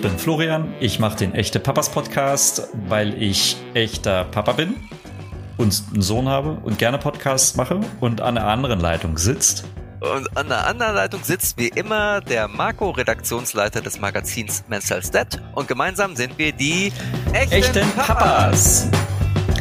Ich 0.00 0.08
bin 0.08 0.18
Florian, 0.18 0.72
ich 0.80 0.98
mache 0.98 1.18
den 1.18 1.34
Echte 1.34 1.60
Papas 1.60 1.90
Podcast, 1.90 2.68
weil 2.88 3.22
ich 3.22 3.58
echter 3.74 4.24
Papa 4.24 4.52
bin 4.52 4.74
und 5.58 5.82
einen 5.92 6.00
Sohn 6.00 6.26
habe 6.26 6.52
und 6.62 6.78
gerne 6.78 6.96
Podcasts 6.96 7.54
mache 7.54 7.80
und 8.00 8.22
an 8.22 8.36
der 8.36 8.46
anderen 8.46 8.80
Leitung 8.80 9.18
sitzt. 9.18 9.64
Und 10.00 10.34
an 10.38 10.48
der 10.48 10.66
anderen 10.66 10.94
Leitung 10.94 11.22
sitzt 11.22 11.58
wie 11.58 11.68
immer 11.68 12.22
der 12.22 12.48
Marco, 12.48 12.88
Redaktionsleiter 12.88 13.82
des 13.82 14.00
Magazins 14.00 14.64
Men's 14.68 14.86
Stat. 14.86 15.42
Und 15.54 15.68
gemeinsam 15.68 16.16
sind 16.16 16.38
wir 16.38 16.52
die 16.52 16.94
echten, 17.34 17.52
echten 17.56 17.90
Papas. 17.90 18.88
Papas 18.88 19.09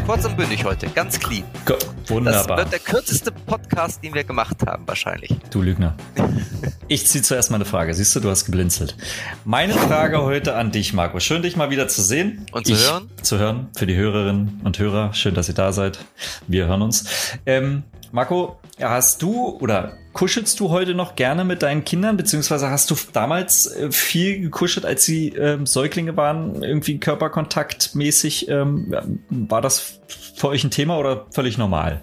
kurz 0.10 0.26
und 0.26 0.38
bündig 0.38 0.66
heute, 0.66 0.88
ganz 0.88 1.20
clean. 1.20 1.44
Go 1.66 1.76
Wunderbar. 2.08 2.48
Das 2.48 2.58
wird 2.58 2.72
der 2.72 2.80
kürzeste 2.80 3.32
Podcast, 3.32 4.04
den 4.04 4.16
wir 4.16 4.24
gemacht 4.24 4.58
haben, 4.66 4.88
wahrscheinlich. 4.88 5.36
Du 5.52 5.62
Lügner. 5.62 5.96
Ich 6.92 7.06
ziehe 7.06 7.22
zuerst 7.24 7.52
mal 7.52 7.58
eine 7.58 7.66
Frage. 7.66 7.94
Siehst 7.94 8.16
du, 8.16 8.20
du 8.20 8.32
hast 8.32 8.46
geblinzelt. 8.46 8.96
Meine 9.46 9.74
Frage 9.74 10.24
heute 10.24 10.56
an 10.56 10.72
dich, 10.72 10.92
Marco. 10.92 11.20
Schön, 11.20 11.44
dich 11.44 11.56
mal 11.56 11.70
wieder 11.70 11.88
zu 11.88 12.02
sehen. 12.02 12.48
Und 12.52 12.66
zu 12.66 12.74
ich, 12.74 12.84
hören. 12.84 13.12
Zu 13.22 13.38
hören. 13.38 13.70
Für 13.78 13.86
die 13.86 13.96
Hörerinnen 13.96 14.62
und 14.64 14.80
Hörer. 14.80 15.14
Schön, 15.14 15.36
dass 15.36 15.48
ihr 15.48 15.54
da 15.54 15.72
seid. 15.72 16.00
Wir 16.48 16.66
hören 16.66 16.82
uns. 16.82 17.38
Ähm, 17.46 17.84
Marco, 18.12 18.60
hast 18.82 19.22
du 19.22 19.50
oder 19.60 19.94
kuschelst 20.20 20.60
du 20.60 20.70
heute 20.70 20.96
noch 20.96 21.16
gerne 21.16 21.46
mit 21.46 21.64
deinen 21.64 21.86
Kindern, 21.86 22.18
beziehungsweise 22.18 22.70
hast 22.70 22.92
du 22.92 22.96
damals 23.14 23.68
äh, 23.68 23.90
viel 23.90 24.42
gekuschelt, 24.42 24.86
als 24.86 25.06
sie 25.06 25.30
ähm, 25.30 25.66
Säuglinge 25.66 26.18
waren, 26.18 26.62
irgendwie 26.62 27.00
körperkontaktmäßig? 27.00 28.50
Ähm, 28.50 28.94
war 29.30 29.62
das 29.62 30.02
für 30.36 30.50
euch 30.50 30.66
ein 30.66 30.72
Thema 30.72 30.98
oder 30.98 31.26
völlig 31.32 31.58
normal? 31.58 32.02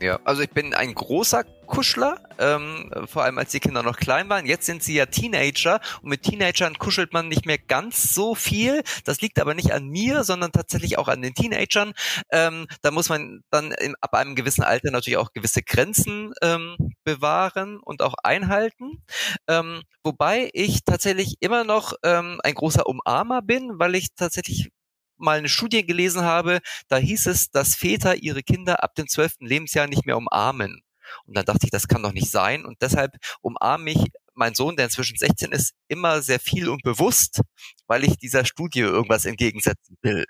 Ja, 0.00 0.18
also 0.24 0.42
ich 0.42 0.50
bin 0.50 0.74
ein 0.74 0.92
großer 0.92 1.44
Kuschler, 1.72 2.22
ähm, 2.38 2.90
vor 3.06 3.24
allem 3.24 3.38
als 3.38 3.50
die 3.50 3.58
Kinder 3.58 3.82
noch 3.82 3.96
klein 3.96 4.28
waren. 4.28 4.44
Jetzt 4.44 4.66
sind 4.66 4.82
sie 4.82 4.92
ja 4.92 5.06
Teenager 5.06 5.80
und 6.02 6.10
mit 6.10 6.22
Teenagern 6.22 6.76
kuschelt 6.76 7.14
man 7.14 7.28
nicht 7.28 7.46
mehr 7.46 7.56
ganz 7.56 8.12
so 8.14 8.34
viel. 8.34 8.82
Das 9.06 9.22
liegt 9.22 9.40
aber 9.40 9.54
nicht 9.54 9.72
an 9.72 9.88
mir, 9.88 10.22
sondern 10.22 10.52
tatsächlich 10.52 10.98
auch 10.98 11.08
an 11.08 11.22
den 11.22 11.32
Teenagern. 11.32 11.94
Ähm, 12.30 12.66
da 12.82 12.90
muss 12.90 13.08
man 13.08 13.40
dann 13.48 13.72
in, 13.72 13.94
ab 14.02 14.12
einem 14.12 14.34
gewissen 14.34 14.62
Alter 14.62 14.90
natürlich 14.90 15.16
auch 15.16 15.32
gewisse 15.32 15.62
Grenzen 15.62 16.34
ähm, 16.42 16.76
bewahren 17.04 17.78
und 17.78 18.02
auch 18.02 18.16
einhalten. 18.22 19.02
Ähm, 19.48 19.80
wobei 20.04 20.50
ich 20.52 20.84
tatsächlich 20.84 21.36
immer 21.40 21.64
noch 21.64 21.94
ähm, 22.02 22.38
ein 22.44 22.52
großer 22.52 22.86
Umarmer 22.86 23.40
bin, 23.40 23.78
weil 23.78 23.94
ich 23.94 24.08
tatsächlich 24.14 24.68
mal 25.16 25.38
eine 25.38 25.48
Studie 25.48 25.86
gelesen 25.86 26.20
habe, 26.20 26.60
da 26.88 26.98
hieß 26.98 27.28
es, 27.28 27.50
dass 27.50 27.74
Väter 27.74 28.16
ihre 28.16 28.42
Kinder 28.42 28.84
ab 28.84 28.94
dem 28.94 29.08
zwölften 29.08 29.46
Lebensjahr 29.46 29.86
nicht 29.86 30.04
mehr 30.04 30.18
umarmen. 30.18 30.82
Und 31.24 31.36
dann 31.36 31.44
dachte 31.44 31.64
ich, 31.64 31.70
das 31.70 31.88
kann 31.88 32.02
doch 32.02 32.12
nicht 32.12 32.30
sein. 32.30 32.64
Und 32.64 32.80
deshalb 32.82 33.12
umarme 33.40 33.90
ich 33.90 34.06
mein 34.34 34.54
Sohn, 34.54 34.76
der 34.76 34.86
inzwischen 34.86 35.16
16 35.16 35.52
ist, 35.52 35.74
immer 35.88 36.22
sehr 36.22 36.40
viel 36.40 36.68
und 36.68 36.82
bewusst, 36.82 37.40
weil 37.86 38.04
ich 38.04 38.16
dieser 38.16 38.44
Studie 38.44 38.80
irgendwas 38.80 39.24
entgegensetzen 39.24 39.96
will 40.02 40.24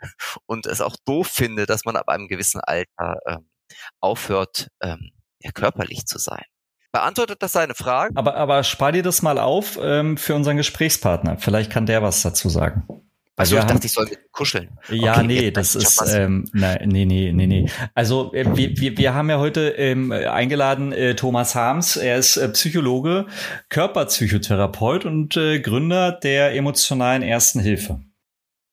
und 0.46 0.66
es 0.66 0.80
auch 0.80 0.96
doof 1.04 1.28
finde, 1.28 1.66
dass 1.66 1.84
man 1.84 1.96
ab 1.96 2.08
einem 2.08 2.28
gewissen 2.28 2.60
Alter 2.60 3.18
ähm, 3.26 3.48
aufhört, 4.00 4.68
ähm, 4.82 5.12
ja, 5.40 5.50
körperlich 5.52 6.06
zu 6.06 6.18
sein. 6.18 6.42
Beantwortet 6.92 7.42
das 7.42 7.52
seine 7.52 7.74
Frage? 7.74 8.14
Aber, 8.16 8.36
aber 8.36 8.62
spar 8.64 8.92
dir 8.92 9.02
das 9.02 9.22
mal 9.22 9.38
auf 9.38 9.78
ähm, 9.80 10.18
für 10.18 10.34
unseren 10.34 10.58
Gesprächspartner. 10.58 11.38
Vielleicht 11.38 11.72
kann 11.72 11.86
der 11.86 12.02
was 12.02 12.20
dazu 12.20 12.50
sagen. 12.50 12.86
Also 13.36 13.56
ich 13.56 13.64
dachte, 13.64 13.86
ich 13.86 13.92
soll 13.92 14.08
kuscheln. 14.30 14.78
Ja, 14.90 15.12
okay, 15.12 15.26
nee, 15.26 15.50
das 15.50 15.74
ist, 15.74 16.02
ähm, 16.14 16.44
nein, 16.52 16.86
nee, 16.86 17.06
nee, 17.06 17.32
nee, 17.32 17.46
nee. 17.46 17.70
Also 17.94 18.32
äh, 18.34 18.44
wir, 18.56 18.76
wir, 18.76 18.98
wir 18.98 19.14
haben 19.14 19.30
ja 19.30 19.38
heute 19.38 19.70
ähm, 19.70 20.12
eingeladen 20.12 20.92
äh, 20.92 21.14
Thomas 21.16 21.54
Harms. 21.54 21.96
Er 21.96 22.18
ist 22.18 22.36
äh, 22.36 22.48
Psychologe, 22.50 23.26
Körperpsychotherapeut 23.70 25.06
und 25.06 25.36
äh, 25.38 25.60
Gründer 25.60 26.12
der 26.12 26.54
emotionalen 26.54 27.22
Ersten 27.22 27.60
Hilfe. 27.60 28.00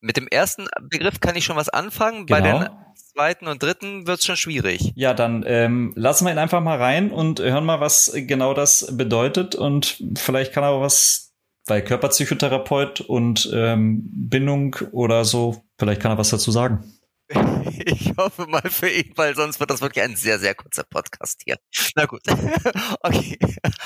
Mit 0.02 0.18
dem 0.18 0.28
ersten 0.28 0.68
Begriff 0.90 1.22
kann 1.22 1.38
ich 1.38 1.46
schon 1.46 1.56
was 1.56 1.70
anfangen. 1.70 2.26
Genau. 2.26 2.40
Bei 2.40 2.42
den 2.42 2.70
zweiten 2.96 3.48
und 3.48 3.64
dritten 3.64 4.08
wird 4.08 4.20
es 4.20 4.26
schon 4.26 4.38
schwierig. 4.38 4.92
Ja, 4.96 5.14
dann 5.14 5.44
ähm, 5.48 5.94
lassen 5.96 6.26
wir 6.26 6.34
ihn 6.34 6.38
einfach 6.38 6.62
mal 6.62 6.78
rein 6.78 7.12
und 7.12 7.40
hören 7.40 7.66
mal, 7.66 7.80
was 7.80 8.12
genau 8.14 8.54
das 8.54 8.88
bedeutet 8.92 9.56
und 9.56 10.04
vielleicht 10.18 10.52
kann 10.52 10.64
er 10.64 10.70
auch 10.72 10.82
was 10.82 11.29
bei 11.70 11.82
Körperpsychotherapeut 11.82 13.00
und 13.00 13.50
ähm, 13.54 14.02
Bindung 14.12 14.76
oder 14.92 15.24
so. 15.24 15.64
Vielleicht 15.78 16.02
kann 16.02 16.12
er 16.12 16.18
was 16.18 16.32
dazu 16.32 16.52
sagen. 16.52 16.84
Ich 17.86 18.14
hoffe 18.18 18.46
mal 18.48 18.70
für 18.70 18.90
ihn, 18.90 19.14
weil 19.16 19.36
sonst 19.36 19.60
wird 19.60 19.70
das 19.70 19.82
wirklich 19.82 20.04
ein 20.04 20.16
sehr, 20.16 20.38
sehr 20.38 20.54
kurzer 20.54 20.84
Podcast 20.84 21.42
hier. 21.46 21.58
Na 21.96 22.06
gut. 22.06 22.22
okay. 23.02 23.38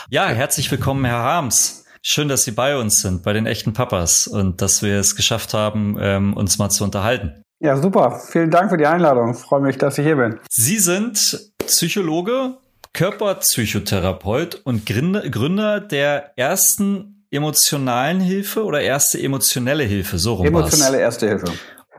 Ja, 0.09 0.27
herzlich 0.27 0.71
willkommen, 0.71 1.05
Herr 1.05 1.19
Harms. 1.19 1.85
Schön, 2.01 2.27
dass 2.27 2.43
Sie 2.43 2.51
bei 2.51 2.75
uns 2.77 3.01
sind, 3.01 3.23
bei 3.23 3.33
den 3.33 3.45
echten 3.45 3.73
Papas 3.73 4.27
und 4.27 4.61
dass 4.61 4.81
wir 4.81 4.99
es 4.99 5.15
geschafft 5.15 5.53
haben, 5.53 5.97
ähm, 5.99 6.33
uns 6.33 6.57
mal 6.57 6.69
zu 6.69 6.83
unterhalten. 6.83 7.43
Ja, 7.59 7.77
super. 7.77 8.19
Vielen 8.31 8.49
Dank 8.49 8.71
für 8.71 8.77
die 8.77 8.87
Einladung. 8.87 9.33
Ich 9.33 9.39
freue 9.39 9.61
mich, 9.61 9.77
dass 9.77 9.97
ich 9.97 10.05
hier 10.05 10.15
bin. 10.15 10.39
Sie 10.49 10.79
sind 10.79 11.51
Psychologe, 11.59 12.57
Körperpsychotherapeut 12.93 14.55
und 14.63 14.85
Gründer 14.85 15.79
der 15.79 16.37
ersten 16.37 17.12
emotionalen 17.33 18.19
Hilfe 18.19 18.63
oder 18.63 18.81
erste 18.81 19.21
emotionelle 19.21 19.83
Hilfe? 19.83 20.17
So 20.17 20.35
rum 20.35 20.45
Emotionelle 20.45 20.97
war's. 20.97 21.01
erste 21.01 21.27
Hilfe. 21.27 21.45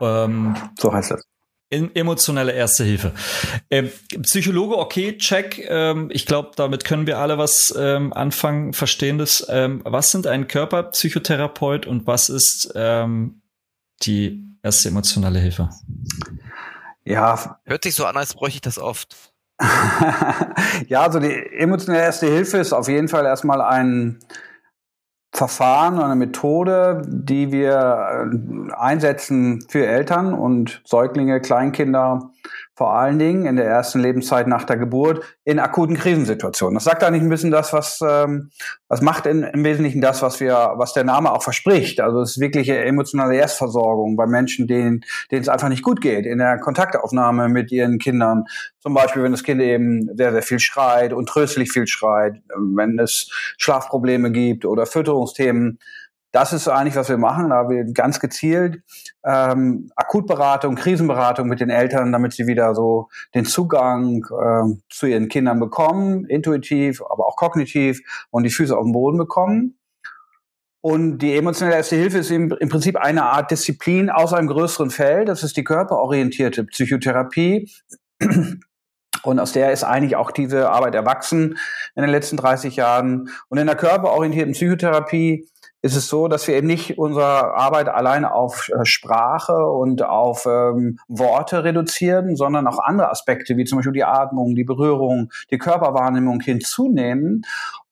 Ähm, 0.01 0.55
so 0.79 0.93
heißt 0.93 1.11
das. 1.11 1.23
emotionelle 1.69 2.51
erste 2.53 2.83
Hilfe. 2.83 3.13
Ähm, 3.69 3.91
Psychologe, 4.21 4.77
okay, 4.77 5.17
check. 5.17 5.63
Ähm, 5.67 6.09
ich 6.11 6.25
glaube, 6.25 6.51
damit 6.55 6.85
können 6.85 7.07
wir 7.07 7.19
alle 7.19 7.37
was 7.37 7.73
ähm, 7.77 8.13
anfangen, 8.13 8.73
verstehendes. 8.73 9.45
Ähm, 9.49 9.81
was 9.83 10.11
sind 10.11 10.27
ein 10.27 10.47
Körperpsychotherapeut 10.47 11.85
und 11.85 12.07
was 12.07 12.29
ist 12.29 12.71
ähm, 12.75 13.41
die 14.03 14.43
erste 14.63 14.89
emotionelle 14.89 15.39
Hilfe? 15.39 15.69
Ja. 17.03 17.59
Hört 17.65 17.83
sich 17.83 17.95
so 17.95 18.05
an, 18.05 18.17
als 18.17 18.33
bräuchte 18.33 18.55
ich 18.55 18.61
das 18.61 18.79
oft. 18.79 19.15
ja, 20.87 21.01
also 21.01 21.19
die 21.19 21.33
emotionelle 21.57 22.03
erste 22.03 22.27
Hilfe 22.27 22.57
ist 22.57 22.73
auf 22.73 22.89
jeden 22.89 23.07
Fall 23.07 23.25
erstmal 23.25 23.61
ein 23.61 24.19
Verfahren, 25.35 25.99
eine 25.99 26.15
Methode, 26.15 27.01
die 27.05 27.51
wir 27.51 28.29
äh, 28.71 28.73
einsetzen 28.73 29.65
für 29.67 29.85
Eltern 29.85 30.33
und 30.33 30.81
Säuglinge, 30.85 31.41
Kleinkinder, 31.41 32.31
vor 32.75 32.93
allen 32.93 33.17
Dingen 33.17 33.45
in 33.45 33.55
der 33.55 33.65
ersten 33.65 33.99
Lebenszeit 33.99 34.47
nach 34.47 34.65
der 34.65 34.75
Geburt 34.75 35.23
in 35.45 35.59
akuten 35.59 35.95
Krisensituationen. 35.95 36.75
Das 36.75 36.83
sagt 36.83 37.03
eigentlich 37.03 37.23
ein 37.23 37.29
bisschen 37.29 37.51
das, 37.51 37.71
was 37.71 38.01
ähm, 38.05 38.49
was 38.89 39.01
macht 39.01 39.25
in, 39.25 39.43
im 39.43 39.63
Wesentlichen 39.63 40.01
das, 40.01 40.21
was 40.21 40.41
wir, 40.41 40.73
was 40.75 40.93
der 40.93 41.05
Name 41.05 41.31
auch 41.31 41.41
verspricht. 41.41 42.01
Also 42.01 42.19
es 42.19 42.31
ist 42.31 42.39
wirkliche 42.41 42.77
emotionale 42.77 43.37
Erstversorgung 43.37 44.17
bei 44.17 44.27
Menschen, 44.27 44.67
denen 44.67 45.01
denen 45.31 45.41
es 45.41 45.49
einfach 45.49 45.69
nicht 45.69 45.83
gut 45.83 46.01
geht, 46.01 46.25
in 46.25 46.39
der 46.39 46.59
Kontaktaufnahme 46.59 47.47
mit 47.47 47.71
ihren 47.71 47.97
Kindern. 47.97 48.43
Zum 48.79 48.93
Beispiel, 48.93 49.23
wenn 49.23 49.31
das 49.31 49.43
Kind 49.43 49.61
eben 49.61 50.09
sehr 50.15 50.33
sehr 50.33 50.43
viel 50.43 50.59
schreit 50.59 51.13
und 51.13 51.29
tröstlich 51.29 51.71
viel 51.71 51.87
schreit, 51.87 52.41
wenn 52.55 52.99
es 52.99 53.29
Schlafprobleme 53.57 54.31
gibt 54.31 54.65
oder 54.65 54.85
Fütterungsthemen 54.85 55.79
das 56.35 56.51
ist 56.51 56.67
eigentlich, 56.67 56.97
was 56.97 57.07
wir 57.07 57.17
machen. 57.17 57.49
Da 57.49 57.69
wir 57.69 57.85
ganz 57.85 58.19
gezielt 58.19 58.81
ähm, 59.23 59.89
Akutberatung, 59.95 60.75
Krisenberatung 60.75 61.47
mit 61.47 61.61
den 61.61 61.69
Eltern, 61.69 62.11
damit 62.11 62.33
sie 62.33 62.45
wieder 62.45 62.75
so 62.75 63.07
den 63.33 63.45
Zugang 63.45 64.25
äh, 64.25 64.75
zu 64.89 65.05
ihren 65.05 65.29
Kindern 65.29 65.61
bekommen, 65.61 66.25
intuitiv, 66.25 67.01
aber 67.09 67.25
auch 67.25 67.37
kognitiv 67.37 68.01
und 68.31 68.43
die 68.43 68.49
Füße 68.49 68.77
auf 68.77 68.83
den 68.83 68.91
Boden 68.91 69.17
bekommen. 69.17 69.77
Und 70.81 71.19
die 71.19 71.35
emotionelle 71.35 71.77
Erste 71.77 71.95
Hilfe 71.95 72.17
ist 72.19 72.31
im, 72.31 72.51
im 72.59 72.69
Prinzip 72.69 72.97
eine 72.97 73.23
Art 73.23 73.49
Disziplin 73.49 74.09
aus 74.09 74.33
einem 74.33 74.49
größeren 74.49 74.91
Feld. 74.91 75.29
Das 75.29 75.41
ist 75.41 75.55
die 75.55 75.63
körperorientierte 75.63 76.65
Psychotherapie. 76.65 77.71
Und 79.25 79.39
aus 79.39 79.53
der 79.53 79.71
ist 79.71 79.83
eigentlich 79.83 80.15
auch 80.15 80.31
diese 80.31 80.69
Arbeit 80.69 80.93
erwachsen 80.93 81.57
in 81.95 82.03
den 82.03 82.11
letzten 82.11 82.37
30 82.37 82.75
Jahren. 82.75 83.29
Und 83.49 83.57
in 83.57 83.65
der 83.65 83.75
körperorientierten 83.75 84.53
Psychotherapie 84.53 85.47
ist 85.85 85.95
es 85.95 86.07
so, 86.07 86.27
dass 86.27 86.47
wir 86.47 86.55
eben 86.55 86.65
nicht 86.65 86.97
unsere 86.97 87.53
Arbeit 87.53 87.89
alleine 87.89 88.33
auf 88.33 88.69
äh, 88.69 88.85
Sprache 88.85 89.67
und 89.69 90.01
auf 90.01 90.47
ähm, 90.47 90.97
Worte 91.07 91.63
reduzieren, 91.63 92.35
sondern 92.35 92.65
auch 92.65 92.79
andere 92.79 93.11
Aspekte, 93.11 93.55
wie 93.55 93.65
zum 93.65 93.77
Beispiel 93.77 93.93
die 93.93 94.03
Atmung, 94.03 94.55
die 94.55 94.63
Berührung, 94.63 95.31
die 95.51 95.59
Körperwahrnehmung 95.59 96.39
hinzunehmen 96.39 97.43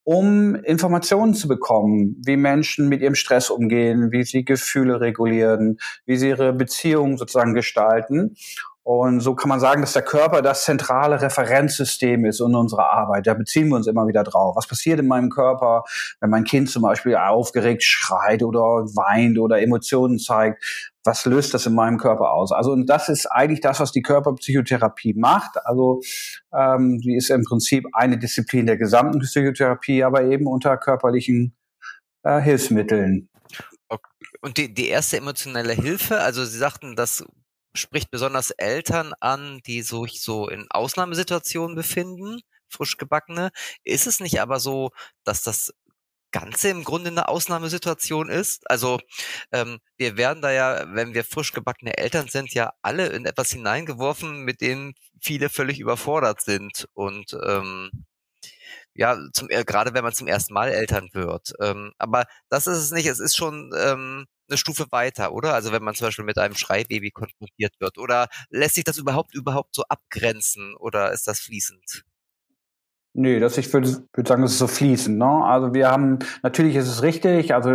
um 0.05 0.55
Informationen 0.55 1.33
zu 1.33 1.47
bekommen, 1.47 2.21
wie 2.25 2.35
Menschen 2.35 2.89
mit 2.89 3.01
ihrem 3.01 3.15
Stress 3.15 3.49
umgehen, 3.49 4.11
wie 4.11 4.23
sie 4.23 4.43
Gefühle 4.43 4.99
regulieren, 4.99 5.77
wie 6.05 6.17
sie 6.17 6.27
ihre 6.27 6.51
Beziehungen 6.51 7.15
sozusagen 7.15 7.53
gestalten. 7.53 8.35
Und 8.83 9.21
so 9.21 9.33
kann 9.33 9.47
man 9.47 9.61
sagen, 9.61 9.81
dass 9.81 9.93
der 9.93 10.01
Körper 10.01 10.41
das 10.41 10.65
zentrale 10.65 11.21
Referenzsystem 11.21 12.25
ist 12.25 12.41
in 12.41 12.53
unserer 12.53 12.91
Arbeit. 12.91 13.25
Da 13.25 13.33
beziehen 13.33 13.69
wir 13.69 13.77
uns 13.77 13.87
immer 13.87 14.07
wieder 14.07 14.23
drauf. 14.23 14.57
Was 14.57 14.67
passiert 14.67 14.99
in 14.99 15.07
meinem 15.07 15.29
Körper, 15.29 15.85
wenn 16.19 16.29
mein 16.29 16.43
Kind 16.43 16.69
zum 16.69 16.81
Beispiel 16.83 17.15
aufgeregt 17.15 17.83
schreit 17.83 18.43
oder 18.43 18.59
weint 18.59 19.39
oder 19.39 19.61
Emotionen 19.61 20.19
zeigt? 20.19 20.91
Was 21.05 21.25
löst 21.25 21.53
das 21.53 21.65
in 21.65 21.75
meinem 21.75 21.97
Körper 21.97 22.33
aus? 22.33 22.51
Also 22.51 22.73
und 22.73 22.87
das 22.87 23.07
ist 23.07 23.25
eigentlich 23.25 23.61
das, 23.61 23.79
was 23.79 23.93
die 23.93 24.01
Körperpsychotherapie 24.01 25.13
macht. 25.13 25.57
Also 25.65 26.01
ähm, 26.53 26.99
sie 27.01 27.15
ist 27.15 27.29
im 27.29 27.43
Prinzip 27.43 27.85
eine 27.93 28.17
Disziplin 28.17 28.65
der 28.65 28.77
gesamten 28.77 29.19
Psychotherapie, 29.19 30.03
aber 30.03 30.23
eben 30.23 30.45
unter 30.45 30.75
körperlichen 30.75 31.55
äh, 32.23 32.41
Hilfsmitteln. 32.41 33.29
Und 34.41 34.57
die, 34.57 34.73
die 34.73 34.89
erste 34.89 35.17
emotionelle 35.17 35.73
Hilfe, 35.73 36.19
also 36.19 36.43
Sie 36.43 36.57
sagten, 36.57 36.97
das 36.97 37.23
spricht 37.73 38.11
besonders 38.11 38.51
Eltern 38.51 39.13
an, 39.19 39.61
die 39.65 39.81
sich 39.81 40.21
so 40.21 40.47
in 40.47 40.67
Ausnahmesituationen 40.69 41.75
befinden, 41.75 42.41
frisch 42.69 42.97
gebackene. 42.97 43.51
Ist 43.83 44.07
es 44.07 44.19
nicht 44.19 44.41
aber 44.41 44.59
so, 44.59 44.91
dass 45.23 45.43
das 45.43 45.73
Ganze 46.31 46.69
im 46.69 46.83
Grunde 46.83 47.11
eine 47.11 47.29
Ausnahmesituation 47.29 48.27
ist. 48.27 48.69
Also 48.69 48.99
ähm, 49.51 49.79
wir 49.97 50.17
werden 50.17 50.41
da 50.41 50.51
ja, 50.51 50.85
wenn 50.93 51.13
wir 51.13 51.23
frisch 51.23 51.53
gebackene 51.53 51.97
Eltern 51.97 52.27
sind, 52.27 52.53
ja 52.53 52.73
alle 52.81 53.07
in 53.07 53.25
etwas 53.25 53.51
hineingeworfen, 53.51 54.43
mit 54.43 54.59
denen 54.61 54.95
viele 55.21 55.49
völlig 55.49 55.79
überfordert 55.79 56.41
sind. 56.41 56.87
Und 56.93 57.37
ähm, 57.45 57.91
ja, 58.95 59.17
zum, 59.33 59.49
äh, 59.49 59.63
gerade 59.63 59.93
wenn 59.93 60.03
man 60.03 60.13
zum 60.13 60.27
ersten 60.27 60.53
Mal 60.53 60.69
Eltern 60.69 61.09
wird. 61.13 61.53
Ähm, 61.61 61.93
aber 61.99 62.25
das 62.49 62.67
ist 62.67 62.77
es 62.79 62.91
nicht, 62.91 63.07
es 63.07 63.19
ist 63.19 63.35
schon 63.37 63.71
ähm, 63.77 64.25
eine 64.49 64.57
Stufe 64.57 64.87
weiter, 64.91 65.33
oder? 65.33 65.53
Also 65.53 65.71
wenn 65.71 65.83
man 65.83 65.95
zum 65.95 66.07
Beispiel 66.07 66.25
mit 66.25 66.37
einem 66.37 66.55
Schreibaby 66.55 67.11
konfrontiert 67.11 67.73
wird. 67.79 67.97
Oder 67.97 68.27
lässt 68.49 68.75
sich 68.75 68.83
das 68.83 68.97
überhaupt 68.97 69.33
überhaupt 69.35 69.75
so 69.75 69.83
abgrenzen 69.89 70.75
oder 70.77 71.11
ist 71.11 71.27
das 71.27 71.39
fließend? 71.41 72.03
Nee, 73.15 73.39
das, 73.39 73.59
ich 73.59 73.71
würde, 73.71 73.87
würde 74.11 74.27
sagen, 74.27 74.41
das 74.41 74.53
ist 74.53 74.57
so 74.57 74.65
fließend. 74.65 75.19
Ne? 75.19 75.25
Also 75.25 75.75
wir 75.75 75.91
haben, 75.91 76.17
natürlich 76.41 76.75
ist 76.75 76.87
es 76.87 77.03
richtig, 77.03 77.53
also 77.53 77.69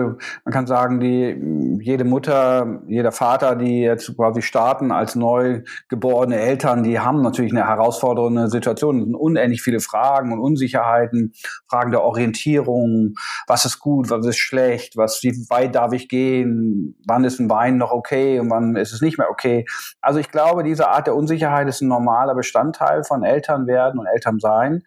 man 0.44 0.52
kann 0.52 0.66
sagen, 0.66 0.98
die, 0.98 1.80
jede 1.80 2.02
Mutter, 2.02 2.80
jeder 2.88 3.12
Vater, 3.12 3.54
die 3.54 3.82
jetzt 3.82 4.16
quasi 4.16 4.42
starten 4.42 4.90
als 4.90 5.14
neu 5.14 5.62
geborene 5.88 6.40
Eltern, 6.40 6.82
die 6.82 6.98
haben 6.98 7.22
natürlich 7.22 7.52
eine 7.52 7.68
herausfordernde 7.68 8.48
Situation. 8.48 8.98
Es 8.98 9.04
sind 9.04 9.14
unendlich 9.14 9.62
viele 9.62 9.78
Fragen 9.78 10.32
und 10.32 10.40
Unsicherheiten, 10.40 11.32
Fragen 11.68 11.92
der 11.92 12.02
Orientierung, 12.02 13.14
was 13.46 13.64
ist 13.64 13.78
gut, 13.78 14.10
was 14.10 14.26
ist 14.26 14.38
schlecht, 14.38 14.96
was, 14.96 15.20
wie 15.22 15.30
weit 15.50 15.72
darf 15.76 15.92
ich 15.92 16.08
gehen, 16.08 16.96
wann 17.06 17.22
ist 17.22 17.38
ein 17.38 17.48
Wein 17.48 17.76
noch 17.76 17.92
okay 17.92 18.40
und 18.40 18.50
wann 18.50 18.74
ist 18.74 18.92
es 18.92 19.02
nicht 19.02 19.18
mehr 19.18 19.30
okay. 19.30 19.66
Also 20.00 20.18
ich 20.18 20.32
glaube, 20.32 20.64
diese 20.64 20.88
Art 20.88 21.06
der 21.06 21.14
Unsicherheit 21.14 21.68
ist 21.68 21.80
ein 21.80 21.86
normaler 21.86 22.34
Bestandteil 22.34 23.04
von 23.04 23.22
Eltern 23.22 23.68
werden 23.68 24.00
und 24.00 24.06
Eltern 24.06 24.40
sein. 24.40 24.82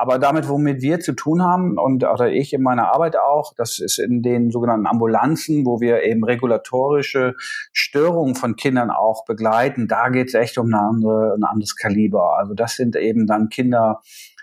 Aber 0.00 0.20
damit, 0.20 0.48
womit 0.48 0.80
wir 0.80 1.00
zu 1.00 1.12
tun 1.12 1.42
haben 1.42 1.76
und 1.76 2.04
oder 2.04 2.30
ich 2.30 2.52
in 2.52 2.62
meiner 2.62 2.94
Arbeit 2.94 3.16
auch, 3.16 3.52
das 3.56 3.80
ist 3.80 3.98
in 3.98 4.22
den 4.22 4.52
sogenannten 4.52 4.86
Ambulanzen, 4.86 5.66
wo 5.66 5.80
wir 5.80 6.04
eben 6.04 6.22
regulatorische 6.22 7.34
Störungen 7.72 8.36
von 8.36 8.54
Kindern 8.54 8.92
auch 8.92 9.24
begleiten. 9.24 9.88
Da 9.88 10.10
geht 10.10 10.28
es 10.28 10.34
echt 10.34 10.56
um 10.56 10.66
eine 10.66 10.80
andere, 10.80 11.34
ein 11.36 11.42
anderes 11.42 11.74
Kaliber. 11.74 12.38
Also 12.38 12.54
das 12.54 12.76
sind 12.76 12.94
eben 12.94 13.26
dann 13.26 13.48
Kinder, 13.48 14.00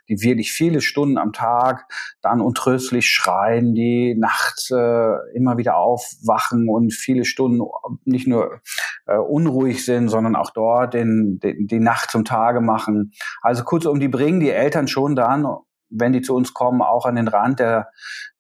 die 0.10 0.22
wirklich 0.22 0.52
viele 0.52 0.82
Stunden 0.82 1.18
am 1.18 1.34
Tag 1.34 1.88
dann 2.22 2.42
untröstlich 2.42 3.10
schreien, 3.10 3.74
die 3.74 4.16
nachts 4.16 4.72
äh, 4.72 5.16
immer 5.34 5.58
wieder 5.58 5.78
aufwachen 5.78 6.70
und 6.70 6.94
viele 6.94 7.26
Stunden 7.26 7.62
nicht 8.04 8.28
nur 8.28 8.62
äh, 9.08 9.18
unruhig 9.18 9.86
sind, 9.86 10.10
sondern 10.10 10.36
auch 10.36 10.52
dort 10.52 10.94
den, 10.94 11.40
den, 11.40 11.68
die 11.68 11.80
Nacht 11.80 12.12
zum 12.12 12.26
Tage 12.26 12.62
machen. 12.62 13.12
Also 13.42 13.64
kurzum, 13.64 14.00
die 14.00 14.08
bringen 14.08 14.40
die 14.40 14.52
Eltern 14.52 14.88
schon 14.88 15.16
dann 15.16 15.46
wenn 15.90 16.14
die 16.14 16.22
zu 16.22 16.36
uns 16.36 16.54
kommen, 16.54 16.82
auch 16.82 17.06
an 17.06 17.16
den 17.16 17.28
Rand 17.28 17.60
der, 17.60 17.90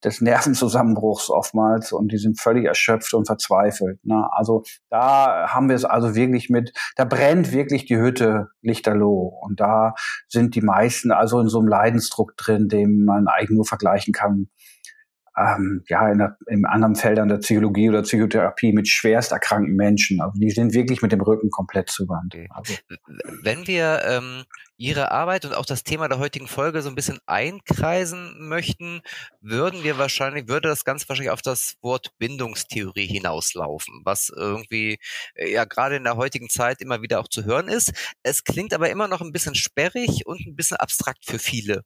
des 0.04 0.22
Nervenzusammenbruchs 0.22 1.30
oftmals 1.30 1.92
und 1.92 2.12
die 2.12 2.18
sind 2.18 2.40
völlig 2.40 2.66
erschöpft 2.66 3.14
und 3.14 3.26
verzweifelt. 3.26 4.00
Ne? 4.04 4.28
Also 4.32 4.64
da 4.90 5.48
haben 5.50 5.70
wir 5.70 5.76
es 5.76 5.86
also 5.86 6.16
wirklich 6.16 6.50
mit, 6.50 6.74
da 6.96 7.06
brennt 7.06 7.52
wirklich 7.52 7.86
die 7.86 7.98
Hütte 7.98 8.48
lichterloh 8.62 9.40
und 9.42 9.60
da 9.60 9.94
sind 10.28 10.56
die 10.56 10.62
meisten 10.62 11.12
also 11.12 11.40
in 11.40 11.50
so 11.50 11.60
einem 11.60 11.68
Leidensdruck 11.68 12.36
drin, 12.38 12.68
den 12.68 13.06
man 13.06 13.28
eigentlich 13.28 13.52
nur 13.52 13.66
vergleichen 13.66 14.14
kann 14.14 14.50
ähm, 15.38 15.84
ja, 15.88 16.10
in, 16.10 16.18
der, 16.20 16.38
in 16.48 16.66
anderen 16.66 16.96
Feldern 16.96 17.28
der 17.28 17.38
Psychologie 17.38 17.90
oder 17.90 18.04
Psychotherapie 18.04 18.72
mit 18.72 18.88
schwerst 18.88 19.32
erkrankten 19.32 19.76
Menschen. 19.76 20.22
Also 20.22 20.40
die 20.40 20.50
sind 20.50 20.74
wirklich 20.74 21.02
mit 21.02 21.12
dem 21.12 21.22
Rücken 21.22 21.50
komplett 21.50 21.90
zuwandt. 21.90 22.36
Also. 22.50 22.74
Wenn 23.44 23.68
wir 23.68 24.02
ähm, 24.06 24.44
Ihre 24.78 25.12
Arbeit 25.12 25.46
und 25.46 25.54
auch 25.54 25.66
das 25.66 25.84
Thema 25.84 26.08
der 26.08 26.20
heutigen 26.20 26.48
Folge 26.48 26.82
so 26.82 26.90
ein 26.90 26.96
bisschen 26.96 27.20
einkreisen 27.26 28.48
möchten, 28.48 29.02
würden 29.42 29.84
wir 29.84 29.98
wahrscheinlich, 29.98 30.48
würde 30.48 30.70
das 30.70 30.84
ganz 30.84 31.08
wahrscheinlich 31.08 31.32
auf 31.32 31.42
das 31.42 31.76
Wort 31.82 32.12
Bindungstheorie 32.18 33.08
hinauslaufen, 33.08 34.02
was 34.04 34.30
irgendwie 34.36 35.00
äh, 35.36 35.52
ja 35.52 35.66
gerade 35.66 35.98
in 35.98 36.04
der 36.04 36.18
heutigen 36.18 36.50
Zeit 36.50 36.82
immer 36.82 37.02
wieder 37.02 37.20
auch 37.20 37.28
zu 37.28 37.46
hören 37.46 37.68
ist. 37.68 37.94
Es 38.24 38.44
klingt 38.44 38.74
aber 38.74 38.90
immer 38.90 39.08
noch 39.08 39.22
ein 39.22 39.32
bisschen 39.32 39.56
sperrig 39.56 40.26
und 40.26 40.46
ein 40.46 40.56
bisschen 40.56 40.78
abstrakt 40.78 41.26
für 41.26 41.40
viele 41.40 41.84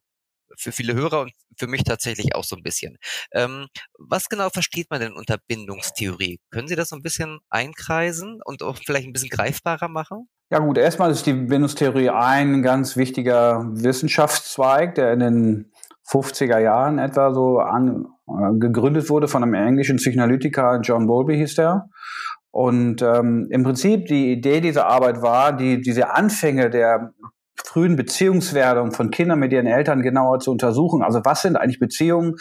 für 0.56 0.72
viele 0.72 0.94
Hörer 0.94 1.20
und 1.20 1.32
für 1.56 1.66
mich 1.66 1.84
tatsächlich 1.84 2.34
auch 2.34 2.44
so 2.44 2.56
ein 2.56 2.62
bisschen. 2.62 2.96
Ähm, 3.32 3.66
was 3.98 4.28
genau 4.28 4.48
versteht 4.50 4.90
man 4.90 5.00
denn 5.00 5.12
unter 5.12 5.38
Bindungstheorie? 5.46 6.40
Können 6.50 6.68
Sie 6.68 6.76
das 6.76 6.88
so 6.88 6.96
ein 6.96 7.02
bisschen 7.02 7.38
einkreisen 7.50 8.40
und 8.44 8.62
auch 8.62 8.76
vielleicht 8.76 9.06
ein 9.06 9.12
bisschen 9.12 9.30
greifbarer 9.30 9.88
machen? 9.88 10.28
Ja 10.50 10.58
gut, 10.58 10.78
erstmal 10.78 11.10
ist 11.10 11.26
die 11.26 11.32
Bindungstheorie 11.32 12.10
ein 12.10 12.62
ganz 12.62 12.96
wichtiger 12.96 13.64
Wissenschaftszweig, 13.72 14.96
der 14.96 15.12
in 15.12 15.20
den 15.20 15.72
50er 16.10 16.58
Jahren 16.58 16.98
etwa 16.98 17.32
so 17.32 17.58
an, 17.58 18.06
äh, 18.28 18.58
gegründet 18.58 19.08
wurde 19.10 19.28
von 19.28 19.44
einem 19.44 19.54
englischen 19.54 19.98
Psychoanalytiker, 19.98 20.80
John 20.82 21.06
Bowlby 21.06 21.36
hieß 21.36 21.54
der. 21.54 21.88
Und 22.50 23.00
ähm, 23.00 23.46
im 23.50 23.62
Prinzip 23.62 24.06
die 24.06 24.32
Idee 24.32 24.60
dieser 24.60 24.86
Arbeit 24.86 25.22
war, 25.22 25.56
die, 25.56 25.80
diese 25.80 26.10
Anfänge 26.10 26.68
der 26.68 27.12
frühen 27.70 27.94
Beziehungswerdung 27.94 28.90
von 28.90 29.12
Kindern 29.12 29.38
mit 29.38 29.52
ihren 29.52 29.68
Eltern 29.68 30.02
genauer 30.02 30.40
zu 30.40 30.50
untersuchen. 30.50 31.02
Also 31.02 31.20
was 31.24 31.42
sind 31.42 31.54
eigentlich 31.54 31.78
Beziehungen, 31.78 32.34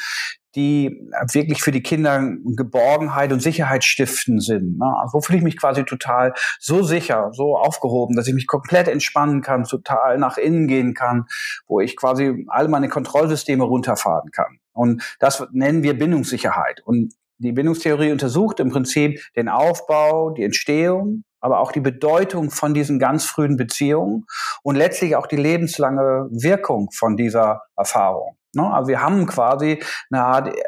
die 0.55 1.07
wirklich 1.31 1.61
für 1.61 1.71
die 1.71 1.83
Kinder 1.83 2.33
Geborgenheit 2.43 3.31
und 3.31 3.39
Sicherheit 3.39 3.83
stiften 3.83 4.39
sind. 4.39 4.79
Also 4.81 5.13
wo 5.13 5.21
fühle 5.21 5.37
ich 5.37 5.43
mich 5.43 5.59
quasi 5.59 5.83
total 5.83 6.33
so 6.59 6.81
sicher, 6.81 7.29
so 7.33 7.55
aufgehoben, 7.55 8.15
dass 8.15 8.27
ich 8.27 8.33
mich 8.33 8.47
komplett 8.47 8.87
entspannen 8.87 9.43
kann, 9.43 9.65
total 9.65 10.17
nach 10.17 10.37
innen 10.39 10.67
gehen 10.67 10.95
kann, 10.95 11.25
wo 11.67 11.79
ich 11.79 11.95
quasi 11.95 12.45
all 12.47 12.67
meine 12.67 12.89
Kontrollsysteme 12.89 13.63
runterfahren 13.63 14.31
kann. 14.31 14.57
Und 14.73 15.03
das 15.19 15.45
nennen 15.51 15.83
wir 15.83 15.95
Bindungssicherheit. 15.95 16.81
Und 16.83 17.13
die 17.37 17.51
Bindungstheorie 17.51 18.11
untersucht 18.11 18.59
im 18.59 18.71
Prinzip 18.71 19.21
den 19.35 19.47
Aufbau, 19.47 20.31
die 20.31 20.43
Entstehung, 20.43 21.23
aber 21.41 21.59
auch 21.59 21.71
die 21.71 21.79
Bedeutung 21.79 22.51
von 22.51 22.73
diesen 22.73 22.99
ganz 22.99 23.25
frühen 23.25 23.57
Beziehungen 23.57 24.25
und 24.63 24.75
letztlich 24.75 25.15
auch 25.15 25.27
die 25.27 25.37
lebenslange 25.37 26.27
Wirkung 26.31 26.89
von 26.91 27.17
dieser 27.17 27.63
Erfahrung. 27.75 28.37
Ne? 28.55 28.63
Also 28.63 28.87
wir 28.87 29.01
haben 29.01 29.25
quasi 29.27 29.81
eine 30.11 30.23
Art 30.23 30.47
äh, 30.47 30.63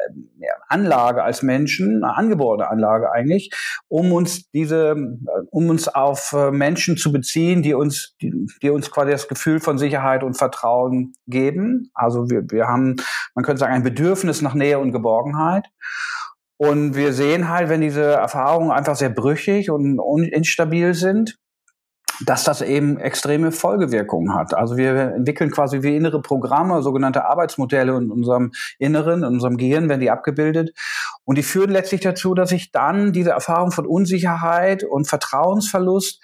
Anlage 0.68 1.22
als 1.22 1.42
Menschen, 1.42 2.04
eine 2.04 2.16
angeborene 2.16 2.68
Anlage 2.68 3.10
eigentlich, 3.10 3.50
um 3.88 4.12
uns 4.12 4.50
diese, 4.50 4.92
äh, 4.92 5.42
um 5.50 5.68
uns 5.68 5.88
auf 5.88 6.32
äh, 6.32 6.50
Menschen 6.50 6.96
zu 6.96 7.12
beziehen, 7.12 7.62
die 7.62 7.74
uns, 7.74 8.14
die, 8.20 8.46
die 8.62 8.70
uns 8.70 8.90
quasi 8.90 9.10
das 9.10 9.28
Gefühl 9.28 9.60
von 9.60 9.78
Sicherheit 9.78 10.22
und 10.22 10.34
Vertrauen 10.34 11.14
geben. 11.26 11.90
Also 11.94 12.30
wir, 12.30 12.44
wir 12.50 12.68
haben, 12.68 12.96
man 13.34 13.44
könnte 13.44 13.60
sagen, 13.60 13.74
ein 13.74 13.82
Bedürfnis 13.82 14.42
nach 14.42 14.54
Nähe 14.54 14.78
und 14.78 14.92
Geborgenheit. 14.92 15.66
Und 16.62 16.94
wir 16.94 17.12
sehen 17.12 17.48
halt, 17.48 17.68
wenn 17.70 17.80
diese 17.80 18.04
Erfahrungen 18.04 18.70
einfach 18.70 18.94
sehr 18.94 19.10
brüchig 19.10 19.68
und 19.68 19.98
instabil 20.28 20.94
sind, 20.94 21.36
dass 22.24 22.44
das 22.44 22.62
eben 22.62 23.00
extreme 23.00 23.50
Folgewirkungen 23.50 24.32
hat. 24.32 24.54
Also 24.54 24.76
wir 24.76 24.94
entwickeln 25.16 25.50
quasi 25.50 25.82
wie 25.82 25.96
innere 25.96 26.22
Programme, 26.22 26.80
sogenannte 26.80 27.24
Arbeitsmodelle 27.24 27.96
in 27.96 28.12
unserem 28.12 28.52
Inneren, 28.78 29.24
in 29.24 29.30
unserem 29.30 29.56
Gehirn 29.56 29.88
werden 29.88 30.02
die 30.02 30.12
abgebildet. 30.12 30.70
Und 31.24 31.36
die 31.36 31.42
führen 31.42 31.70
letztlich 31.70 32.02
dazu, 32.02 32.32
dass 32.32 32.52
ich 32.52 32.70
dann 32.70 33.12
diese 33.12 33.30
Erfahrung 33.30 33.72
von 33.72 33.84
Unsicherheit 33.84 34.84
und 34.84 35.08
Vertrauensverlust 35.08 36.22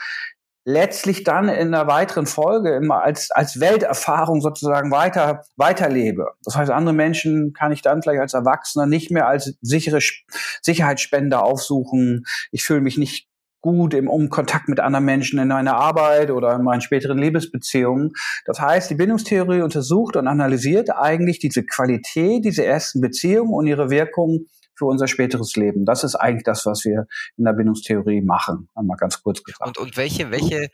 letztlich 0.68 1.24
dann 1.24 1.48
in 1.48 1.72
einer 1.72 1.86
weiteren 1.86 2.26
Folge 2.26 2.76
immer 2.76 3.02
als, 3.02 3.30
als 3.30 3.58
Welterfahrung 3.58 4.42
sozusagen 4.42 4.90
weiter, 4.90 5.42
weiterlebe. 5.56 6.26
Das 6.44 6.56
heißt, 6.56 6.70
andere 6.70 6.94
Menschen 6.94 7.54
kann 7.54 7.72
ich 7.72 7.80
dann 7.80 8.02
vielleicht 8.02 8.20
als 8.20 8.34
Erwachsener 8.34 8.84
nicht 8.84 9.10
mehr 9.10 9.26
als 9.26 9.56
sichere 9.62 10.00
Sicherheitsspender 10.60 11.42
aufsuchen. 11.42 12.26
Ich 12.52 12.64
fühle 12.64 12.82
mich 12.82 12.98
nicht 12.98 13.28
gut 13.62 13.94
im 13.94 14.08
um 14.08 14.28
Kontakt 14.28 14.68
mit 14.68 14.78
anderen 14.78 15.06
Menschen 15.06 15.38
in 15.38 15.48
meiner 15.48 15.76
Arbeit 15.76 16.30
oder 16.30 16.54
in 16.54 16.62
meinen 16.62 16.82
späteren 16.82 17.16
Liebesbeziehungen. 17.16 18.12
Das 18.44 18.60
heißt, 18.60 18.90
die 18.90 18.94
Bindungstheorie 18.94 19.62
untersucht 19.62 20.16
und 20.16 20.28
analysiert 20.28 20.90
eigentlich 20.94 21.38
diese 21.38 21.64
Qualität 21.64 22.44
dieser 22.44 22.66
ersten 22.66 23.00
Beziehungen 23.00 23.54
und 23.54 23.66
ihre 23.66 23.88
Wirkung 23.88 24.44
für 24.78 24.86
unser 24.86 25.08
späteres 25.08 25.56
Leben. 25.56 25.84
Das 25.84 26.04
ist 26.04 26.14
eigentlich 26.14 26.44
das, 26.44 26.64
was 26.64 26.84
wir 26.84 27.06
in 27.36 27.44
der 27.44 27.52
Bindungstheorie 27.52 28.22
machen, 28.22 28.68
einmal 28.74 28.96
ganz 28.96 29.22
kurz 29.22 29.42
gesagt. 29.42 29.66
Und, 29.66 29.78
und 29.78 29.96
welche, 29.96 30.30
welche 30.30 30.68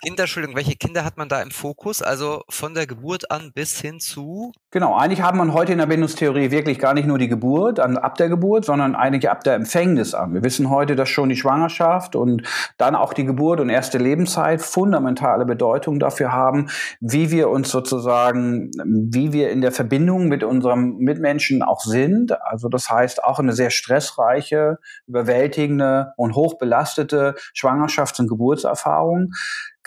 Kinder, 0.00 0.22
Entschuldigung, 0.24 0.54
welche 0.54 0.76
Kinder 0.76 1.04
hat 1.04 1.16
man 1.16 1.28
da 1.28 1.42
im 1.42 1.50
Fokus? 1.50 2.02
Also 2.02 2.44
von 2.48 2.72
der 2.72 2.86
Geburt 2.86 3.32
an 3.32 3.50
bis 3.52 3.80
hin 3.80 3.98
zu? 3.98 4.52
Genau, 4.70 4.96
eigentlich 4.96 5.22
hat 5.22 5.34
man 5.34 5.52
heute 5.52 5.72
in 5.72 5.78
der 5.78 5.86
Bindungstheorie 5.86 6.52
wirklich 6.52 6.78
gar 6.78 6.94
nicht 6.94 7.06
nur 7.06 7.18
die 7.18 7.26
Geburt, 7.26 7.80
ab 7.80 8.14
der 8.16 8.28
Geburt, 8.28 8.64
sondern 8.64 8.94
eigentlich 8.94 9.28
ab 9.28 9.42
der 9.42 9.54
Empfängnis 9.54 10.14
an. 10.14 10.34
Wir 10.34 10.44
wissen 10.44 10.70
heute, 10.70 10.94
dass 10.94 11.08
schon 11.08 11.30
die 11.30 11.36
Schwangerschaft 11.36 12.14
und 12.14 12.42
dann 12.76 12.94
auch 12.94 13.12
die 13.12 13.24
Geburt 13.24 13.58
und 13.58 13.70
erste 13.70 13.98
Lebenszeit 13.98 14.62
fundamentale 14.62 15.44
Bedeutung 15.44 15.98
dafür 15.98 16.32
haben, 16.32 16.68
wie 17.00 17.32
wir 17.32 17.48
uns 17.48 17.68
sozusagen, 17.68 18.70
wie 18.84 19.32
wir 19.32 19.50
in 19.50 19.62
der 19.62 19.72
Verbindung 19.72 20.28
mit 20.28 20.44
unserem 20.44 20.98
Mitmenschen 20.98 21.64
auch 21.64 21.80
sind. 21.80 22.40
Also 22.42 22.68
das 22.68 22.88
heißt 22.88 23.24
auch 23.24 23.40
eine 23.40 23.52
sehr 23.52 23.70
stressreiche, 23.70 24.78
überwältigende 25.08 26.12
und 26.16 26.36
hochbelastete 26.36 27.34
Schwangerschafts- 27.52 28.20
und 28.20 28.28
Geburtserfahrung 28.28 29.32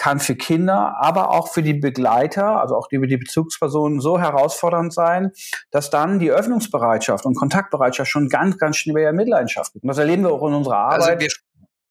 kann 0.01 0.19
für 0.19 0.35
Kinder, 0.35 0.95
aber 0.99 1.29
auch 1.29 1.49
für 1.49 1.61
die 1.61 1.75
Begleiter, 1.75 2.59
also 2.59 2.75
auch 2.75 2.87
die, 2.87 2.99
die 3.05 3.17
Bezugspersonen 3.17 4.01
so 4.01 4.19
herausfordernd 4.19 4.91
sein, 4.91 5.31
dass 5.69 5.91
dann 5.91 6.17
die 6.17 6.31
Öffnungsbereitschaft 6.31 7.23
und 7.27 7.35
Kontaktbereitschaft 7.35 8.09
schon 8.09 8.27
ganz, 8.27 8.57
ganz 8.57 8.77
schnell 8.77 9.07
in 9.07 9.15
Mitleidenschaft 9.15 9.75
wird. 9.75 9.83
Und 9.83 9.89
das 9.89 9.99
erleben 9.99 10.23
wir 10.23 10.31
auch 10.31 10.47
in 10.47 10.55
unserer 10.55 10.87
also 10.87 11.05
Arbeit. 11.05 11.21
Also 11.21 11.35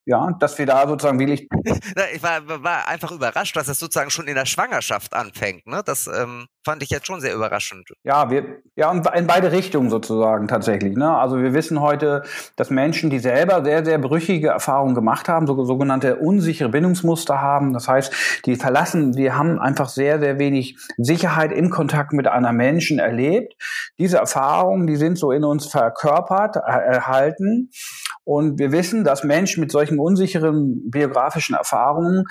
ja, 0.07 0.31
dass 0.41 0.59
wir 0.59 0.67
da 0.67 0.89
sozusagen 0.89 1.19
wirklich. 1.19 1.49
ich 2.15 2.23
war, 2.23 2.41
war 2.63 2.89
einfach 2.89 3.13
überrascht, 3.13 3.57
dass 3.57 3.69
es 3.69 3.79
sozusagen 3.79 4.11
schon 4.11 4.27
in 4.27 4.35
der 4.35 4.47
Schwangerschaft 4.47 5.15
anfängt. 5.15 5.67
Ne? 5.67 5.83
Das 5.85 6.07
ähm, 6.07 6.47
fand 6.65 6.83
ich 6.83 6.91
jetzt 6.91 7.07
schon 7.07 7.21
sehr 7.21 7.35
überraschend. 7.35 7.89
Ja, 8.03 8.31
wir, 8.31 8.59
ja, 8.77 8.91
in 8.93 9.27
beide 9.27 9.53
Richtungen 9.53 9.91
sozusagen 9.91 10.49
tatsächlich. 10.49 10.97
Ne? 10.97 11.17
Also 11.17 11.39
wir 11.39 11.53
wissen 11.53 11.81
heute, 11.81 12.23
dass 12.57 12.71
Menschen, 12.71 13.11
die 13.11 13.19
selber 13.19 13.63
sehr, 13.65 13.85
sehr 13.85 13.99
brüchige 13.99 14.49
Erfahrungen 14.49 14.95
gemacht 14.95 15.29
haben, 15.29 15.47
so, 15.47 15.65
sogenannte 15.65 16.17
unsichere 16.17 16.71
Bindungsmuster 16.71 17.41
haben. 17.41 17.73
Das 17.73 17.87
heißt, 17.87 18.43
die 18.47 18.57
verlassen, 18.57 19.13
die 19.13 19.33
haben 19.33 19.59
einfach 19.59 19.89
sehr, 19.89 20.19
sehr 20.19 20.39
wenig 20.39 20.77
Sicherheit 20.97 21.53
im 21.53 21.71
Kontakt 21.71 22.13
mit 22.13 22.27
einer 22.27 22.53
Menschen 22.53 22.99
erlebt. 22.99 23.55
Diese 23.99 24.17
Erfahrungen, 24.19 24.87
die 24.87 24.97
sind 24.97 25.19
so 25.19 25.31
in 25.31 25.45
uns 25.45 25.67
verkörpert, 25.67 26.57
erhalten. 26.57 27.71
Und 28.25 28.59
wir 28.59 28.73
wissen, 28.73 29.05
dass 29.05 29.25
Menschen 29.25 29.61
mit 29.61 29.71
solchen 29.71 29.90
unsicheren 29.99 30.91
biografischen 30.91 31.55
Erfahrungen 31.55 32.25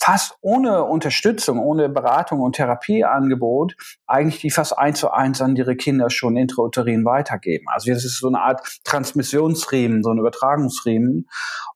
fast 0.00 0.36
ohne 0.40 0.84
Unterstützung, 0.84 1.58
ohne 1.58 1.88
Beratung 1.88 2.40
und 2.40 2.56
Therapieangebot 2.56 3.74
eigentlich 4.06 4.40
die 4.40 4.50
fast 4.50 4.78
eins 4.78 5.00
zu 5.00 5.10
eins 5.10 5.40
an 5.40 5.56
ihre 5.56 5.76
Kinder 5.76 6.10
schon 6.10 6.36
intrauterin 6.36 7.04
weitergeben. 7.04 7.66
Also 7.72 7.90
das 7.92 8.04
ist 8.04 8.18
so 8.18 8.28
eine 8.28 8.40
Art 8.40 8.80
Transmissionsriemen, 8.84 10.02
so 10.02 10.10
ein 10.10 10.18
Übertragungsriemen. 10.18 11.26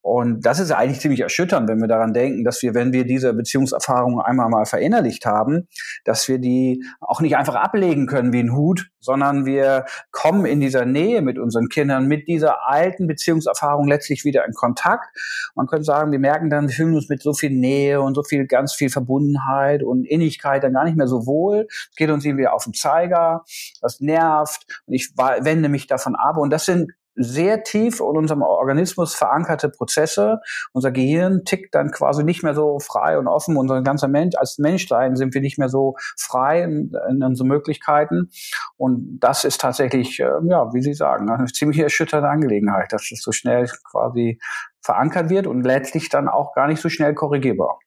Und 0.00 0.44
das 0.44 0.58
ist 0.58 0.72
eigentlich 0.72 1.00
ziemlich 1.00 1.20
erschütternd, 1.20 1.68
wenn 1.68 1.80
wir 1.80 1.88
daran 1.88 2.12
denken, 2.12 2.44
dass 2.44 2.62
wir, 2.62 2.74
wenn 2.74 2.92
wir 2.92 3.04
diese 3.04 3.32
Beziehungserfahrung 3.32 4.20
einmal 4.20 4.48
mal 4.48 4.66
verinnerlicht 4.66 5.24
haben, 5.26 5.68
dass 6.04 6.28
wir 6.28 6.38
die 6.38 6.84
auch 7.00 7.20
nicht 7.20 7.36
einfach 7.36 7.54
ablegen 7.54 8.06
können 8.06 8.32
wie 8.32 8.40
ein 8.40 8.54
Hut, 8.54 8.91
sondern 9.02 9.44
wir 9.44 9.84
kommen 10.10 10.46
in 10.46 10.60
dieser 10.60 10.86
Nähe 10.86 11.20
mit 11.20 11.38
unseren 11.38 11.68
Kindern, 11.68 12.06
mit 12.06 12.28
dieser 12.28 12.68
alten 12.68 13.06
Beziehungserfahrung 13.06 13.86
letztlich 13.86 14.24
wieder 14.24 14.46
in 14.46 14.54
Kontakt. 14.54 15.06
Man 15.54 15.66
könnte 15.66 15.84
sagen, 15.84 16.12
wir 16.12 16.18
merken 16.18 16.48
dann, 16.48 16.68
wir 16.68 16.74
fühlen 16.74 16.94
uns 16.94 17.08
mit 17.08 17.20
so 17.20 17.34
viel 17.34 17.50
Nähe 17.50 18.00
und 18.00 18.14
so 18.14 18.22
viel, 18.22 18.46
ganz 18.46 18.74
viel 18.74 18.88
Verbundenheit 18.88 19.82
und 19.82 20.04
Innigkeit 20.04 20.62
dann 20.62 20.72
gar 20.72 20.84
nicht 20.84 20.96
mehr 20.96 21.08
so 21.08 21.26
wohl. 21.26 21.66
Es 21.68 21.96
geht 21.96 22.10
uns 22.10 22.24
irgendwie 22.24 22.46
auf 22.46 22.64
den 22.64 22.74
Zeiger, 22.74 23.44
das 23.80 24.00
nervt 24.00 24.82
und 24.86 24.94
ich 24.94 25.12
wende 25.16 25.68
mich 25.68 25.86
davon 25.86 26.14
ab. 26.14 26.36
Und 26.36 26.50
das 26.50 26.64
sind 26.64 26.92
sehr 27.14 27.62
tief 27.62 28.00
in 28.00 28.16
unserem 28.16 28.42
Organismus 28.42 29.14
verankerte 29.14 29.68
Prozesse. 29.68 30.40
Unser 30.72 30.92
Gehirn 30.92 31.44
tickt 31.44 31.74
dann 31.74 31.90
quasi 31.90 32.24
nicht 32.24 32.42
mehr 32.42 32.54
so 32.54 32.78
frei 32.78 33.18
und 33.18 33.28
offen. 33.28 33.56
Unser 33.56 33.82
ganzer 33.82 34.08
Mensch, 34.08 34.36
als 34.36 34.58
Menschlein 34.58 35.16
sind 35.16 35.34
wir 35.34 35.40
nicht 35.40 35.58
mehr 35.58 35.68
so 35.68 35.96
frei 36.16 36.62
in, 36.62 36.92
in 37.10 37.22
unseren 37.22 37.48
Möglichkeiten. 37.48 38.30
Und 38.76 39.18
das 39.20 39.44
ist 39.44 39.60
tatsächlich, 39.60 40.20
äh, 40.20 40.30
ja, 40.44 40.72
wie 40.72 40.82
Sie 40.82 40.94
sagen, 40.94 41.30
eine 41.30 41.46
ziemlich 41.46 41.78
erschütternde 41.78 42.28
Angelegenheit, 42.28 42.92
dass 42.92 43.10
es 43.12 43.22
so 43.22 43.32
schnell 43.32 43.68
quasi 43.90 44.38
verankert 44.80 45.30
wird 45.30 45.46
und 45.46 45.62
letztlich 45.62 46.08
dann 46.08 46.28
auch 46.28 46.54
gar 46.54 46.66
nicht 46.66 46.80
so 46.80 46.88
schnell 46.88 47.14
korrigierbar. 47.14 47.78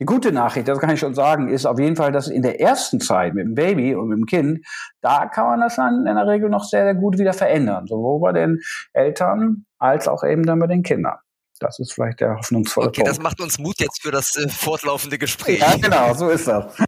Die 0.00 0.06
gute 0.06 0.32
Nachricht, 0.32 0.66
das 0.66 0.78
kann 0.78 0.88
ich 0.90 0.98
schon 0.98 1.14
sagen, 1.14 1.48
ist 1.48 1.66
auf 1.66 1.78
jeden 1.78 1.94
Fall, 1.94 2.10
dass 2.10 2.28
in 2.28 2.40
der 2.40 2.58
ersten 2.58 3.00
Zeit 3.00 3.34
mit 3.34 3.44
dem 3.44 3.54
Baby 3.54 3.94
und 3.94 4.08
mit 4.08 4.16
dem 4.16 4.24
Kind, 4.24 4.66
da 5.02 5.26
kann 5.26 5.44
man 5.46 5.60
das 5.60 5.76
dann 5.76 6.06
in 6.06 6.14
der 6.14 6.26
Regel 6.26 6.48
noch 6.48 6.64
sehr, 6.64 6.84
sehr 6.84 6.94
gut 6.94 7.18
wieder 7.18 7.34
verändern. 7.34 7.86
Sowohl 7.86 8.18
bei 8.20 8.32
den 8.32 8.60
Eltern 8.94 9.66
als 9.78 10.08
auch 10.08 10.24
eben 10.24 10.44
dann 10.44 10.58
bei 10.58 10.66
den 10.66 10.82
Kindern. 10.82 11.18
Das 11.58 11.78
ist 11.78 11.92
vielleicht 11.92 12.20
der 12.20 12.36
hoffnungsvolle 12.36 12.88
okay, 12.88 13.02
Punkt. 13.02 13.10
das 13.10 13.22
macht 13.22 13.42
uns 13.42 13.58
Mut 13.58 13.78
jetzt 13.78 14.00
für 14.00 14.10
das 14.10 14.34
äh, 14.38 14.48
fortlaufende 14.48 15.18
Gespräch. 15.18 15.60
Ja, 15.60 15.76
genau, 15.76 16.14
so 16.14 16.30
ist 16.30 16.48
das. 16.48 16.74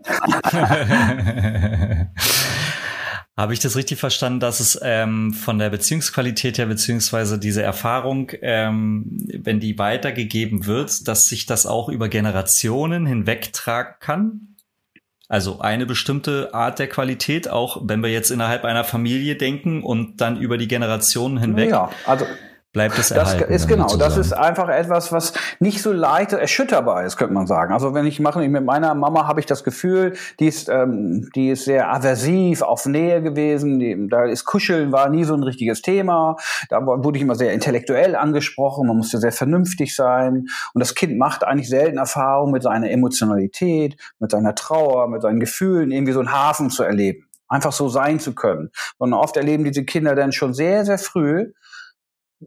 Habe 3.34 3.54
ich 3.54 3.60
das 3.60 3.76
richtig 3.76 3.98
verstanden, 3.98 4.40
dass 4.40 4.60
es 4.60 4.78
ähm, 4.82 5.32
von 5.32 5.58
der 5.58 5.70
Beziehungsqualität 5.70 6.58
her, 6.58 6.66
beziehungsweise 6.66 7.38
diese 7.38 7.62
Erfahrung, 7.62 8.30
ähm, 8.42 9.16
wenn 9.38 9.58
die 9.58 9.78
weitergegeben 9.78 10.66
wird, 10.66 11.08
dass 11.08 11.24
sich 11.24 11.46
das 11.46 11.64
auch 11.64 11.88
über 11.88 12.10
Generationen 12.10 13.06
hinweg 13.06 13.52
tragen 13.54 13.94
kann? 14.00 14.56
Also 15.28 15.60
eine 15.60 15.86
bestimmte 15.86 16.52
Art 16.52 16.78
der 16.78 16.88
Qualität, 16.88 17.48
auch 17.48 17.80
wenn 17.84 18.02
wir 18.02 18.10
jetzt 18.10 18.30
innerhalb 18.30 18.66
einer 18.66 18.84
Familie 18.84 19.34
denken 19.36 19.82
und 19.82 20.20
dann 20.20 20.38
über 20.38 20.58
die 20.58 20.68
Generationen 20.68 21.38
hinweg. 21.38 21.70
Ja, 21.70 21.90
also 22.04 22.26
bleibt 22.72 22.98
es 22.98 23.10
erhalten. 23.10 23.44
Das 23.48 23.62
ist 23.62 23.68
genau, 23.68 23.96
das 23.96 24.16
ist 24.16 24.32
einfach 24.32 24.68
etwas, 24.68 25.12
was 25.12 25.34
nicht 25.60 25.82
so 25.82 25.92
leicht 25.92 26.32
erschütterbar 26.32 27.04
ist, 27.04 27.16
könnte 27.16 27.34
man 27.34 27.46
sagen. 27.46 27.72
Also 27.72 27.92
wenn 27.92 28.06
ich 28.06 28.18
mache 28.18 28.46
mit 28.48 28.64
meiner 28.64 28.94
Mama, 28.94 29.26
habe 29.26 29.40
ich 29.40 29.46
das 29.46 29.62
Gefühl, 29.62 30.14
die 30.40 30.46
ist, 30.46 30.68
ähm, 30.68 31.28
die 31.34 31.50
ist 31.50 31.66
sehr 31.66 31.92
aversiv 31.92 32.62
auf 32.62 32.86
Nähe 32.86 33.22
gewesen. 33.22 33.78
Die, 33.78 34.08
da 34.08 34.24
ist 34.24 34.46
Kuscheln 34.46 34.90
war 34.90 35.10
nie 35.10 35.24
so 35.24 35.34
ein 35.34 35.42
richtiges 35.42 35.82
Thema. 35.82 36.36
Da 36.70 36.84
wurde 36.84 37.18
ich 37.18 37.22
immer 37.22 37.34
sehr 37.34 37.52
intellektuell 37.52 38.16
angesprochen. 38.16 38.86
Man 38.86 38.96
musste 38.96 39.18
sehr 39.18 39.32
vernünftig 39.32 39.94
sein. 39.94 40.46
Und 40.72 40.80
das 40.80 40.94
Kind 40.94 41.18
macht 41.18 41.44
eigentlich 41.44 41.68
selten 41.68 41.98
Erfahrung 41.98 42.52
mit 42.52 42.62
seiner 42.62 42.90
Emotionalität, 42.90 43.96
mit 44.18 44.30
seiner 44.30 44.54
Trauer, 44.54 45.08
mit 45.08 45.20
seinen 45.20 45.40
Gefühlen, 45.40 45.90
irgendwie 45.90 46.12
so 46.12 46.20
einen 46.20 46.32
Hafen 46.32 46.70
zu 46.70 46.82
erleben 46.82 47.26
einfach 47.48 47.72
so 47.72 47.90
sein 47.90 48.18
zu 48.18 48.34
können. 48.34 48.70
Und 48.96 49.12
oft 49.12 49.36
erleben 49.36 49.64
diese 49.64 49.84
Kinder 49.84 50.14
dann 50.14 50.32
schon 50.32 50.54
sehr, 50.54 50.86
sehr 50.86 50.96
früh, 50.96 51.52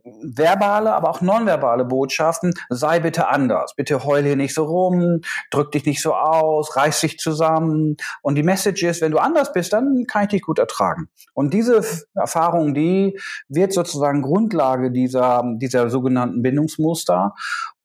verbale, 0.04 0.94
aber 0.94 1.10
auch 1.10 1.22
nonverbale 1.22 1.86
Botschaften, 1.86 2.54
sei 2.70 3.00
bitte 3.00 3.28
anders, 3.28 3.74
bitte 3.76 4.04
heul 4.04 4.24
hier 4.24 4.36
nicht 4.36 4.54
so 4.54 4.64
rum, 4.66 5.22
drück 5.52 5.72
dich 5.72 5.86
nicht 5.86 6.02
so 6.02 6.14
aus, 6.14 6.76
reiß 6.76 7.02
dich 7.02 7.18
zusammen. 7.18 7.98
Und 8.22 8.36
die 8.36 8.44
Message 8.44 8.84
ist, 8.84 9.02
wenn 9.02 9.12
du 9.12 9.18
anders 9.18 9.54
bist, 9.54 9.74
dann 9.74 10.06
kann 10.08 10.24
ich 10.24 10.30
dich 10.30 10.42
gut 10.42 10.60
ertragen. 10.60 11.10
Und 11.34 11.54
diese 11.54 11.82
Erfahrung, 12.16 12.74
die 12.74 13.20
wird 13.48 13.74
sozusagen 13.74 14.22
Grundlage 14.22 14.92
dieser, 14.92 15.44
dieser 15.58 15.90
sogenannten 15.90 16.42
Bindungsmuster. 16.42 17.34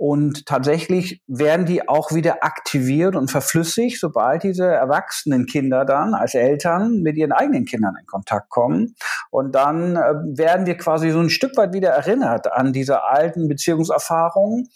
Und 0.01 0.47
tatsächlich 0.47 1.21
werden 1.27 1.67
die 1.67 1.87
auch 1.87 2.15
wieder 2.15 2.43
aktiviert 2.43 3.17
und 3.17 3.31
verflüssigt, 3.31 4.01
sobald 4.01 4.45
diese 4.45 4.65
erwachsenen 4.65 5.45
Kinder 5.45 5.85
dann 5.85 6.15
als 6.15 6.33
Eltern 6.33 7.03
mit 7.03 7.19
ihren 7.19 7.33
eigenen 7.33 7.67
Kindern 7.67 7.97
in 8.01 8.07
Kontakt 8.07 8.49
kommen. 8.49 8.95
Und 9.31 9.55
dann 9.55 9.97
äh, 9.97 10.15
werden 10.25 10.65
wir 10.65 10.79
quasi 10.79 11.11
so 11.11 11.21
ein 11.21 11.29
Stück 11.29 11.55
weit 11.59 11.75
wieder 11.75 11.91
erinnert 11.91 12.51
an 12.51 12.73
diese 12.73 13.05
alten 13.05 13.47
Beziehungserfahrungen. 13.47 14.69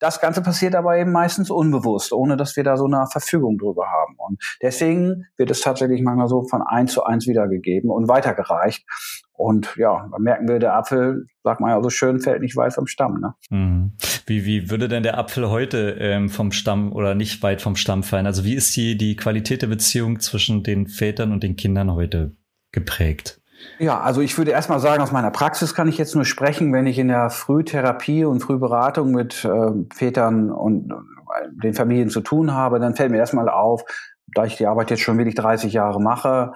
Das 0.00 0.20
Ganze 0.20 0.42
passiert 0.42 0.74
aber 0.74 0.96
eben 0.96 1.12
meistens 1.12 1.48
unbewusst, 1.48 2.12
ohne 2.12 2.36
dass 2.36 2.56
wir 2.56 2.64
da 2.64 2.76
so 2.76 2.86
eine 2.86 3.06
Verfügung 3.06 3.58
drüber 3.58 3.86
haben. 3.86 4.16
Und 4.18 4.42
deswegen 4.62 5.26
wird 5.36 5.52
es 5.52 5.60
tatsächlich 5.60 6.02
manchmal 6.02 6.26
so 6.26 6.42
von 6.48 6.60
eins 6.60 6.90
zu 6.90 7.04
eins 7.04 7.28
wiedergegeben 7.28 7.88
und 7.88 8.08
weitergereicht. 8.08 8.84
Und 9.34 9.74
ja, 9.76 10.08
da 10.10 10.18
merken 10.18 10.46
wir, 10.46 10.58
der 10.58 10.74
Apfel, 10.74 11.26
sagt 11.42 11.60
man 11.60 11.70
ja 11.70 11.82
so 11.82 11.90
schön, 11.90 12.20
fällt 12.20 12.42
nicht 12.42 12.56
weit 12.56 12.74
vom 12.74 12.86
Stamm. 12.86 13.20
Ne? 13.20 13.34
Mhm. 13.50 13.92
Wie, 14.26 14.44
wie 14.44 14.70
würde 14.70 14.88
denn 14.88 15.02
der 15.02 15.18
Apfel 15.18 15.48
heute 15.50 15.96
ähm, 15.98 16.28
vom 16.28 16.52
Stamm 16.52 16.92
oder 16.92 17.14
nicht 17.14 17.42
weit 17.42 17.62
vom 17.62 17.76
Stamm 17.76 18.02
fallen? 18.02 18.26
Also 18.26 18.44
wie 18.44 18.54
ist 18.54 18.76
die, 18.76 18.96
die 18.96 19.16
Qualität 19.16 19.62
der 19.62 19.68
Beziehung 19.68 20.20
zwischen 20.20 20.62
den 20.62 20.86
Vätern 20.86 21.32
und 21.32 21.42
den 21.42 21.56
Kindern 21.56 21.92
heute 21.92 22.36
geprägt? 22.72 23.40
Ja, 23.78 24.00
also 24.00 24.20
ich 24.20 24.36
würde 24.38 24.50
erstmal 24.50 24.80
sagen, 24.80 25.02
aus 25.02 25.12
meiner 25.12 25.30
Praxis 25.30 25.74
kann 25.74 25.88
ich 25.88 25.98
jetzt 25.98 26.14
nur 26.14 26.24
sprechen, 26.24 26.72
wenn 26.72 26.86
ich 26.86 26.98
in 26.98 27.08
der 27.08 27.30
Frühtherapie 27.30 28.24
und 28.24 28.40
Frühberatung 28.40 29.12
mit 29.12 29.44
äh, 29.44 29.72
Vätern 29.94 30.50
und 30.50 30.90
äh, 30.90 30.94
den 31.62 31.74
Familien 31.74 32.10
zu 32.10 32.20
tun 32.20 32.52
habe, 32.54 32.80
dann 32.80 32.96
fällt 32.96 33.10
mir 33.10 33.18
erstmal 33.18 33.48
auf, 33.48 33.82
da 34.34 34.44
ich 34.44 34.56
die 34.56 34.66
Arbeit 34.66 34.90
jetzt 34.90 35.02
schon 35.02 35.18
wirklich 35.18 35.34
30 35.34 35.72
Jahre 35.72 36.00
mache, 36.00 36.52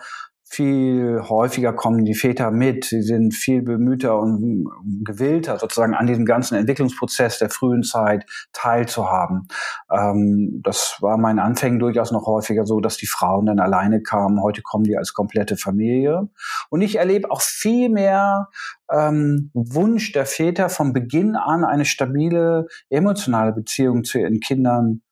viel 0.49 1.23
häufiger 1.29 1.73
kommen 1.73 2.05
die 2.05 2.15
Väter 2.15 2.53
mit. 2.53 2.85
Sie 2.85 3.03
sind 3.03 3.35
viel 3.35 3.63
bemühter 3.63 4.19
und 4.19 4.65
gewillter, 5.05 5.59
sozusagen 5.59 5.95
an 5.95 6.07
diesem 6.07 6.25
ganzen 6.25 6.55
Entwicklungsprozess 6.55 7.41
der 7.41 7.51
frühen 7.51 7.83
Zeit 7.83 8.25
teilzuhaben. 8.53 9.49
Ähm, 9.91 10.61
das 10.63 10.99
war 11.01 11.19
meinen 11.19 11.41
Anfängen 11.41 11.81
durchaus 11.81 12.13
noch 12.13 12.27
häufiger 12.27 12.65
so, 12.65 12.79
dass 12.81 12.97
die 12.97 13.09
Frauen 13.09 13.47
dann 13.47 13.59
alleine 13.59 14.03
kamen. 14.03 14.41
Heute 14.41 14.63
kommen 14.63 14.85
die 14.85 14.97
als 14.97 15.15
komplette 15.15 15.57
Familie. 15.57 16.29
Und 16.71 16.81
ich 16.81 16.97
erlebe 16.97 17.31
auch 17.31 17.41
viel 17.41 17.89
mehr 17.89 18.49
ähm, 18.91 19.51
Wunsch 19.53 20.13
der 20.13 20.27
Väter 20.27 20.69
von 20.69 20.93
Beginn 20.93 21.35
an 21.35 21.65
eine 21.65 21.85
stabile 21.85 22.69
emotionale 22.89 23.53
Beziehung 23.53 24.05
zu 24.05 24.19
ihren 24.19 24.39
Kindern 24.39 25.03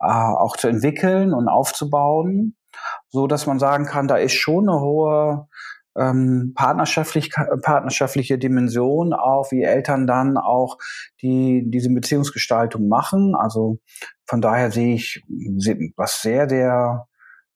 äh, 0.00 0.06
auch 0.06 0.56
zu 0.56 0.68
entwickeln 0.68 1.32
und 1.32 1.48
aufzubauen, 1.48 2.56
so 3.12 3.26
dass 3.26 3.46
man 3.46 3.58
sagen 3.58 3.84
kann, 3.84 4.08
da 4.08 4.16
ist 4.16 4.34
schon 4.34 4.68
eine 4.68 4.80
hohe 4.80 5.46
ähm, 5.96 6.52
partnerschaftlich, 6.56 7.30
partnerschaftliche 7.62 8.38
Dimension 8.38 9.12
auch, 9.12 9.52
wie 9.52 9.62
Eltern 9.62 10.06
dann 10.06 10.38
auch 10.38 10.78
die 11.20 11.64
diese 11.66 11.90
Beziehungsgestaltung 11.90 12.88
machen. 12.88 13.34
Also 13.36 13.78
von 14.26 14.40
daher 14.40 14.70
sehe 14.70 14.94
ich 14.94 15.22
was 15.96 16.22
sehr, 16.22 16.48
sehr 16.48 17.06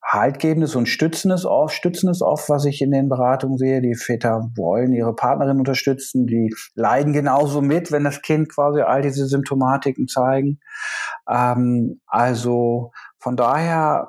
Haltgebendes 0.06 0.76
und 0.76 0.86
Stützendes 0.86 1.44
auf, 1.44 1.72
Stützendes 1.72 2.22
auf, 2.22 2.48
was 2.48 2.64
ich 2.64 2.80
in 2.80 2.92
den 2.92 3.08
Beratungen 3.08 3.58
sehe. 3.58 3.82
Die 3.82 3.96
Väter 3.96 4.50
wollen 4.54 4.92
ihre 4.92 5.14
Partnerin 5.14 5.58
unterstützen, 5.58 6.28
die 6.28 6.54
leiden 6.74 7.12
genauso 7.12 7.60
mit, 7.60 7.90
wenn 7.90 8.04
das 8.04 8.22
Kind 8.22 8.48
quasi 8.48 8.82
all 8.82 9.02
diese 9.02 9.26
Symptomatiken 9.26 10.06
zeigen. 10.06 10.60
Ähm, 11.28 12.00
also 12.06 12.92
von 13.18 13.36
daher 13.36 14.08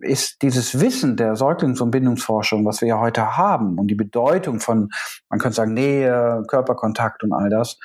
ist 0.00 0.42
dieses 0.42 0.80
Wissen 0.80 1.16
der 1.16 1.34
Säuglings- 1.34 1.80
und 1.80 1.90
Bindungsforschung, 1.90 2.64
was 2.64 2.80
wir 2.80 2.86
ja 2.86 3.00
heute 3.00 3.36
haben 3.36 3.78
und 3.80 3.88
die 3.88 3.96
Bedeutung 3.96 4.60
von, 4.60 4.90
man 5.28 5.40
könnte 5.40 5.56
sagen, 5.56 5.74
Nähe, 5.74 6.44
Körperkontakt 6.46 7.24
und 7.24 7.32
all 7.32 7.50
das, 7.50 7.80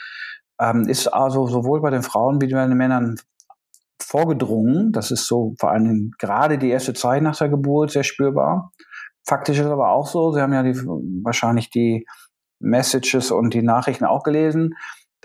ähm, 0.61 0.87
ist 0.87 1.07
also 1.07 1.47
sowohl 1.47 1.81
bei 1.81 1.89
den 1.89 2.03
Frauen 2.03 2.39
wie 2.39 2.53
bei 2.53 2.67
den 2.67 2.77
Männern 2.77 3.15
vorgedrungen. 4.01 4.91
Das 4.91 5.11
ist 5.11 5.27
so 5.27 5.55
vor 5.59 5.71
allem 5.71 6.11
gerade 6.19 6.57
die 6.57 6.69
erste 6.69 6.93
Zeit 6.93 7.23
nach 7.23 7.37
der 7.37 7.49
Geburt 7.49 7.91
sehr 7.91 8.03
spürbar. 8.03 8.71
Faktisch 9.27 9.59
ist 9.59 9.65
aber 9.65 9.91
auch 9.91 10.07
so, 10.07 10.31
Sie 10.31 10.41
haben 10.41 10.53
ja 10.53 10.63
die, 10.63 10.75
wahrscheinlich 11.23 11.69
die 11.69 12.05
Messages 12.59 13.31
und 13.31 13.53
die 13.53 13.63
Nachrichten 13.63 14.05
auch 14.05 14.23
gelesen 14.23 14.75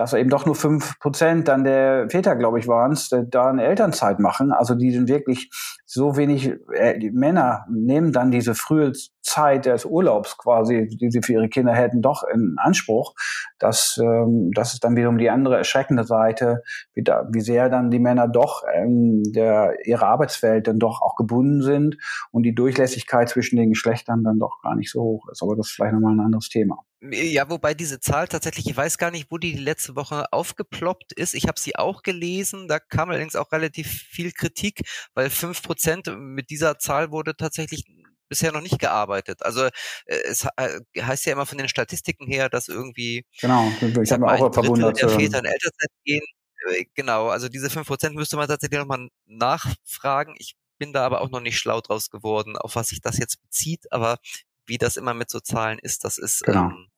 dass 0.01 0.15
eben 0.15 0.31
doch 0.31 0.47
nur 0.47 0.55
fünf 0.55 0.99
Prozent 0.99 1.47
dann 1.47 1.63
der 1.63 2.09
Väter, 2.09 2.35
glaube 2.35 2.59
ich, 2.59 2.67
waren 2.67 2.93
es, 2.93 3.11
da 3.11 3.51
eine 3.51 3.65
Elternzeit 3.65 4.19
machen. 4.19 4.51
Also 4.51 4.75
die 4.75 4.93
sind 4.93 5.11
wirklich 5.11 5.51
so 5.85 6.17
wenig, 6.17 6.55
äh, 6.73 6.99
die 6.99 7.11
Männer 7.11 7.67
nehmen 7.71 8.11
dann 8.11 8.31
diese 8.31 8.55
frühe 8.55 8.93
Zeit 9.23 9.67
des 9.67 9.85
Urlaubs 9.85 10.37
quasi, 10.39 10.89
die 10.89 11.11
sie 11.11 11.23
für 11.23 11.35
ihre 11.35 11.49
Kinder 11.49 11.75
hätten, 11.75 12.03
doch 12.03 12.25
in 12.25 12.57
Anspruch. 12.59 13.15
dass 13.59 13.99
ähm, 14.03 14.51
das 14.55 14.75
ist 14.75 14.85
dann 14.85 14.97
wiederum 14.97 15.19
die 15.19 15.31
andere 15.31 15.57
erschreckende 15.57 16.05
Seite, 16.05 16.63
wie, 16.95 17.03
da, 17.03 17.29
wie 17.31 17.41
sehr 17.41 17.69
dann 17.69 17.91
die 17.91 17.99
Männer 17.99 18.29
doch 18.29 18.63
ähm, 18.73 19.23
der, 19.33 19.75
ihrer 19.85 20.07
Arbeitswelt 20.07 20.67
dann 20.67 20.79
doch 20.79 21.03
auch 21.03 21.17
gebunden 21.17 21.63
sind 21.63 21.97
und 22.31 22.43
die 22.45 22.55
Durchlässigkeit 22.55 23.29
zwischen 23.29 23.57
den 23.57 23.71
Geschlechtern 23.71 24.25
dann 24.25 24.39
doch 24.39 24.61
gar 24.63 24.77
nicht 24.77 24.91
so 24.91 25.03
hoch 25.03 25.29
ist. 25.31 25.43
Aber 25.43 25.57
das 25.57 25.69
ist 25.69 25.73
vielleicht 25.75 25.95
nochmal 25.95 26.15
ein 26.15 26.21
anderes 26.21 26.49
Thema. 26.49 26.79
Ja, 27.03 27.49
wobei 27.49 27.73
diese 27.73 27.99
Zahl 27.99 28.29
tatsächlich, 28.29 28.69
ich 28.69 28.77
weiß 28.77 28.99
gar 28.99 29.11
nicht, 29.11 29.31
wo 29.31 29.39
die 29.39 29.55
letzte 29.55 29.97
Woche 29.97 30.31
aufgeploppt 30.33 31.15
ist. 31.15 31.35
Ich 31.35 31.49
habe 31.49 31.59
sie 31.59 31.77
auch 31.77 32.03
gelesen, 32.03 32.69
da 32.69 32.79
kam 32.79 33.09
allerdings 33.09 33.37
auch 33.37 33.53
relativ 33.53 33.87
viel 33.89 34.33
Kritik, 34.33 34.83
weil 35.15 35.31
fünf 35.31 35.63
Prozent 35.63 36.15
mit 36.19 36.51
dieser 36.51 36.79
Zahl 36.79 37.11
wurde 37.11 37.35
tatsächlich 37.37 37.85
bisher 38.31 38.53
noch 38.53 38.63
nicht 38.63 38.79
gearbeitet. 38.79 39.45
Also 39.45 39.67
äh, 39.67 39.71
es 40.07 40.47
äh, 40.57 40.81
heißt 40.99 41.27
ja 41.27 41.35
immer 41.35 41.45
von 41.45 41.59
den 41.59 41.69
Statistiken 41.69 42.27
her, 42.27 42.49
dass 42.49 42.69
irgendwie 42.69 43.27
genau, 43.41 43.71
ich 43.83 44.11
habe 44.11 44.27
auch 44.27 44.55
verwundert 44.55 45.03
der 45.03 45.11
Väter 45.11 45.41
in 45.41 45.45
Elternzeit 45.45 45.91
gehen. 46.05 46.25
Äh, 46.71 46.87
genau, 46.95 47.29
also 47.29 47.49
diese 47.49 47.69
fünf 47.69 47.87
Prozent 47.87 48.15
müsste 48.15 48.37
man 48.37 48.49
tatsächlich 48.49 48.81
nochmal 48.81 49.09
nachfragen. 49.27 50.35
Ich 50.39 50.55
bin 50.79 50.93
da 50.95 51.05
aber 51.05 51.21
auch 51.21 51.31
noch 51.31 51.41
nicht 51.41 51.59
schlau 51.59 51.81
draus 51.83 52.09
geworden, 52.09 52.57
auf 52.57 52.77
was 52.77 52.89
sich 52.89 53.03
das 53.03 53.19
jetzt 53.19 53.43
bezieht, 53.43 53.93
aber 53.93 54.19
wie 54.67 54.79
das 54.79 54.97
immer 54.97 55.15
mit 55.15 55.29
so 55.29 55.41
Zahlen 55.41 55.79
ist, 55.79 56.05
das 56.05 56.17
ist 56.17 56.43
genau. 56.45 56.71
ähm, 56.71 56.89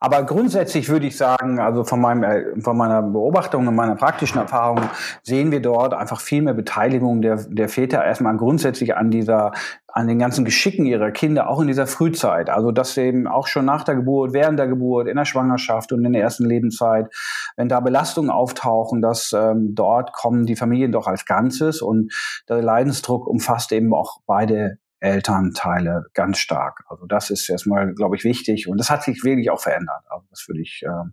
aber 0.00 0.22
grundsätzlich 0.22 0.88
würde 0.88 1.06
ich 1.06 1.16
sagen, 1.16 1.58
also 1.58 1.82
von, 1.84 2.00
meinem, 2.00 2.22
äh, 2.22 2.60
von 2.60 2.76
meiner 2.76 3.02
Beobachtung 3.02 3.66
und 3.66 3.74
meiner 3.74 3.96
praktischen 3.96 4.38
Erfahrung 4.38 4.80
sehen 5.22 5.50
wir 5.50 5.60
dort 5.60 5.94
einfach 5.94 6.20
viel 6.20 6.42
mehr 6.42 6.54
Beteiligung 6.54 7.20
der, 7.20 7.44
der 7.48 7.68
Väter 7.68 8.04
erstmal 8.04 8.36
grundsätzlich 8.36 8.96
an 8.96 9.10
dieser, 9.10 9.52
an 9.88 10.06
den 10.06 10.18
ganzen 10.18 10.44
Geschicken 10.44 10.86
ihrer 10.86 11.10
Kinder, 11.10 11.48
auch 11.48 11.60
in 11.60 11.66
dieser 11.66 11.86
Frühzeit. 11.86 12.48
Also 12.48 12.70
dass 12.70 12.96
eben 12.96 13.26
auch 13.26 13.48
schon 13.48 13.64
nach 13.64 13.82
der 13.82 13.96
Geburt, 13.96 14.32
während 14.32 14.58
der 14.58 14.68
Geburt, 14.68 15.08
in 15.08 15.16
der 15.16 15.24
Schwangerschaft 15.24 15.92
und 15.92 16.04
in 16.04 16.12
der 16.12 16.22
ersten 16.22 16.44
Lebenszeit, 16.44 17.12
wenn 17.56 17.68
da 17.68 17.80
Belastungen 17.80 18.30
auftauchen, 18.30 19.02
dass 19.02 19.32
ähm, 19.32 19.74
dort 19.74 20.12
kommen 20.12 20.46
die 20.46 20.56
Familien 20.56 20.92
doch 20.92 21.08
als 21.08 21.24
Ganzes 21.24 21.82
und 21.82 22.12
der 22.48 22.62
Leidensdruck 22.62 23.26
umfasst 23.26 23.72
eben 23.72 23.92
auch 23.92 24.20
beide 24.26 24.78
Elternteile 25.00 26.06
ganz 26.14 26.38
stark. 26.38 26.84
Also 26.88 27.06
das 27.06 27.30
ist 27.30 27.48
erstmal, 27.48 27.94
glaube 27.94 28.16
ich, 28.16 28.24
wichtig 28.24 28.68
und 28.68 28.78
das 28.78 28.90
hat 28.90 29.04
sich 29.04 29.22
wirklich 29.24 29.50
auch 29.50 29.60
verändert. 29.60 30.04
Also 30.08 30.26
das 30.30 30.44
würde 30.48 30.60
ich 30.62 30.82
äh, 30.84 31.10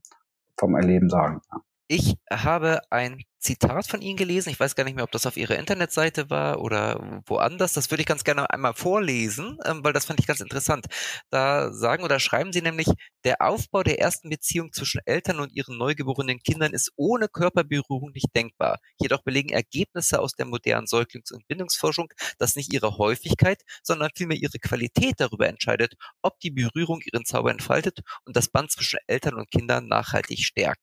vom 0.58 0.76
Erleben 0.76 1.10
sagen. 1.10 1.42
Ja. 1.52 1.60
Ich 1.88 2.16
habe 2.32 2.82
ein 2.90 3.22
Zitat 3.38 3.86
von 3.86 4.02
Ihnen 4.02 4.18
gelesen. 4.18 4.50
Ich 4.50 4.60
weiß 4.60 4.74
gar 4.76 4.86
nicht 4.86 4.96
mehr, 4.96 5.04
ob 5.04 5.12
das 5.12 5.28
auf 5.28 5.38
Ihrer 5.38 5.56
Internetseite 5.60 6.32
war 6.32 6.60
oder 6.62 7.22
woanders. 7.28 7.74
Das 7.74 7.92
würde 7.92 8.02
ich 8.02 8.08
ganz 8.08 8.24
gerne 8.24 8.50
einmal 8.50 8.74
vorlesen, 8.74 9.60
ähm, 9.66 9.84
weil 9.84 9.94
das 9.94 10.06
fand 10.06 10.20
ich 10.20 10.26
ganz 10.26 10.40
interessant. 10.40 10.88
Da 11.30 11.72
sagen 11.72 12.04
oder 12.04 12.20
schreiben 12.20 12.52
Sie 12.54 12.64
nämlich, 12.64 12.88
der 13.24 13.40
Aufbau 13.44 13.84
der 13.84 14.00
ersten 14.00 14.32
Beziehung 14.32 14.74
zwischen 14.74 15.00
Eltern 15.06 15.40
und 15.40 15.54
ihren 15.54 15.78
neugeborenen 15.78 16.40
Kindern 16.40 16.74
ist 16.74 16.92
ohne 16.96 17.28
Körperberührung 17.28 18.12
nicht 18.14 18.36
denkbar. 18.36 18.80
Jedoch 19.00 19.22
belegen 19.22 19.50
Ergebnisse 19.50 20.20
aus 20.20 20.34
der 20.34 20.48
modernen 20.48 20.88
Säuglings- 20.88 21.32
und 21.32 21.48
Bindungsforschung, 21.48 22.08
dass 22.40 22.56
nicht 22.56 22.74
ihre 22.74 22.98
Häufigkeit, 22.98 23.62
sondern 23.84 24.10
vielmehr 24.16 24.38
ihre 24.38 24.58
Qualität 24.58 25.16
darüber 25.20 25.48
entscheidet, 25.48 25.94
ob 26.24 26.40
die 26.40 26.52
Berührung 26.52 27.02
ihren 27.02 27.26
Zauber 27.26 27.52
entfaltet 27.52 28.00
und 28.26 28.36
das 28.36 28.50
Band 28.50 28.72
zwischen 28.72 28.98
Eltern 29.06 29.36
und 29.36 29.52
Kindern 29.52 29.88
nachhaltig 29.88 30.40
stärkt. 30.40 30.82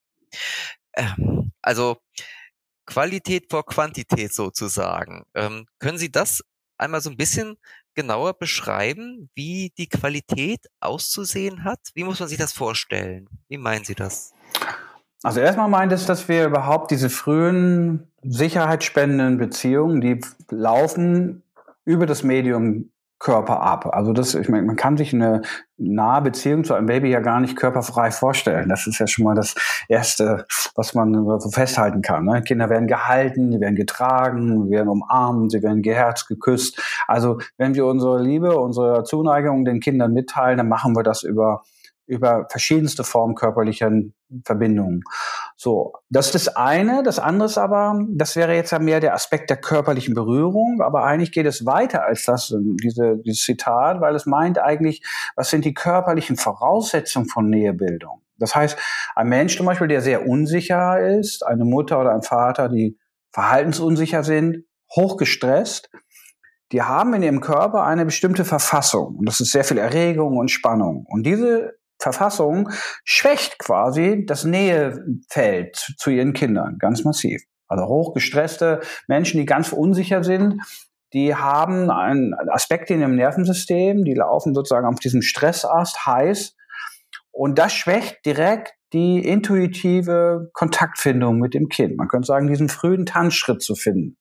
Ähm, 0.95 1.53
also 1.63 1.99
Qualität 2.87 3.47
vor 3.51 3.65
Quantität 3.65 4.33
sozusagen. 4.33 5.25
Ähm, 5.35 5.67
können 5.79 5.99
Sie 5.99 6.11
das 6.11 6.43
einmal 6.79 7.01
so 7.01 7.11
ein 7.11 7.17
bisschen 7.17 7.57
genauer 7.95 8.35
beschreiben, 8.35 9.31
wie 9.35 9.73
die 9.79 9.89
Qualität 9.89 10.67
auszusehen 10.81 11.65
hat? 11.65 11.81
Wie 11.95 12.05
muss 12.05 12.21
man 12.21 12.29
sich 12.29 12.39
das 12.39 12.53
vorstellen? 12.53 13.29
Wie 13.49 13.59
meinen 13.59 13.85
Sie 13.85 13.95
das? 13.95 14.33
Also 15.23 15.41
erstmal 15.41 15.69
meint 15.69 15.93
es, 15.93 16.07
dass 16.07 16.29
wir 16.29 16.47
überhaupt 16.47 16.91
diese 16.91 17.09
frühen 17.09 18.11
sicherheitsspendenden 18.23 19.39
Beziehungen, 19.39 20.01
die 20.01 20.21
laufen 20.51 21.43
über 21.85 22.07
das 22.07 22.23
Medium 22.23 22.91
Körper 23.23 23.63
ab. 23.63 23.89
Also 23.93 24.13
das, 24.13 24.35
ich 24.35 24.49
meine, 24.49 24.67
man 24.67 24.75
kann 24.75 24.97
sich 24.97 25.15
eine 25.15 25.43
nahe 25.77 26.23
Beziehung 26.23 26.65
zu 26.65 26.75
einem 26.75 26.87
Baby 26.87 27.09
ja 27.09 27.21
gar 27.21 27.39
nicht 27.39 27.57
körperfrei 27.57 28.11
vorstellen. 28.11 28.69
Das 28.69 28.89
ist 28.89 28.99
ja 28.99 29.07
schon 29.07 29.25
mal 29.25 29.37
das 29.37 29.55
Erste, 29.89 30.45
was 30.75 30.95
man 30.95 31.41
festhalten 31.53 32.03
kann. 32.03 32.25
Ne? 32.25 32.43
Kinder 32.43 32.69
werden 32.69 32.89
gehalten, 32.89 33.53
die 33.53 33.61
werden 33.61 33.77
getragen, 33.77 34.71
werden 34.71 34.89
umarmt, 34.89 35.53
sie 35.53 35.63
werden 35.63 35.83
geherzt, 35.83 36.27
geküsst. 36.27 36.83
Also 37.07 37.39
wenn 37.59 37.77
wir 37.77 37.87
unsere 37.87 38.21
Liebe, 38.21 38.59
unsere 38.59 39.05
Zuneigung 39.05 39.65
den 39.65 39.79
Kindern 39.79 40.13
mitteilen, 40.13 40.59
dann 40.59 40.69
machen 40.69 40.97
wir 40.97 41.05
das 41.05 41.23
über 41.23 41.63
über 42.07 42.47
verschiedenste 42.51 43.05
Formen 43.05 43.35
körperlicher 43.35 43.91
Verbindungen. 44.45 45.03
So, 45.57 45.93
das 46.11 46.27
ist 46.27 46.35
das 46.35 46.57
eine. 46.57 47.03
Das 47.03 47.19
andere 47.19 47.47
ist 47.47 47.59
aber, 47.59 48.01
das 48.11 48.37
wäre 48.37 48.55
jetzt 48.55 48.73
ja 48.73 48.79
mehr 48.79 49.01
der 49.01 49.15
Aspekt 49.15 49.51
der 49.51 49.59
körperlichen 49.59 50.15
Berührung, 50.15 50.81
aber 50.83 51.05
eigentlich 51.05 51.33
geht 51.33 51.47
es 51.47 51.65
weiter 51.65 52.05
als 52.05 52.25
das, 52.25 52.55
diese, 52.83 53.19
dieses 53.19 53.43
Zitat, 53.43 54.01
weil 54.01 54.15
es 54.15 54.27
meint 54.27 54.59
eigentlich, 54.59 55.03
was 55.37 55.51
sind 55.51 55.65
die 55.65 55.75
körperlichen 55.75 56.37
Voraussetzungen 56.37 57.29
von 57.29 57.49
Nähebildung? 57.49 58.23
Das 58.39 58.55
heißt, 58.57 58.77
ein 59.15 59.29
Mensch 59.29 59.57
zum 59.57 59.67
Beispiel, 59.67 59.89
der 59.89 60.01
sehr 60.01 60.27
unsicher 60.27 60.99
ist, 61.01 61.47
eine 61.47 61.65
Mutter 61.65 62.01
oder 62.01 62.13
ein 62.13 62.23
Vater, 62.23 62.69
die 62.69 62.99
verhaltensunsicher 63.31 64.25
sind, 64.25 64.65
hochgestresst, 64.95 65.91
die 66.73 66.83
haben 66.83 67.15
in 67.15 67.23
ihrem 67.23 67.41
Körper 67.41 67.85
eine 67.85 68.05
bestimmte 68.05 68.45
Verfassung. 68.45 69.17
Und 69.17 69.27
das 69.27 69.41
ist 69.41 69.53
sehr 69.53 69.65
viel 69.65 69.79
Erregung 69.79 70.39
und 70.39 70.51
Spannung. 70.51 71.07
Und 71.09 71.25
diese 71.25 71.75
Verfassung 72.03 72.71
schwächt 73.05 73.59
quasi 73.59 74.25
das 74.27 74.45
Nähefeld 74.45 75.77
zu 75.97 76.11
ihren 76.11 76.33
Kindern 76.33 76.79
ganz 76.79 77.05
massiv. 77.05 77.43
Also 77.69 77.87
hochgestresste 77.87 78.81
Menschen, 79.07 79.39
die 79.39 79.47
ganz 79.47 79.73
unsicher 79.73 80.25
sind, 80.25 80.61
die 81.13 81.35
haben 81.35 81.91
einen 81.91 82.35
Aspekt 82.51 82.91
in 82.91 83.01
ihrem 83.01 83.17
Nervensystem, 83.17 84.05
die 84.05 84.15
laufen 84.15 84.55
sozusagen 84.55 84.87
auf 84.87 84.99
diesem 84.99 85.23
Stressast 85.23 86.07
heiß 86.07 86.57
und 87.31 87.59
das 87.59 87.73
schwächt 87.73 88.27
direkt 88.27 88.75
die 88.93 89.27
intuitive 89.27 90.51
Kontaktfindung 90.53 91.39
mit 91.39 91.55
dem 91.55 91.69
Kind. 91.69 91.97
Man 91.97 92.09
könnte 92.09 92.27
sagen, 92.27 92.49
diesen 92.49 92.69
frühen 92.69 93.07
Tanzschritt 93.07 93.63
zu 93.63 93.75
finden. 93.75 94.17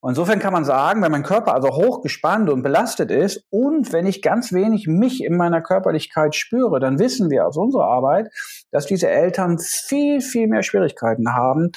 Und 0.00 0.10
insofern 0.10 0.38
kann 0.38 0.52
man 0.52 0.64
sagen, 0.64 1.02
wenn 1.02 1.10
mein 1.10 1.22
Körper 1.22 1.54
also 1.54 1.68
hochgespannt 1.68 2.50
und 2.50 2.62
belastet 2.62 3.10
ist 3.10 3.44
und 3.50 3.92
wenn 3.92 4.06
ich 4.06 4.22
ganz 4.22 4.52
wenig 4.52 4.86
mich 4.86 5.24
in 5.24 5.36
meiner 5.36 5.62
Körperlichkeit 5.62 6.34
spüre, 6.34 6.80
dann 6.80 6.98
wissen 6.98 7.30
wir 7.30 7.46
aus 7.46 7.56
unserer 7.56 7.86
Arbeit, 7.86 8.28
dass 8.70 8.86
diese 8.86 9.08
Eltern 9.08 9.58
viel, 9.58 10.20
viel 10.20 10.48
mehr 10.48 10.62
Schwierigkeiten 10.62 11.34
haben, 11.34 11.70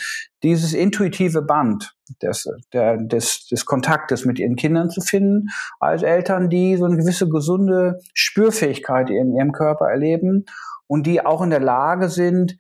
dieses 0.44 0.74
intuitive 0.74 1.42
Band 1.42 1.94
des, 2.22 2.48
der, 2.74 2.98
des, 2.98 3.48
des 3.48 3.66
Kontaktes 3.66 4.26
mit 4.26 4.38
ihren 4.38 4.56
Kindern 4.56 4.90
zu 4.90 5.02
finden, 5.02 5.48
als 5.80 6.04
Eltern, 6.04 6.50
die 6.50 6.76
so 6.76 6.86
eine 6.86 6.98
gewisse 6.98 7.30
gesunde 7.30 8.00
Spürfähigkeit 8.14 9.10
in 9.10 9.34
ihrem 9.34 9.54
Körper 9.54 9.86
erleben 9.86 10.46
und 10.92 11.08
die 11.08 11.26
auch 11.26 11.42
in 11.42 11.52
der 11.52 11.62
Lage 11.62 12.10
sind, 12.10 12.58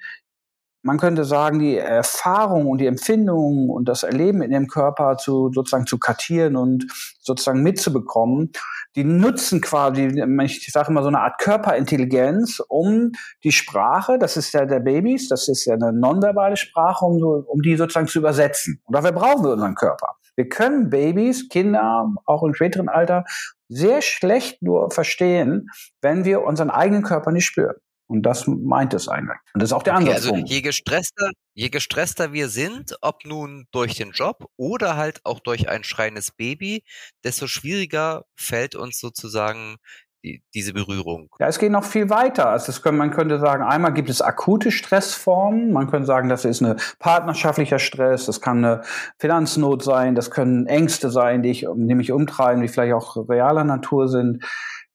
man 0.83 0.97
könnte 0.97 1.25
sagen, 1.25 1.59
die 1.59 1.75
Erfahrung 1.75 2.67
und 2.67 2.77
die 2.77 2.85
Empfindungen 2.85 3.69
und 3.69 3.89
das 3.89 4.03
Erleben 4.03 4.41
in 4.41 4.51
dem 4.51 4.67
Körper 4.67 5.17
zu 5.17 5.51
sozusagen 5.53 5.85
zu 5.85 5.99
kartieren 5.99 6.55
und 6.55 6.87
sozusagen 7.19 7.61
mitzubekommen, 7.61 8.53
die 8.95 9.03
nutzen 9.03 9.59
quasi, 9.59 10.23
ich 10.45 10.71
sage 10.71 10.91
immer 10.91 11.01
so 11.01 11.09
eine 11.09 11.19
Art 11.19 11.39
Körperintelligenz, 11.39 12.61
um 12.69 13.11
die 13.43 13.51
Sprache, 13.51 14.17
das 14.17 14.37
ist 14.37 14.53
ja 14.53 14.65
der 14.65 14.79
Babys, 14.79 15.27
das 15.27 15.49
ist 15.49 15.65
ja 15.65 15.73
eine 15.73 15.91
nonverbale 15.91 16.55
Sprache, 16.55 17.03
um, 17.03 17.21
um 17.21 17.61
die 17.61 17.75
sozusagen 17.75 18.07
zu 18.07 18.19
übersetzen. 18.19 18.81
Und 18.85 18.95
dafür 18.95 19.11
brauchen 19.11 19.43
wir 19.43 19.51
unseren 19.51 19.75
Körper. 19.75 20.15
Wir 20.37 20.47
können 20.47 20.89
Babys, 20.89 21.49
Kinder, 21.49 22.09
auch 22.25 22.43
im 22.43 22.53
späteren 22.53 22.87
Alter, 22.87 23.25
sehr 23.67 24.01
schlecht 24.01 24.61
nur 24.61 24.89
verstehen, 24.89 25.67
wenn 26.01 26.23
wir 26.23 26.43
unseren 26.43 26.69
eigenen 26.69 27.03
Körper 27.03 27.33
nicht 27.33 27.45
spüren. 27.45 27.75
Und 28.11 28.23
das 28.23 28.45
meint 28.45 28.93
es 28.93 29.07
eigentlich. 29.07 29.37
Und 29.53 29.61
das 29.61 29.69
ist 29.69 29.73
auch 29.73 29.83
der 29.83 29.95
okay, 29.95 30.11
Also 30.11 30.35
je 30.35 30.61
gestresster, 30.61 31.31
je 31.53 31.69
gestresster 31.69 32.33
wir 32.33 32.49
sind, 32.49 32.93
ob 33.01 33.23
nun 33.23 33.67
durch 33.71 33.95
den 33.95 34.11
Job 34.11 34.49
oder 34.57 34.97
halt 34.97 35.21
auch 35.23 35.39
durch 35.39 35.69
ein 35.69 35.85
schreiendes 35.85 36.31
Baby, 36.31 36.83
desto 37.23 37.47
schwieriger 37.47 38.25
fällt 38.35 38.75
uns 38.75 38.99
sozusagen 38.99 39.77
die, 40.25 40.43
diese 40.53 40.73
Berührung. 40.73 41.29
Ja, 41.39 41.47
es 41.47 41.57
geht 41.57 41.71
noch 41.71 41.85
viel 41.85 42.09
weiter. 42.09 42.49
Also 42.49 42.81
können, 42.81 42.97
man 42.97 43.11
könnte 43.11 43.39
sagen, 43.39 43.63
einmal 43.63 43.93
gibt 43.93 44.09
es 44.09 44.21
akute 44.21 44.71
Stressformen. 44.71 45.71
Man 45.71 45.89
könnte 45.89 46.05
sagen, 46.05 46.27
das 46.27 46.43
ist 46.43 46.61
eine 46.61 46.75
partnerschaftlicher 46.99 47.79
Stress, 47.79 48.25
das 48.25 48.41
kann 48.41 48.63
eine 48.63 48.81
Finanznot 49.19 49.83
sein, 49.83 50.15
das 50.15 50.31
können 50.31 50.67
Ängste 50.67 51.09
sein, 51.09 51.43
die, 51.43 51.51
ich, 51.51 51.65
die 51.73 51.95
mich 51.95 52.11
umtreiben, 52.11 52.61
die 52.61 52.67
vielleicht 52.67 52.93
auch 52.93 53.29
realer 53.29 53.63
Natur 53.63 54.09
sind. 54.09 54.43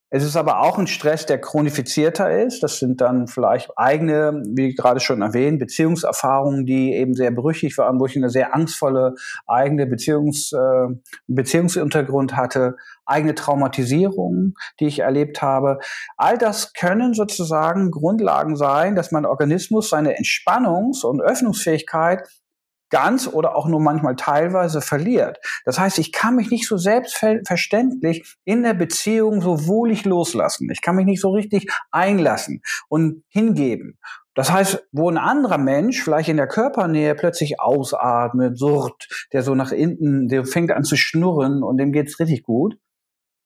Es 0.08 0.22
ist 0.22 0.36
aber 0.36 0.60
auch 0.60 0.78
ein 0.78 0.86
Stress, 0.86 1.26
der 1.26 1.40
chronifizierter 1.40 2.30
ist. 2.30 2.62
Das 2.62 2.78
sind 2.78 3.00
dann 3.00 3.26
vielleicht 3.26 3.70
eigene, 3.76 4.40
wie 4.46 4.72
gerade 4.72 5.00
schon 5.00 5.20
erwähnt, 5.20 5.58
Beziehungserfahrungen, 5.58 6.64
die 6.64 6.94
eben 6.94 7.14
sehr 7.14 7.32
brüchig 7.32 7.76
waren, 7.76 7.98
wo 7.98 8.06
ich 8.06 8.16
eine 8.16 8.30
sehr 8.30 8.54
angstvolle 8.54 9.14
eigene 9.48 9.86
Beziehungs, 9.86 10.52
äh, 10.52 10.94
Beziehungsuntergrund 11.26 12.36
hatte, 12.36 12.76
eigene 13.04 13.34
Traumatisierungen, 13.34 14.54
die 14.78 14.86
ich 14.86 15.00
erlebt 15.00 15.42
habe. 15.42 15.80
All 16.16 16.38
das 16.38 16.72
können 16.72 17.12
sozusagen 17.12 17.90
Grundlagen 17.90 18.54
sein, 18.54 18.94
dass 18.94 19.10
mein 19.10 19.26
Organismus 19.26 19.90
seine 19.90 20.16
Entspannungs- 20.16 21.04
und 21.04 21.20
Öffnungsfähigkeit 21.20 22.22
ganz 22.90 23.26
oder 23.26 23.56
auch 23.56 23.66
nur 23.66 23.80
manchmal 23.80 24.16
teilweise 24.16 24.80
verliert. 24.80 25.38
Das 25.64 25.78
heißt, 25.78 25.98
ich 25.98 26.12
kann 26.12 26.36
mich 26.36 26.50
nicht 26.50 26.66
so 26.66 26.76
selbstverständlich 26.76 28.36
in 28.44 28.62
der 28.62 28.74
Beziehung 28.74 29.40
so 29.40 29.66
wohlig 29.66 30.04
loslassen. 30.04 30.68
Ich 30.70 30.82
kann 30.82 30.96
mich 30.96 31.06
nicht 31.06 31.20
so 31.20 31.30
richtig 31.30 31.70
einlassen 31.90 32.62
und 32.88 33.24
hingeben. 33.28 33.98
Das 34.34 34.52
heißt, 34.52 34.86
wo 34.92 35.10
ein 35.10 35.16
anderer 35.16 35.56
Mensch 35.56 36.02
vielleicht 36.02 36.28
in 36.28 36.36
der 36.36 36.46
Körpernähe 36.46 37.14
plötzlich 37.14 37.58
ausatmet, 37.58 38.58
surrt, 38.58 39.08
der 39.32 39.42
so 39.42 39.54
nach 39.54 39.72
innen, 39.72 40.28
der 40.28 40.44
fängt 40.44 40.72
an 40.72 40.84
zu 40.84 40.94
schnurren 40.94 41.62
und 41.62 41.78
dem 41.78 41.90
geht's 41.90 42.20
richtig 42.20 42.42
gut, 42.42 42.76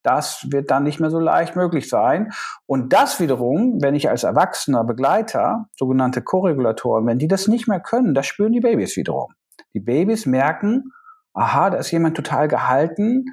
das 0.02 0.46
wird 0.50 0.70
dann 0.70 0.82
nicht 0.82 1.00
mehr 1.00 1.10
so 1.10 1.18
leicht 1.18 1.56
möglich 1.56 1.88
sein. 1.88 2.30
Und 2.66 2.92
das 2.92 3.20
wiederum, 3.20 3.78
wenn 3.80 3.94
ich 3.94 4.08
als 4.08 4.24
erwachsener 4.24 4.84
Begleiter, 4.84 5.66
sogenannte 5.76 6.22
Koregulatoren, 6.22 7.06
wenn 7.06 7.18
die 7.18 7.28
das 7.28 7.48
nicht 7.48 7.68
mehr 7.68 7.80
können, 7.80 8.14
das 8.14 8.26
spüren 8.26 8.52
die 8.52 8.60
Babys 8.60 8.96
wiederum. 8.96 9.32
Die 9.74 9.80
Babys 9.80 10.26
merken, 10.26 10.92
aha, 11.34 11.70
da 11.70 11.78
ist 11.78 11.90
jemand 11.90 12.16
total 12.16 12.48
gehalten, 12.48 13.24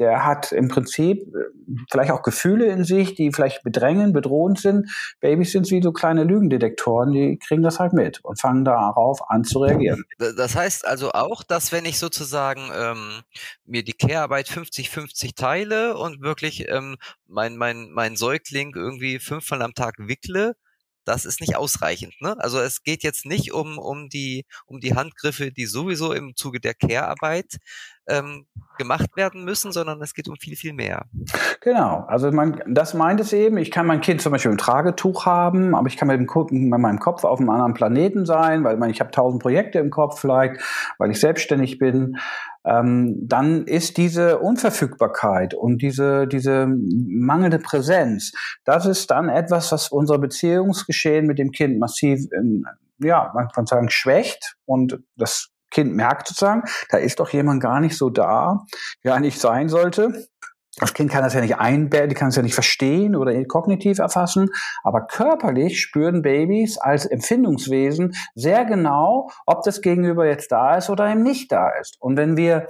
der 0.00 0.24
hat 0.24 0.50
im 0.50 0.68
Prinzip 0.68 1.18
äh, 1.18 1.74
vielleicht 1.90 2.10
auch 2.10 2.22
Gefühle 2.22 2.66
in 2.66 2.84
sich, 2.84 3.14
die 3.14 3.30
vielleicht 3.32 3.62
bedrängen, 3.62 4.12
bedrohend 4.12 4.58
sind. 4.58 4.90
Babys 5.20 5.52
sind 5.52 5.70
wie 5.70 5.82
so 5.82 5.92
kleine 5.92 6.24
Lügendetektoren, 6.24 7.12
die 7.12 7.38
kriegen 7.38 7.62
das 7.62 7.78
halt 7.78 7.92
mit 7.92 8.24
und 8.24 8.40
fangen 8.40 8.64
darauf 8.64 9.20
an 9.30 9.44
zu 9.44 9.60
reagieren. 9.60 10.04
Das 10.18 10.56
heißt 10.56 10.86
also 10.86 11.12
auch, 11.12 11.42
dass 11.42 11.70
wenn 11.70 11.84
ich 11.84 11.98
sozusagen 11.98 12.62
ähm, 12.74 13.20
mir 13.66 13.84
die 13.84 13.92
Care-Arbeit 13.92 14.48
50-50 14.48 15.36
teile 15.36 15.96
und 15.96 16.22
wirklich 16.22 16.68
ähm, 16.68 16.96
mein, 17.28 17.56
mein, 17.56 17.90
mein 17.92 18.16
Säugling 18.16 18.72
irgendwie 18.74 19.18
fünfmal 19.18 19.62
am 19.62 19.74
Tag 19.74 19.94
wickle, 19.98 20.56
das 21.10 21.24
ist 21.24 21.40
nicht 21.40 21.56
ausreichend. 21.56 22.14
Ne? 22.20 22.36
Also 22.38 22.60
es 22.60 22.84
geht 22.84 23.02
jetzt 23.02 23.26
nicht 23.26 23.52
um, 23.52 23.78
um, 23.78 24.08
die, 24.08 24.46
um 24.66 24.78
die 24.78 24.94
Handgriffe, 24.94 25.50
die 25.50 25.66
sowieso 25.66 26.12
im 26.12 26.36
Zuge 26.36 26.60
der 26.60 26.74
Care-Arbeit 26.74 27.56
ähm, 28.08 28.46
gemacht 28.78 29.16
werden 29.16 29.44
müssen, 29.44 29.72
sondern 29.72 30.00
es 30.02 30.14
geht 30.14 30.28
um 30.28 30.36
viel, 30.36 30.56
viel 30.56 30.72
mehr. 30.72 31.06
Genau, 31.60 32.04
also 32.06 32.30
man, 32.30 32.62
das 32.68 32.94
meint 32.94 33.20
es 33.20 33.32
eben. 33.32 33.58
Ich 33.58 33.72
kann 33.72 33.86
mein 33.86 34.00
Kind 34.00 34.22
zum 34.22 34.30
Beispiel 34.30 34.52
im 34.52 34.58
Tragetuch 34.58 35.26
haben, 35.26 35.74
aber 35.74 35.88
ich 35.88 35.96
kann 35.96 36.08
mit, 36.08 36.18
dem, 36.18 36.28
mit 36.70 36.80
meinem 36.80 37.00
Kopf 37.00 37.24
auf 37.24 37.40
einem 37.40 37.50
anderen 37.50 37.74
Planeten 37.74 38.24
sein, 38.24 38.62
weil 38.62 38.80
ich, 38.84 38.90
ich 38.96 39.00
habe 39.00 39.10
tausend 39.10 39.42
Projekte 39.42 39.80
im 39.80 39.90
Kopf 39.90 40.20
vielleicht, 40.20 40.60
weil 40.98 41.10
ich 41.10 41.18
selbstständig 41.18 41.78
bin. 41.78 42.18
Ähm, 42.64 43.16
dann 43.26 43.66
ist 43.66 43.96
diese 43.96 44.38
Unverfügbarkeit 44.38 45.54
und 45.54 45.80
diese, 45.80 46.26
diese 46.26 46.66
mangelnde 46.68 47.58
Präsenz, 47.58 48.32
das 48.64 48.86
ist 48.86 49.10
dann 49.10 49.28
etwas, 49.28 49.72
was 49.72 49.88
unser 49.88 50.18
Beziehungsgeschehen 50.18 51.26
mit 51.26 51.38
dem 51.38 51.52
Kind 51.52 51.78
massiv, 51.78 52.20
in, 52.32 52.64
ja, 52.98 53.30
man 53.34 53.48
kann 53.48 53.66
sagen, 53.66 53.88
schwächt 53.88 54.56
und 54.66 55.00
das 55.16 55.50
Kind 55.70 55.94
merkt 55.94 56.28
sozusagen, 56.28 56.64
da 56.90 56.98
ist 56.98 57.20
doch 57.20 57.30
jemand 57.30 57.62
gar 57.62 57.80
nicht 57.80 57.96
so 57.96 58.10
da, 58.10 58.64
wie 59.02 59.08
er 59.08 59.14
eigentlich 59.14 59.38
sein 59.38 59.68
sollte. 59.68 60.26
Das 60.76 60.94
Kind 60.94 61.10
kann 61.10 61.22
das 61.22 61.34
ja 61.34 61.40
nicht 61.40 61.56
einbetten, 61.56 62.14
kann 62.14 62.28
es 62.28 62.36
ja 62.36 62.42
nicht 62.42 62.54
verstehen 62.54 63.16
oder 63.16 63.44
kognitiv 63.44 63.98
erfassen, 63.98 64.50
aber 64.84 65.06
körperlich 65.06 65.80
spüren 65.80 66.22
Babys 66.22 66.78
als 66.78 67.06
Empfindungswesen 67.06 68.14
sehr 68.34 68.64
genau, 68.64 69.30
ob 69.46 69.64
das 69.64 69.82
Gegenüber 69.82 70.26
jetzt 70.26 70.52
da 70.52 70.76
ist 70.76 70.88
oder 70.88 71.10
eben 71.10 71.22
nicht 71.22 71.50
da 71.50 71.70
ist. 71.70 71.96
Und 72.00 72.16
wenn 72.16 72.36
wir 72.36 72.68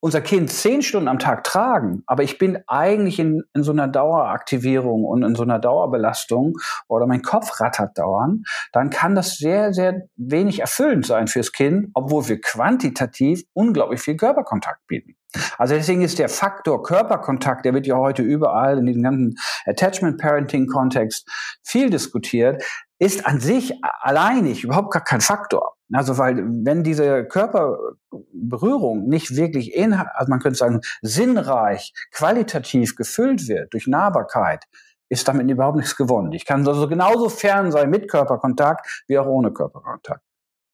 unser 0.00 0.20
Kind 0.20 0.50
zehn 0.50 0.82
Stunden 0.82 1.08
am 1.08 1.18
Tag 1.18 1.44
tragen, 1.44 2.02
aber 2.06 2.22
ich 2.22 2.38
bin 2.38 2.58
eigentlich 2.66 3.18
in, 3.18 3.42
in 3.54 3.62
so 3.62 3.72
einer 3.72 3.88
Daueraktivierung 3.88 5.04
und 5.04 5.24
in 5.24 5.34
so 5.34 5.42
einer 5.42 5.58
Dauerbelastung 5.58 6.54
oder 6.86 7.06
mein 7.06 7.22
Kopf 7.22 7.60
rattert 7.60 7.98
dauernd, 7.98 8.46
dann 8.72 8.90
kann 8.90 9.16
das 9.16 9.36
sehr, 9.36 9.72
sehr 9.72 10.02
wenig 10.16 10.60
erfüllend 10.60 11.04
sein 11.04 11.26
fürs 11.26 11.52
Kind, 11.52 11.90
obwohl 11.94 12.28
wir 12.28 12.40
quantitativ 12.40 13.42
unglaublich 13.52 14.00
viel 14.00 14.16
Körperkontakt 14.16 14.86
bieten. 14.86 15.17
Also 15.58 15.74
deswegen 15.74 16.02
ist 16.02 16.18
der 16.18 16.28
Faktor 16.28 16.82
Körperkontakt, 16.82 17.64
der 17.64 17.74
wird 17.74 17.86
ja 17.86 17.96
heute 17.96 18.22
überall 18.22 18.78
in 18.78 18.86
diesem 18.86 19.02
ganzen 19.02 19.36
Attachment 19.66 20.18
Parenting 20.18 20.66
Kontext 20.66 21.28
viel 21.62 21.90
diskutiert, 21.90 22.62
ist 22.98 23.26
an 23.26 23.40
sich 23.40 23.74
alleinig 24.00 24.64
überhaupt 24.64 24.90
gar 24.90 25.04
kein 25.04 25.20
Faktor. 25.20 25.74
Also 25.92 26.18
weil 26.18 26.44
wenn 26.64 26.82
diese 26.82 27.24
Körperberührung 27.24 29.08
nicht 29.08 29.36
wirklich 29.36 29.74
in, 29.74 29.92
also 29.94 30.30
man 30.30 30.40
könnte 30.40 30.58
sagen 30.58 30.80
sinnreich, 31.02 31.92
qualitativ 32.12 32.96
gefüllt 32.96 33.48
wird 33.48 33.72
durch 33.72 33.86
Nahbarkeit, 33.86 34.64
ist 35.08 35.26
damit 35.28 35.48
überhaupt 35.50 35.76
nichts 35.76 35.96
gewonnen. 35.96 36.32
Ich 36.32 36.44
kann 36.44 36.66
also 36.66 36.88
genauso 36.88 37.28
fern 37.28 37.72
sein 37.72 37.88
mit 37.90 38.10
Körperkontakt 38.10 39.04
wie 39.06 39.18
auch 39.18 39.26
ohne 39.26 39.52
Körperkontakt. 39.52 40.22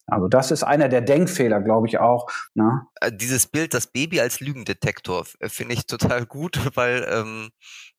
Also 0.07 0.29
das 0.29 0.51
ist 0.51 0.62
einer 0.62 0.88
der 0.88 1.01
Denkfehler, 1.01 1.61
glaube 1.61 1.87
ich 1.88 1.99
auch. 1.99 2.29
Ne? 2.55 2.83
Äh, 3.01 3.12
dieses 3.12 3.47
Bild, 3.47 3.75
das 3.75 3.87
Baby 3.87 4.21
als 4.21 4.40
Lügendetektor, 4.40 5.25
finde 5.43 5.75
ich 5.75 5.87
total 5.87 6.27
gut, 6.27 6.59
weil 6.75 7.07
ähm, 7.11 7.51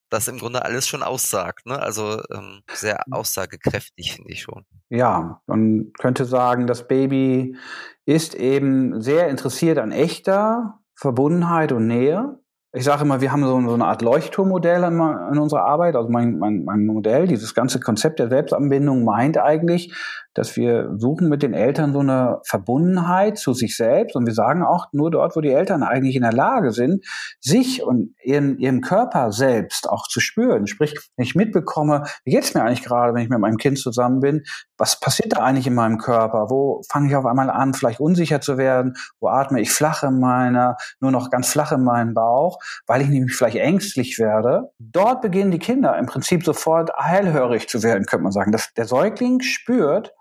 das 0.09 0.27
im 0.27 0.37
Grunde 0.37 0.63
alles 0.63 0.87
schon 0.87 1.03
aussagt. 1.03 1.65
Ne? 1.65 1.79
Also 1.79 2.21
ähm, 2.31 2.61
sehr 2.71 3.01
hm. 3.05 3.13
aussagekräftig, 3.13 4.13
finde 4.13 4.31
ich 4.31 4.41
schon. 4.41 4.65
Ja, 4.89 5.41
man 5.47 5.91
könnte 5.97 6.25
sagen, 6.25 6.67
das 6.67 6.87
Baby 6.87 7.57
ist 8.05 8.35
eben 8.35 9.01
sehr 9.01 9.29
interessiert 9.29 9.77
an 9.77 9.91
echter 9.91 10.79
Verbundenheit 10.95 11.71
und 11.71 11.87
Nähe 11.87 12.39
ich 12.75 12.83
sage 12.83 13.03
immer, 13.03 13.21
wir 13.21 13.31
haben 13.31 13.43
so, 13.43 13.61
so 13.67 13.73
eine 13.73 13.85
Art 13.85 14.01
Leuchtturmmodell 14.01 14.83
in, 14.83 14.99
in, 15.31 15.39
unserer 15.39 15.63
Arbeit. 15.63 15.95
Also 15.95 16.09
mein, 16.09 16.37
mein, 16.37 16.65
mein 16.65 16.85
Modell, 16.85 17.25
dieses 17.25 17.55
ganze 17.55 17.79
Konzept 17.79 18.19
der 18.19 18.27
Selbstanbindung 18.27 19.05
meint 19.05 19.37
eigentlich, 19.37 19.93
dass 20.33 20.57
wir 20.57 20.91
suchen 20.97 21.29
mit 21.29 21.41
den 21.41 21.53
Eltern 21.53 21.93
so 21.93 21.99
eine 21.99 22.41
Verbundenheit 22.43 23.37
zu 23.37 23.53
sich 23.53 23.77
selbst. 23.77 24.17
Und 24.17 24.25
wir 24.25 24.33
sagen 24.33 24.63
auch 24.63 24.87
nur 24.91 25.09
dort, 25.09 25.37
wo 25.37 25.41
die 25.41 25.51
Eltern 25.51 25.83
eigentlich 25.83 26.17
in 26.17 26.23
der 26.23 26.33
Lage 26.33 26.71
sind, 26.71 27.05
sich 27.39 27.81
und 27.81 28.13
ihren, 28.21 28.59
ihren 28.59 28.81
Körper 28.81 29.31
selbst 29.31 29.89
auch 29.89 30.07
zu 30.07 30.19
spüren. 30.19 30.67
Sprich, 30.67 30.93
wenn 31.15 31.25
ich 31.25 31.35
mitbekomme, 31.35 32.03
wie 32.25 32.31
geht's 32.31 32.53
mir 32.53 32.63
eigentlich 32.63 32.83
gerade, 32.83 33.13
wenn 33.13 33.23
ich 33.23 33.29
mit 33.29 33.39
meinem 33.39 33.57
Kind 33.57 33.79
zusammen 33.79 34.19
bin, 34.19 34.43
was 34.77 34.99
passiert 34.99 35.37
da 35.37 35.39
eigentlich 35.39 35.67
in 35.67 35.75
meinem 35.75 35.97
Körper? 35.97 36.49
Wo 36.49 36.81
fange 36.89 37.07
ich 37.07 37.15
auf 37.15 37.25
einmal 37.25 37.49
an, 37.49 37.73
vielleicht 37.73 38.01
unsicher 38.01 38.41
zu 38.41 38.57
werden? 38.57 38.95
Wo 39.21 39.29
atme 39.29 39.61
ich 39.61 39.71
flach 39.71 40.03
in 40.03 40.19
meiner, 40.19 40.75
nur 40.99 41.11
noch 41.11 41.29
ganz 41.29 41.47
flach 41.47 41.71
in 41.71 41.85
meinen 41.85 42.13
Bauch? 42.13 42.59
Weil 42.87 43.01
ich 43.01 43.09
nämlich 43.09 43.35
vielleicht 43.35 43.57
ängstlich 43.57 44.19
werde. 44.19 44.71
Dort 44.79 45.21
beginnen 45.21 45.51
die 45.51 45.59
Kinder 45.59 45.97
im 45.97 46.05
Prinzip 46.05 46.43
sofort 46.43 46.91
hellhörig 46.95 47.67
zu 47.67 47.83
werden, 47.83 48.05
könnte 48.05 48.23
man 48.23 48.31
sagen. 48.31 48.51
Dass 48.51 48.73
der 48.73 48.85
Säugling 48.85 49.41
spürt 49.41 50.13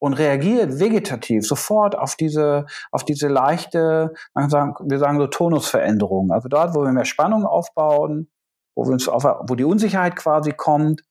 und 0.00 0.14
reagiert 0.14 0.78
vegetativ 0.78 1.46
sofort 1.46 1.96
auf 1.96 2.16
diese, 2.16 2.66
auf 2.92 3.04
diese 3.04 3.28
leichte, 3.28 4.14
man 4.34 4.50
sagen, 4.50 4.74
wir 4.88 4.98
sagen 4.98 5.18
so 5.18 5.26
Tonusveränderung. 5.26 6.30
Also 6.30 6.48
dort, 6.48 6.74
wo 6.74 6.82
wir 6.82 6.92
mehr 6.92 7.04
Spannung 7.04 7.44
aufbauen, 7.44 8.28
wo 8.76 8.84
wir 8.84 8.92
uns 8.92 9.08
auf, 9.08 9.24
wo 9.24 9.54
die 9.56 9.64
Unsicherheit 9.64 10.14
quasi 10.14 10.52
kommt, 10.52 11.02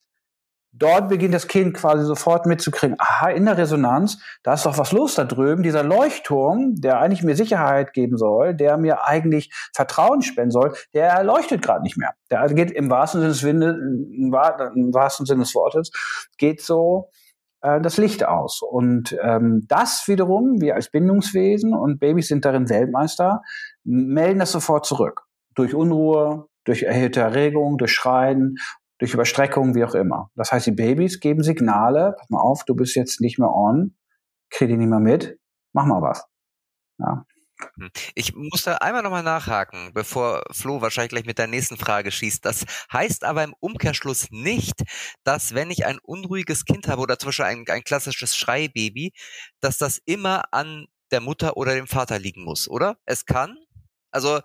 dort 0.80 1.10
beginnt 1.10 1.34
das 1.34 1.48
Kind 1.48 1.76
quasi 1.76 2.06
sofort 2.06 2.46
mitzukriegen, 2.46 2.96
aha, 3.00 3.30
in 3.30 3.46
der 3.46 3.58
Resonanz, 3.58 4.20
da 4.44 4.54
ist 4.54 4.66
doch 4.66 4.78
was 4.78 4.92
los 4.92 5.16
da 5.16 5.24
drüben. 5.24 5.64
Dieser 5.64 5.84
Leuchtturm, 5.84 6.76
der 6.76 7.00
eigentlich 7.00 7.24
mir 7.24 7.36
Sicherheit 7.36 7.94
geben 7.94 8.18
soll, 8.18 8.54
der 8.54 8.78
mir 8.78 9.06
eigentlich 9.06 9.52
Vertrauen 9.74 10.22
spenden 10.22 10.52
soll, 10.52 10.74
der 10.94 11.24
leuchtet 11.24 11.62
gerade 11.62 11.84
nicht 11.84 11.98
mehr. 11.98 12.14
Der 12.30 12.48
geht 12.54 12.72
im 12.72 12.90
wahrsten 12.90 13.22
Sinne 13.22 13.34
des 13.34 13.44
Windes, 13.44 13.76
im 13.76 14.94
wahrsten 14.94 15.26
Sinne 15.26 15.44
des 15.44 15.56
Wortes, 15.56 15.92
geht 16.38 16.62
so 16.62 17.10
äh, 17.62 17.82
das 17.82 17.98
Licht 17.98 18.26
aus. 18.26 18.62
Und 18.62 19.18
ähm, 19.22 19.66
das 19.68 20.08
wiederum, 20.08 20.62
wir 20.62 20.76
als 20.76 20.90
Bindungswesen 20.90 21.74
und 21.74 22.00
Babys 22.00 22.28
sind 22.28 22.46
darin 22.46 22.70
Weltmeister, 22.70 23.42
melden 23.84 24.40
das 24.40 24.52
sofort 24.52 24.86
zurück. 24.86 25.24
Durch 25.56 25.74
Unruhe, 25.74 26.48
durch 26.66 26.84
erhöhte 26.84 27.22
Erregung, 27.22 27.78
durch 27.78 27.94
Schreien 27.94 28.58
durch 29.00 29.14
Überstreckung, 29.14 29.76
wie 29.76 29.84
auch 29.84 29.96
immer. 29.96 30.32
Das 30.36 30.52
heißt, 30.52 30.68
die 30.68 30.72
Babys 30.72 31.20
geben 31.20 31.44
Signale, 31.44 32.16
pass 32.18 32.30
mal 32.30 32.40
auf, 32.40 32.64
du 32.66 32.76
bist 32.76 32.96
jetzt 32.96 33.22
nicht 33.22 33.40
mehr 33.40 33.50
on, 33.50 33.96
krieg 34.50 34.70
die 34.70 34.78
nicht 34.78 34.90
mehr 34.90 35.00
mit, 35.00 35.40
mach 35.74 35.86
mal 35.86 36.02
was. 36.02 36.26
Ja. 37.00 37.26
Hm. 37.76 37.90
Ich 38.14 38.36
muss 38.36 38.64
da 38.64 38.76
einmal 38.78 39.02
nochmal 39.04 39.24
nachhaken, 39.24 39.92
bevor 39.94 40.44
Flo 40.52 40.82
wahrscheinlich 40.82 41.10
gleich 41.10 41.26
mit 41.26 41.40
der 41.40 41.48
nächsten 41.48 41.78
Frage 41.78 42.12
schießt. 42.12 42.46
Das 42.46 42.66
heißt 42.92 43.24
aber 43.24 43.44
im 43.44 43.56
Umkehrschluss 43.60 44.28
nicht, 44.30 44.84
dass 45.24 45.56
wenn 45.56 45.72
ich 45.72 45.86
ein 45.86 46.00
unruhiges 46.00 46.66
Kind 46.66 46.88
habe 46.88 47.02
oder 47.02 47.18
zum 47.18 47.30
Beispiel 47.30 47.46
ein, 47.46 47.66
ein 47.68 47.84
klassisches 47.84 48.36
Schreibaby, 48.36 49.14
dass 49.60 49.78
das 49.78 50.00
immer 50.06 50.44
an 50.52 50.88
der 51.12 51.22
Mutter 51.22 51.58
oder 51.58 51.74
dem 51.74 51.88
Vater 51.88 52.20
liegen 52.20 52.44
muss, 52.44 52.68
oder? 52.68 52.98
Es 53.06 53.26
kann. 53.26 53.58
Also 54.12 54.42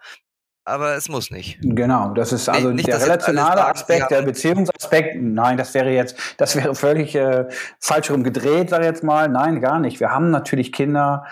aber 0.65 0.95
es 0.95 1.09
muss 1.09 1.31
nicht. 1.31 1.59
Genau, 1.61 2.11
das 2.15 2.33
ist 2.33 2.49
also 2.49 2.71
nicht, 2.71 2.87
der 2.87 3.01
relationale 3.01 3.67
Aspekt, 3.67 4.11
der 4.11 4.23
Beziehungsaspekt. 4.23 5.17
Nein, 5.21 5.57
das 5.57 5.75
wäre 5.75 5.91
jetzt, 5.91 6.17
das 6.37 6.55
wäre 6.57 6.75
völlig 6.75 7.15
äh, 7.15 7.47
falsch 7.81 8.11
rumgedreht, 8.11 8.71
sag 8.71 8.81
ich 8.81 8.87
jetzt 8.87 9.03
mal. 9.03 9.29
Nein, 9.29 9.61
gar 9.61 9.81
nicht. 9.81 9.99
Wir 9.99 10.11
haben 10.11 10.31
natürlich 10.31 10.73
Kinder, 10.73 11.25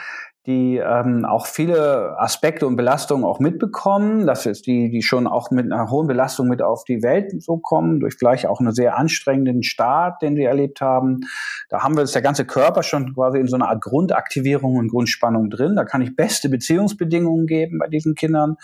die 0.50 0.78
ähm, 0.78 1.24
auch 1.24 1.46
viele 1.46 2.18
Aspekte 2.18 2.66
und 2.66 2.74
Belastungen 2.74 3.24
auch 3.24 3.38
mitbekommen. 3.38 4.26
Das 4.26 4.46
ist 4.46 4.66
die, 4.66 4.90
die 4.90 5.02
schon 5.02 5.28
auch 5.28 5.50
mit 5.52 5.70
einer 5.70 5.90
hohen 5.90 6.08
Belastung 6.08 6.48
mit 6.48 6.60
auf 6.60 6.82
die 6.84 7.02
Welt 7.02 7.30
so 7.40 7.58
kommen, 7.58 8.00
durch 8.00 8.16
vielleicht 8.18 8.46
auch 8.46 8.58
einen 8.58 8.72
sehr 8.72 8.96
anstrengenden 8.96 9.62
Start, 9.62 10.22
den 10.22 10.34
sie 10.34 10.42
erlebt 10.42 10.80
haben. 10.80 11.20
Da 11.68 11.82
haben 11.82 11.94
wir 11.94 12.00
jetzt 12.00 12.14
der 12.14 12.22
ganze 12.22 12.44
Körper 12.44 12.82
schon 12.82 13.14
quasi 13.14 13.38
in 13.38 13.46
so 13.46 13.54
einer 13.54 13.68
Art 13.68 13.80
Grundaktivierung 13.80 14.76
und 14.76 14.88
Grundspannung 14.88 15.50
drin. 15.50 15.76
Da 15.76 15.84
kann 15.84 16.02
ich 16.02 16.16
beste 16.16 16.48
Beziehungsbedingungen 16.48 17.46
geben 17.46 17.78
bei 17.78 17.86
diesen 17.86 18.16
Kindern. 18.16 18.56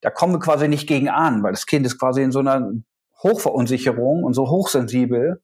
Da 0.00 0.10
kommen 0.10 0.34
wir 0.34 0.40
quasi 0.40 0.68
nicht 0.68 0.86
gegen 0.86 1.08
an, 1.08 1.42
weil 1.42 1.52
das 1.52 1.66
Kind 1.66 1.84
ist 1.84 1.98
quasi 1.98 2.22
in 2.22 2.30
so 2.30 2.38
einer 2.38 2.70
Hochverunsicherung 3.22 4.22
und 4.24 4.34
so 4.34 4.48
hochsensibel, 4.48 5.42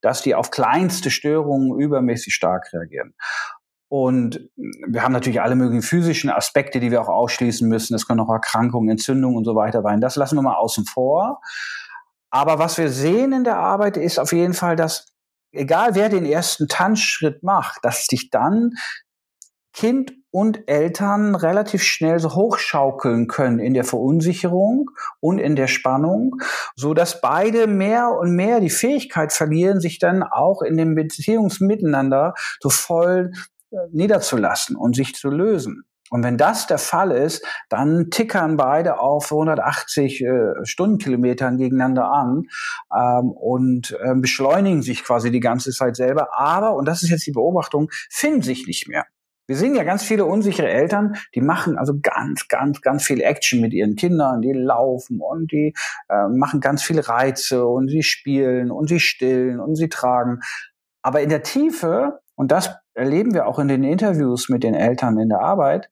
dass 0.00 0.22
die 0.22 0.34
auf 0.34 0.50
kleinste 0.50 1.10
Störungen 1.10 1.78
übermäßig 1.80 2.34
stark 2.34 2.72
reagieren. 2.72 3.14
Und 3.88 4.50
wir 4.56 5.02
haben 5.02 5.12
natürlich 5.12 5.40
alle 5.40 5.56
möglichen 5.56 5.82
physischen 5.82 6.30
Aspekte, 6.30 6.78
die 6.78 6.90
wir 6.90 7.00
auch 7.00 7.08
ausschließen 7.08 7.66
müssen. 7.66 7.94
Es 7.94 8.06
können 8.06 8.20
auch 8.20 8.30
Erkrankungen, 8.30 8.90
Entzündungen 8.90 9.36
und 9.36 9.44
so 9.44 9.54
weiter 9.54 9.82
sein. 9.82 10.00
Das 10.00 10.16
lassen 10.16 10.36
wir 10.36 10.42
mal 10.42 10.56
außen 10.56 10.84
vor. 10.84 11.40
Aber 12.30 12.58
was 12.58 12.76
wir 12.76 12.90
sehen 12.90 13.32
in 13.32 13.44
der 13.44 13.56
Arbeit 13.56 13.96
ist 13.96 14.18
auf 14.18 14.32
jeden 14.32 14.52
Fall, 14.52 14.76
dass 14.76 15.06
egal 15.52 15.94
wer 15.94 16.10
den 16.10 16.26
ersten 16.26 16.68
Tanzschritt 16.68 17.42
macht, 17.42 17.82
dass 17.82 18.06
sich 18.06 18.28
dann 18.30 18.72
Kind 19.72 20.12
und 20.30 20.68
Eltern 20.68 21.34
relativ 21.34 21.82
schnell 21.82 22.18
so 22.18 22.34
hochschaukeln 22.34 23.28
können 23.28 23.58
in 23.60 23.72
der 23.72 23.84
Verunsicherung 23.84 24.90
und 25.20 25.38
in 25.38 25.56
der 25.56 25.68
Spannung, 25.68 26.36
so 26.76 26.92
dass 26.92 27.20
beide 27.22 27.66
mehr 27.66 28.10
und 28.10 28.36
mehr 28.36 28.60
die 28.60 28.70
Fähigkeit 28.70 29.32
verlieren, 29.32 29.80
sich 29.80 29.98
dann 29.98 30.22
auch 30.22 30.60
in 30.60 30.76
dem 30.76 30.94
Beziehungsmiteinander 30.94 32.34
so 32.60 32.68
voll 32.68 33.32
niederzulassen 33.90 34.76
und 34.76 34.96
sich 34.96 35.14
zu 35.14 35.28
lösen. 35.30 35.84
Und 36.10 36.24
wenn 36.24 36.38
das 36.38 36.66
der 36.66 36.78
Fall 36.78 37.10
ist, 37.10 37.44
dann 37.68 38.10
tickern 38.10 38.56
beide 38.56 38.98
auf 38.98 39.30
180 39.30 40.22
äh, 40.22 40.54
Stundenkilometern 40.62 41.58
gegeneinander 41.58 42.10
an 42.10 42.44
ähm, 42.94 43.30
und 43.30 43.96
äh, 44.02 44.14
beschleunigen 44.14 44.82
sich 44.82 45.04
quasi 45.04 45.30
die 45.30 45.40
ganze 45.40 45.70
Zeit 45.70 45.96
selber. 45.96 46.28
Aber, 46.32 46.74
und 46.74 46.86
das 46.86 47.02
ist 47.02 47.10
jetzt 47.10 47.26
die 47.26 47.32
Beobachtung, 47.32 47.90
finden 48.10 48.42
sich 48.42 48.66
nicht 48.66 48.88
mehr. 48.88 49.04
Wir 49.46 49.56
sehen 49.56 49.74
ja 49.74 49.82
ganz 49.82 50.02
viele 50.02 50.26
unsichere 50.26 50.68
Eltern, 50.68 51.16
die 51.34 51.40
machen 51.40 51.78
also 51.78 51.94
ganz, 52.02 52.48
ganz, 52.48 52.82
ganz 52.82 53.02
viel 53.02 53.22
Action 53.22 53.62
mit 53.62 53.72
ihren 53.72 53.96
Kindern. 53.96 54.42
Die 54.42 54.52
laufen 54.52 55.20
und 55.20 55.50
die 55.50 55.74
äh, 56.10 56.28
machen 56.28 56.60
ganz 56.60 56.82
viele 56.82 57.08
Reize 57.08 57.66
und 57.66 57.88
sie 57.88 58.02
spielen 58.02 58.70
und 58.70 58.88
sie 58.88 59.00
stillen 59.00 59.58
und 59.58 59.74
sie 59.74 59.88
tragen. 59.88 60.40
Aber 61.00 61.22
in 61.22 61.30
der 61.30 61.42
Tiefe, 61.42 62.20
und 62.38 62.52
das 62.52 62.70
erleben 62.94 63.34
wir 63.34 63.48
auch 63.48 63.58
in 63.58 63.66
den 63.66 63.82
Interviews 63.82 64.48
mit 64.48 64.62
den 64.62 64.74
Eltern 64.74 65.18
in 65.18 65.28
der 65.28 65.40
Arbeit, 65.40 65.90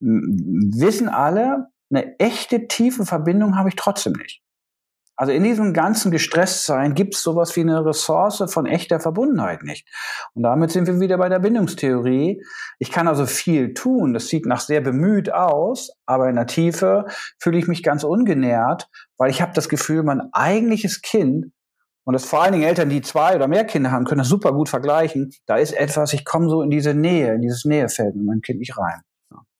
wissen 0.00 1.10
alle, 1.10 1.66
eine 1.90 2.18
echte 2.18 2.66
tiefe 2.66 3.04
Verbindung 3.04 3.58
habe 3.58 3.68
ich 3.68 3.76
trotzdem 3.76 4.14
nicht. 4.14 4.42
Also 5.16 5.34
in 5.34 5.44
diesem 5.44 5.74
ganzen 5.74 6.10
Gestresstsein 6.10 6.94
gibt 6.94 7.14
es 7.14 7.22
sowas 7.22 7.54
wie 7.56 7.60
eine 7.60 7.84
Ressource 7.84 8.42
von 8.46 8.64
echter 8.64 9.00
Verbundenheit 9.00 9.64
nicht. 9.64 9.86
Und 10.32 10.44
damit 10.44 10.70
sind 10.70 10.86
wir 10.86 10.98
wieder 10.98 11.18
bei 11.18 11.28
der 11.28 11.40
Bindungstheorie. 11.40 12.42
Ich 12.78 12.90
kann 12.90 13.06
also 13.06 13.26
viel 13.26 13.74
tun, 13.74 14.14
das 14.14 14.28
sieht 14.28 14.46
nach 14.46 14.60
sehr 14.60 14.80
bemüht 14.80 15.30
aus, 15.30 15.92
aber 16.06 16.30
in 16.30 16.36
der 16.36 16.46
Tiefe 16.46 17.04
fühle 17.38 17.58
ich 17.58 17.68
mich 17.68 17.82
ganz 17.82 18.02
ungenährt, 18.02 18.88
weil 19.18 19.30
ich 19.30 19.42
habe 19.42 19.52
das 19.52 19.68
Gefühl, 19.68 20.04
mein 20.04 20.32
eigentliches 20.32 21.02
Kind 21.02 21.52
und 22.04 22.14
das 22.14 22.24
vor 22.24 22.42
allen 22.42 22.52
Dingen 22.52 22.64
Eltern, 22.64 22.88
die 22.88 23.00
zwei 23.00 23.36
oder 23.36 23.48
mehr 23.48 23.64
Kinder 23.64 23.90
haben, 23.90 24.04
können 24.04 24.18
das 24.18 24.28
super 24.28 24.52
gut 24.52 24.68
vergleichen. 24.68 25.32
Da 25.46 25.56
ist 25.56 25.72
etwas, 25.72 26.12
ich 26.12 26.24
komme 26.24 26.48
so 26.48 26.62
in 26.62 26.70
diese 26.70 26.94
Nähe, 26.94 27.34
in 27.34 27.42
dieses 27.42 27.64
Nähefeld 27.64 28.16
mit 28.16 28.26
meinem 28.26 28.42
Kind 28.42 28.58
nicht 28.58 28.76
rein. 28.76 29.02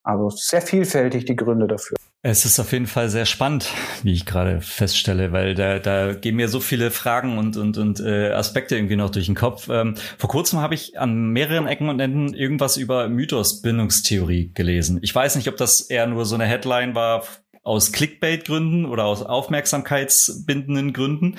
Also 0.04 0.30
sehr 0.30 0.62
vielfältig 0.62 1.26
die 1.26 1.36
Gründe 1.36 1.68
dafür. 1.68 1.96
Es 2.24 2.44
ist 2.44 2.58
auf 2.58 2.72
jeden 2.72 2.86
Fall 2.86 3.08
sehr 3.08 3.24
spannend, 3.24 3.68
wie 4.02 4.12
ich 4.12 4.26
gerade 4.26 4.60
feststelle, 4.60 5.32
weil 5.32 5.54
da, 5.54 5.78
da 5.78 6.12
gehen 6.12 6.36
mir 6.36 6.48
so 6.48 6.60
viele 6.60 6.90
Fragen 6.90 7.38
und, 7.38 7.56
und, 7.56 7.78
und 7.78 8.00
äh, 8.00 8.30
Aspekte 8.30 8.76
irgendwie 8.76 8.96
noch 8.96 9.10
durch 9.10 9.26
den 9.26 9.34
Kopf. 9.34 9.68
Ähm, 9.68 9.94
vor 10.18 10.30
kurzem 10.30 10.60
habe 10.60 10.74
ich 10.74 10.98
an 10.98 11.30
mehreren 11.30 11.66
Ecken 11.66 11.88
und 11.88 12.00
Enden 12.00 12.34
irgendwas 12.34 12.76
über 12.76 13.08
Mythos-Bindungstheorie 13.08 14.52
gelesen. 14.54 14.98
Ich 15.02 15.14
weiß 15.14 15.36
nicht, 15.36 15.48
ob 15.48 15.56
das 15.56 15.80
eher 15.82 16.06
nur 16.06 16.24
so 16.24 16.34
eine 16.34 16.46
Headline 16.46 16.94
war 16.94 17.24
aus 17.62 17.92
Clickbait-Gründen 17.92 18.86
oder 18.86 19.04
aus 19.04 19.22
aufmerksamkeitsbindenden 19.22 20.92
Gründen. 20.92 21.36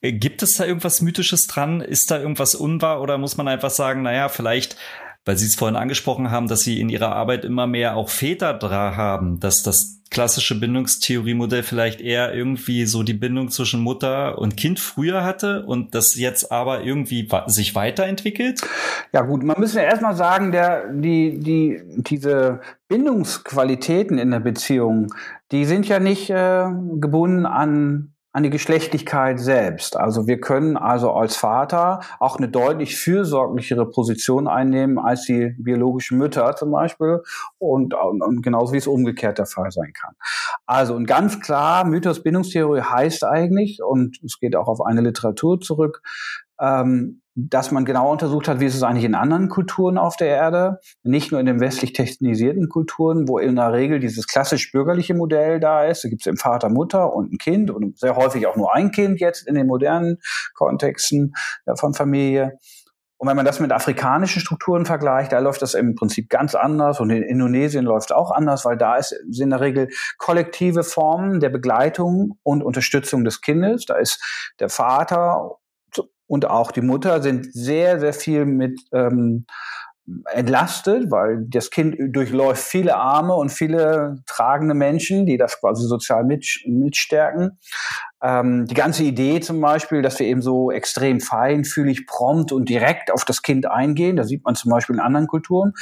Äh, 0.00 0.12
gibt 0.12 0.42
es 0.42 0.54
da 0.54 0.64
irgendwas 0.64 1.02
Mythisches 1.02 1.46
dran? 1.46 1.80
Ist 1.80 2.10
da 2.10 2.18
irgendwas 2.18 2.54
unwahr 2.54 3.00
oder 3.00 3.18
muss 3.18 3.36
man 3.36 3.48
einfach 3.48 3.70
sagen, 3.70 4.02
naja, 4.02 4.28
vielleicht 4.28 4.76
weil 5.24 5.36
Sie 5.36 5.46
es 5.46 5.54
vorhin 5.54 5.76
angesprochen 5.76 6.30
haben, 6.30 6.48
dass 6.48 6.62
Sie 6.62 6.80
in 6.80 6.88
Ihrer 6.88 7.14
Arbeit 7.14 7.44
immer 7.44 7.66
mehr 7.66 7.96
auch 7.96 8.08
Väter 8.08 8.54
da 8.54 8.96
haben, 8.96 9.38
dass 9.38 9.62
das 9.62 10.00
klassische 10.10 10.60
Bindungstheorie-Modell 10.60 11.62
vielleicht 11.62 12.00
eher 12.00 12.34
irgendwie 12.34 12.84
so 12.84 13.02
die 13.02 13.14
Bindung 13.14 13.48
zwischen 13.48 13.80
Mutter 13.80 14.38
und 14.38 14.56
Kind 14.56 14.78
früher 14.78 15.24
hatte 15.24 15.64
und 15.64 15.94
das 15.94 16.16
jetzt 16.16 16.52
aber 16.52 16.82
irgendwie 16.82 17.28
sich 17.46 17.74
weiterentwickelt? 17.74 18.60
Ja 19.12 19.22
gut, 19.22 19.42
man 19.42 19.58
müsste 19.58 19.80
erstmal 19.80 20.14
sagen, 20.14 20.52
der, 20.52 20.92
die, 20.92 21.38
die, 21.40 21.80
diese 21.96 22.60
Bindungsqualitäten 22.88 24.18
in 24.18 24.30
der 24.30 24.40
Beziehung, 24.40 25.14
die 25.52 25.64
sind 25.64 25.86
ja 25.86 26.00
nicht 26.00 26.30
äh, 26.30 26.66
gebunden 26.98 27.46
an 27.46 28.12
an 28.32 28.42
die 28.42 28.50
Geschlechtlichkeit 28.50 29.38
selbst. 29.38 29.96
Also 29.96 30.26
wir 30.26 30.40
können 30.40 30.78
also 30.78 31.12
als 31.12 31.36
Vater 31.36 32.00
auch 32.18 32.36
eine 32.36 32.48
deutlich 32.48 32.96
fürsorglichere 32.96 33.90
Position 33.90 34.48
einnehmen 34.48 34.98
als 34.98 35.24
die 35.24 35.54
biologischen 35.58 36.16
Mütter 36.16 36.56
zum 36.56 36.70
Beispiel 36.70 37.20
und, 37.58 37.92
und 37.92 38.42
genauso 38.42 38.72
wie 38.72 38.78
es 38.78 38.86
umgekehrt 38.86 39.36
der 39.36 39.46
Fall 39.46 39.70
sein 39.70 39.92
kann. 39.92 40.14
Also 40.64 40.94
und 40.94 41.06
ganz 41.06 41.40
klar, 41.40 41.84
Mythos 41.84 42.22
Bindungstheorie 42.22 42.80
heißt 42.80 43.24
eigentlich, 43.24 43.80
und 43.86 44.18
es 44.24 44.38
geht 44.40 44.56
auch 44.56 44.68
auf 44.68 44.80
eine 44.80 45.02
Literatur 45.02 45.60
zurück, 45.60 46.00
ähm, 46.58 47.21
dass 47.34 47.70
man 47.70 47.84
genau 47.84 48.12
untersucht 48.12 48.46
hat, 48.46 48.60
wie 48.60 48.66
ist 48.66 48.74
es 48.74 48.82
eigentlich 48.82 49.04
in 49.04 49.14
anderen 49.14 49.48
Kulturen 49.48 49.96
auf 49.96 50.16
der 50.16 50.28
Erde, 50.28 50.80
nicht 51.02 51.30
nur 51.30 51.40
in 51.40 51.46
den 51.46 51.60
westlich 51.60 51.94
technisierten 51.94 52.68
Kulturen, 52.68 53.26
wo 53.26 53.38
in 53.38 53.56
der 53.56 53.72
Regel 53.72 54.00
dieses 54.00 54.26
klassisch 54.26 54.70
bürgerliche 54.70 55.14
Modell 55.14 55.58
da 55.58 55.84
ist. 55.84 56.04
Da 56.04 56.08
gibt 56.10 56.22
es 56.22 56.26
im 56.26 56.36
Vater, 56.36 56.68
Mutter 56.68 57.14
und 57.14 57.32
ein 57.32 57.38
Kind 57.38 57.70
und 57.70 57.98
sehr 57.98 58.16
häufig 58.16 58.46
auch 58.46 58.56
nur 58.56 58.74
ein 58.74 58.90
Kind 58.90 59.20
jetzt 59.20 59.48
in 59.48 59.54
den 59.54 59.66
modernen 59.66 60.18
Kontexten 60.54 61.32
von 61.76 61.94
Familie. 61.94 62.58
Und 63.16 63.28
wenn 63.28 63.36
man 63.36 63.46
das 63.46 63.60
mit 63.60 63.70
afrikanischen 63.70 64.40
Strukturen 64.40 64.84
vergleicht, 64.84 65.30
da 65.30 65.38
läuft 65.38 65.62
das 65.62 65.74
im 65.74 65.94
Prinzip 65.94 66.28
ganz 66.28 66.56
anders 66.56 66.98
und 66.98 67.08
in 67.10 67.22
Indonesien 67.22 67.84
läuft 67.84 68.12
auch 68.12 68.32
anders, 68.32 68.64
weil 68.64 68.76
da 68.76 68.96
ist, 68.96 69.10
sind 69.30 69.44
in 69.44 69.50
der 69.50 69.60
Regel 69.60 69.88
kollektive 70.18 70.82
Formen 70.82 71.38
der 71.38 71.50
Begleitung 71.50 72.38
und 72.42 72.64
Unterstützung 72.64 73.24
des 73.24 73.40
Kindes. 73.40 73.86
Da 73.86 73.94
ist 73.94 74.20
der 74.58 74.68
Vater 74.68 75.52
und 76.32 76.48
auch 76.48 76.72
die 76.72 76.80
Mutter 76.80 77.20
sind 77.20 77.52
sehr, 77.52 78.00
sehr 78.00 78.14
viel 78.14 78.46
mit 78.46 78.80
ähm, 78.90 79.44
entlastet, 80.32 81.10
weil 81.10 81.44
das 81.46 81.70
Kind 81.70 81.94
durchläuft 82.08 82.62
viele 82.62 82.96
Arme 82.96 83.34
und 83.34 83.50
viele 83.50 84.22
tragende 84.26 84.72
Menschen, 84.72 85.26
die 85.26 85.36
das 85.36 85.60
quasi 85.60 85.86
sozial 85.86 86.24
mit, 86.24 86.46
mitstärken. 86.64 87.58
Ähm, 88.22 88.64
die 88.64 88.72
ganze 88.72 89.02
Idee 89.04 89.40
zum 89.40 89.60
Beispiel, 89.60 90.00
dass 90.00 90.18
wir 90.20 90.26
eben 90.26 90.40
so 90.40 90.70
extrem 90.70 91.20
feinfühlig, 91.20 92.06
prompt 92.06 92.50
und 92.50 92.66
direkt 92.66 93.12
auf 93.12 93.26
das 93.26 93.42
Kind 93.42 93.70
eingehen, 93.70 94.16
da 94.16 94.24
sieht 94.24 94.42
man 94.42 94.54
zum 94.54 94.70
Beispiel 94.70 94.96
in 94.96 95.02
anderen 95.02 95.26
Kulturen, 95.26 95.74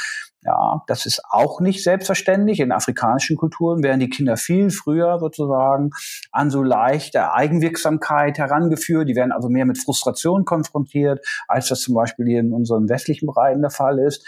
ja, 0.43 0.83
das 0.87 1.05
ist 1.05 1.21
auch 1.29 1.61
nicht 1.61 1.85
selbstverständlich. 1.85 2.61
In 2.61 2.73
afrikanischen 2.73 3.37
Kulturen 3.37 3.83
werden 3.83 4.01
die 4.01 4.09
Kinder 4.09 4.39
viel 4.39 4.71
früher 4.71 5.19
sozusagen 5.19 5.91
an 6.33 6.51
so 6.51 6.63
leichte 6.63 7.33
Eigenwirksamkeit 7.33 8.39
herangeführt. 8.39 9.09
Die 9.09 9.17
werden 9.17 9.33
also 9.33 9.51
mehr 9.51 9.67
mit 9.67 9.79
Frustration 9.79 10.47
konfrontiert, 10.47 11.25
als 11.47 11.69
das 11.69 11.81
zum 11.81 11.95
Beispiel 11.95 12.27
hier 12.27 12.41
in 12.41 12.55
unseren 12.55 12.89
westlichen 12.89 13.27
Bereichen 13.27 13.61
der 13.61 13.71
Fall 13.71 13.99
ist. 13.99 14.27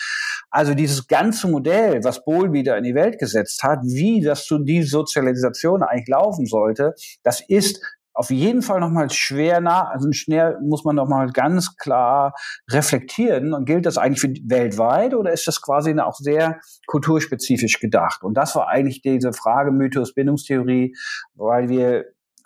Also 0.51 0.75
dieses 0.75 1.07
ganze 1.07 1.49
Modell, 1.49 2.05
was 2.05 2.25
Bohl 2.25 2.53
wieder 2.53 2.77
in 2.77 2.85
die 2.85 2.95
Welt 2.95 3.19
gesetzt 3.19 3.63
hat, 3.63 3.79
wie 3.83 4.21
das 4.21 4.45
zu 4.45 4.59
die 4.59 4.83
Sozialisation 4.83 5.83
eigentlich 5.83 6.09
laufen 6.09 6.45
sollte, 6.45 6.95
das 7.23 7.41
ist 7.41 7.81
auf 8.15 8.31
jeden 8.31 8.63
Fall 8.63 8.81
nochmal 8.81 9.11
schwer 9.11 9.61
nah, 9.61 9.89
also 9.89 10.11
schnell 10.13 10.59
muss 10.63 10.85
man 10.85 10.97
nochmal 10.97 11.31
ganz 11.31 11.77
klar 11.77 12.35
reflektieren. 12.71 13.55
Und 13.55 13.65
gilt 13.65 13.87
das 13.87 13.99
eigentlich 13.99 14.21
für 14.21 14.33
weltweit 14.45 15.15
oder 15.15 15.33
ist 15.33 15.47
das 15.47 15.63
quasi 15.63 15.99
auch 15.99 16.15
sehr 16.15 16.61
kulturspezifisch 16.87 17.81
gedacht? 17.81 18.23
Und 18.23 18.35
das 18.35 18.55
war 18.55 18.69
eigentlich 18.69 19.03
diese 19.03 19.33
Frage 19.33 19.73
Mythos, 19.73 20.15
Bindungstheorie, 20.15 20.95
weil 21.35 21.69
wir 21.69 22.05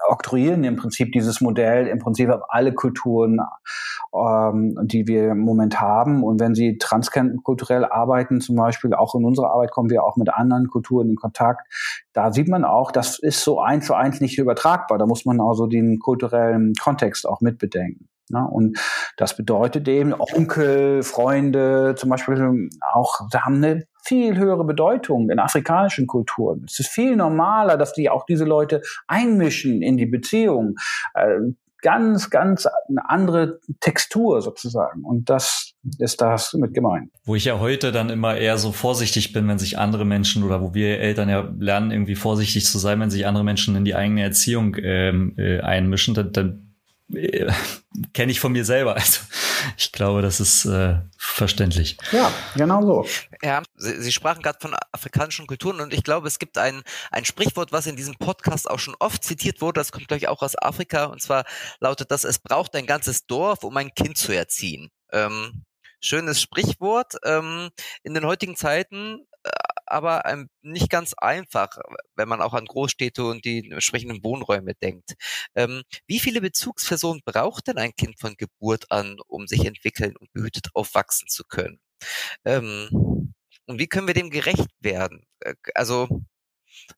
oktroyieren 0.08 0.64
im 0.64 0.76
Prinzip 0.76 1.12
dieses 1.12 1.40
Modell 1.40 1.86
im 1.86 1.98
Prinzip 1.98 2.30
auf 2.30 2.42
alle 2.48 2.72
Kulturen, 2.74 3.40
ähm, 4.14 4.76
die 4.84 5.06
wir 5.06 5.32
im 5.32 5.40
Moment 5.40 5.80
haben. 5.80 6.24
Und 6.24 6.40
wenn 6.40 6.54
Sie 6.54 6.78
transkulturell 6.78 7.84
arbeiten, 7.84 8.40
zum 8.40 8.56
Beispiel 8.56 8.94
auch 8.94 9.14
in 9.14 9.24
unserer 9.24 9.50
Arbeit 9.52 9.70
kommen 9.70 9.90
wir 9.90 10.04
auch 10.04 10.16
mit 10.16 10.32
anderen 10.32 10.68
Kulturen 10.68 11.10
in 11.10 11.16
Kontakt. 11.16 11.66
Da 12.12 12.32
sieht 12.32 12.48
man 12.48 12.64
auch, 12.64 12.92
das 12.92 13.18
ist 13.18 13.42
so 13.42 13.60
eins 13.60 13.86
zu 13.86 13.94
eins 13.94 14.20
nicht 14.20 14.38
übertragbar. 14.38 14.98
Da 14.98 15.06
muss 15.06 15.24
man 15.24 15.40
also 15.40 15.66
den 15.66 15.98
kulturellen 15.98 16.72
Kontext 16.80 17.26
auch 17.26 17.40
mitbedenken. 17.40 18.08
Ne? 18.30 18.46
Und 18.46 18.78
das 19.16 19.36
bedeutet 19.36 19.88
eben, 19.88 20.12
Onkel, 20.12 21.02
Freunde 21.02 21.94
zum 21.96 22.10
Beispiel 22.10 22.68
auch, 22.92 23.20
da 23.30 23.44
haben 23.44 23.56
eine 23.56 23.86
viel 24.06 24.36
höhere 24.36 24.64
Bedeutung 24.64 25.30
in 25.30 25.38
afrikanischen 25.38 26.06
Kulturen. 26.06 26.64
Es 26.66 26.78
ist 26.78 26.88
viel 26.88 27.16
normaler, 27.16 27.76
dass 27.76 27.92
die 27.92 28.08
auch 28.08 28.24
diese 28.24 28.44
Leute 28.44 28.82
einmischen 29.06 29.82
in 29.82 29.96
die 29.96 30.06
Beziehung. 30.06 30.76
Äh, 31.14 31.38
ganz, 31.82 32.30
ganz 32.30 32.66
eine 32.88 33.08
andere 33.08 33.60
Textur 33.80 34.40
sozusagen. 34.42 35.04
Und 35.04 35.30
das 35.30 35.72
ist 35.98 36.20
das 36.20 36.52
mit 36.54 36.74
gemeint. 36.74 37.12
Wo 37.24 37.36
ich 37.36 37.44
ja 37.44 37.60
heute 37.60 37.92
dann 37.92 38.10
immer 38.10 38.36
eher 38.36 38.58
so 38.58 38.72
vorsichtig 38.72 39.32
bin, 39.32 39.46
wenn 39.46 39.58
sich 39.58 39.78
andere 39.78 40.04
Menschen 40.04 40.42
oder 40.42 40.60
wo 40.60 40.74
wir 40.74 40.98
Eltern 40.98 41.28
ja 41.28 41.48
lernen, 41.58 41.92
irgendwie 41.92 42.16
vorsichtig 42.16 42.66
zu 42.66 42.78
sein, 42.78 42.98
wenn 42.98 43.10
sich 43.10 43.26
andere 43.26 43.44
Menschen 43.44 43.76
in 43.76 43.84
die 43.84 43.94
eigene 43.94 44.22
Erziehung 44.22 44.76
ähm, 44.82 45.34
äh, 45.36 45.60
einmischen, 45.60 46.14
dann, 46.14 46.32
dann 46.32 46.65
äh, 47.12 47.50
kenne 48.12 48.32
ich 48.32 48.40
von 48.40 48.52
mir 48.52 48.64
selber. 48.64 48.94
Also 48.96 49.20
ich 49.76 49.92
glaube, 49.92 50.22
das 50.22 50.40
ist 50.40 50.64
äh, 50.64 50.98
verständlich. 51.18 51.96
Ja, 52.12 52.32
genau 52.56 52.82
so. 52.82 53.06
Ja, 53.42 53.62
Sie, 53.74 54.00
Sie 54.00 54.12
sprachen 54.12 54.42
gerade 54.42 54.58
von 54.60 54.74
afrikanischen 54.92 55.46
Kulturen 55.46 55.80
und 55.80 55.92
ich 55.92 56.04
glaube, 56.04 56.28
es 56.28 56.38
gibt 56.38 56.58
ein, 56.58 56.82
ein 57.10 57.24
Sprichwort, 57.24 57.72
was 57.72 57.86
in 57.86 57.96
diesem 57.96 58.16
Podcast 58.16 58.70
auch 58.70 58.78
schon 58.78 58.96
oft 58.98 59.24
zitiert 59.24 59.60
wurde, 59.60 59.80
das 59.80 59.92
kommt, 59.92 60.08
glaube 60.08 60.18
ich, 60.18 60.28
auch 60.28 60.42
aus 60.42 60.60
Afrika 60.60 61.04
und 61.06 61.20
zwar 61.22 61.44
lautet 61.80 62.10
das, 62.10 62.24
es 62.24 62.38
braucht 62.38 62.74
ein 62.74 62.86
ganzes 62.86 63.26
Dorf, 63.26 63.64
um 63.64 63.76
ein 63.76 63.94
Kind 63.94 64.18
zu 64.18 64.32
erziehen. 64.32 64.90
Ähm, 65.12 65.64
schönes 66.00 66.40
Sprichwort. 66.40 67.14
Ähm, 67.24 67.70
in 68.02 68.14
den 68.14 68.24
heutigen 68.24 68.56
Zeiten 68.56 69.26
äh, 69.42 69.50
aber 69.86 70.24
ähm, 70.26 70.48
nicht 70.62 70.90
ganz 70.90 71.14
einfach, 71.16 71.78
wenn 72.16 72.28
man 72.28 72.40
auch 72.42 72.54
an 72.54 72.66
Großstädte 72.66 73.24
und 73.24 73.44
die 73.44 73.70
entsprechenden 73.70 74.22
Wohnräume 74.24 74.74
denkt. 74.74 75.14
Ähm, 75.54 75.82
wie 76.06 76.20
viele 76.20 76.40
Bezugspersonen 76.40 77.22
braucht 77.24 77.68
denn 77.68 77.78
ein 77.78 77.94
Kind 77.94 78.18
von 78.18 78.34
Geburt 78.36 78.90
an, 78.90 79.18
um 79.26 79.46
sich 79.46 79.64
entwickeln 79.64 80.16
und 80.16 80.32
behütet 80.32 80.68
aufwachsen 80.74 81.28
zu 81.28 81.44
können? 81.44 81.80
Ähm, 82.44 83.34
und 83.66 83.78
wie 83.78 83.88
können 83.88 84.06
wir 84.06 84.14
dem 84.14 84.30
gerecht 84.30 84.70
werden? 84.80 85.24
Äh, 85.40 85.54
also 85.74 86.08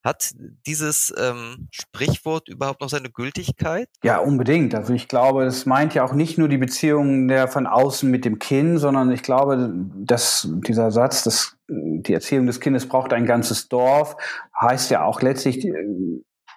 hat 0.03 0.33
dieses 0.67 1.15
ähm, 1.19 1.69
Sprichwort 1.71 2.49
überhaupt 2.49 2.81
noch 2.81 2.89
seine 2.89 3.11
Gültigkeit? 3.11 3.89
Ja, 4.03 4.19
unbedingt. 4.19 4.75
Also 4.75 4.93
ich 4.93 5.09
glaube, 5.09 5.45
das 5.45 5.67
meint 5.67 5.95
ja 5.95 6.05
auch 6.05 6.13
nicht 6.13 6.39
nur 6.39 6.49
die 6.49 6.59
Beziehung 6.59 7.29
der 7.29 7.49
von 7.49 7.67
außen 7.67 8.11
mit 8.11 8.25
dem 8.25 8.39
Kind, 8.39 8.81
sondern 8.81 9.11
ich 9.11 9.23
glaube, 9.23 9.71
dass 9.73 10.49
dieser 10.67 10.91
Satz, 10.91 11.25
dass 11.25 11.57
die 12.03 12.15
Erziehung 12.15 12.47
des 12.47 12.61
Kindes 12.61 12.89
braucht 12.89 13.13
ein 13.13 13.27
ganzes 13.27 13.69
Dorf, 13.69 14.17
heißt 14.61 14.91
ja 14.91 15.05
auch 15.05 15.23
letztlich, 15.23 15.65
äh, 15.67 15.73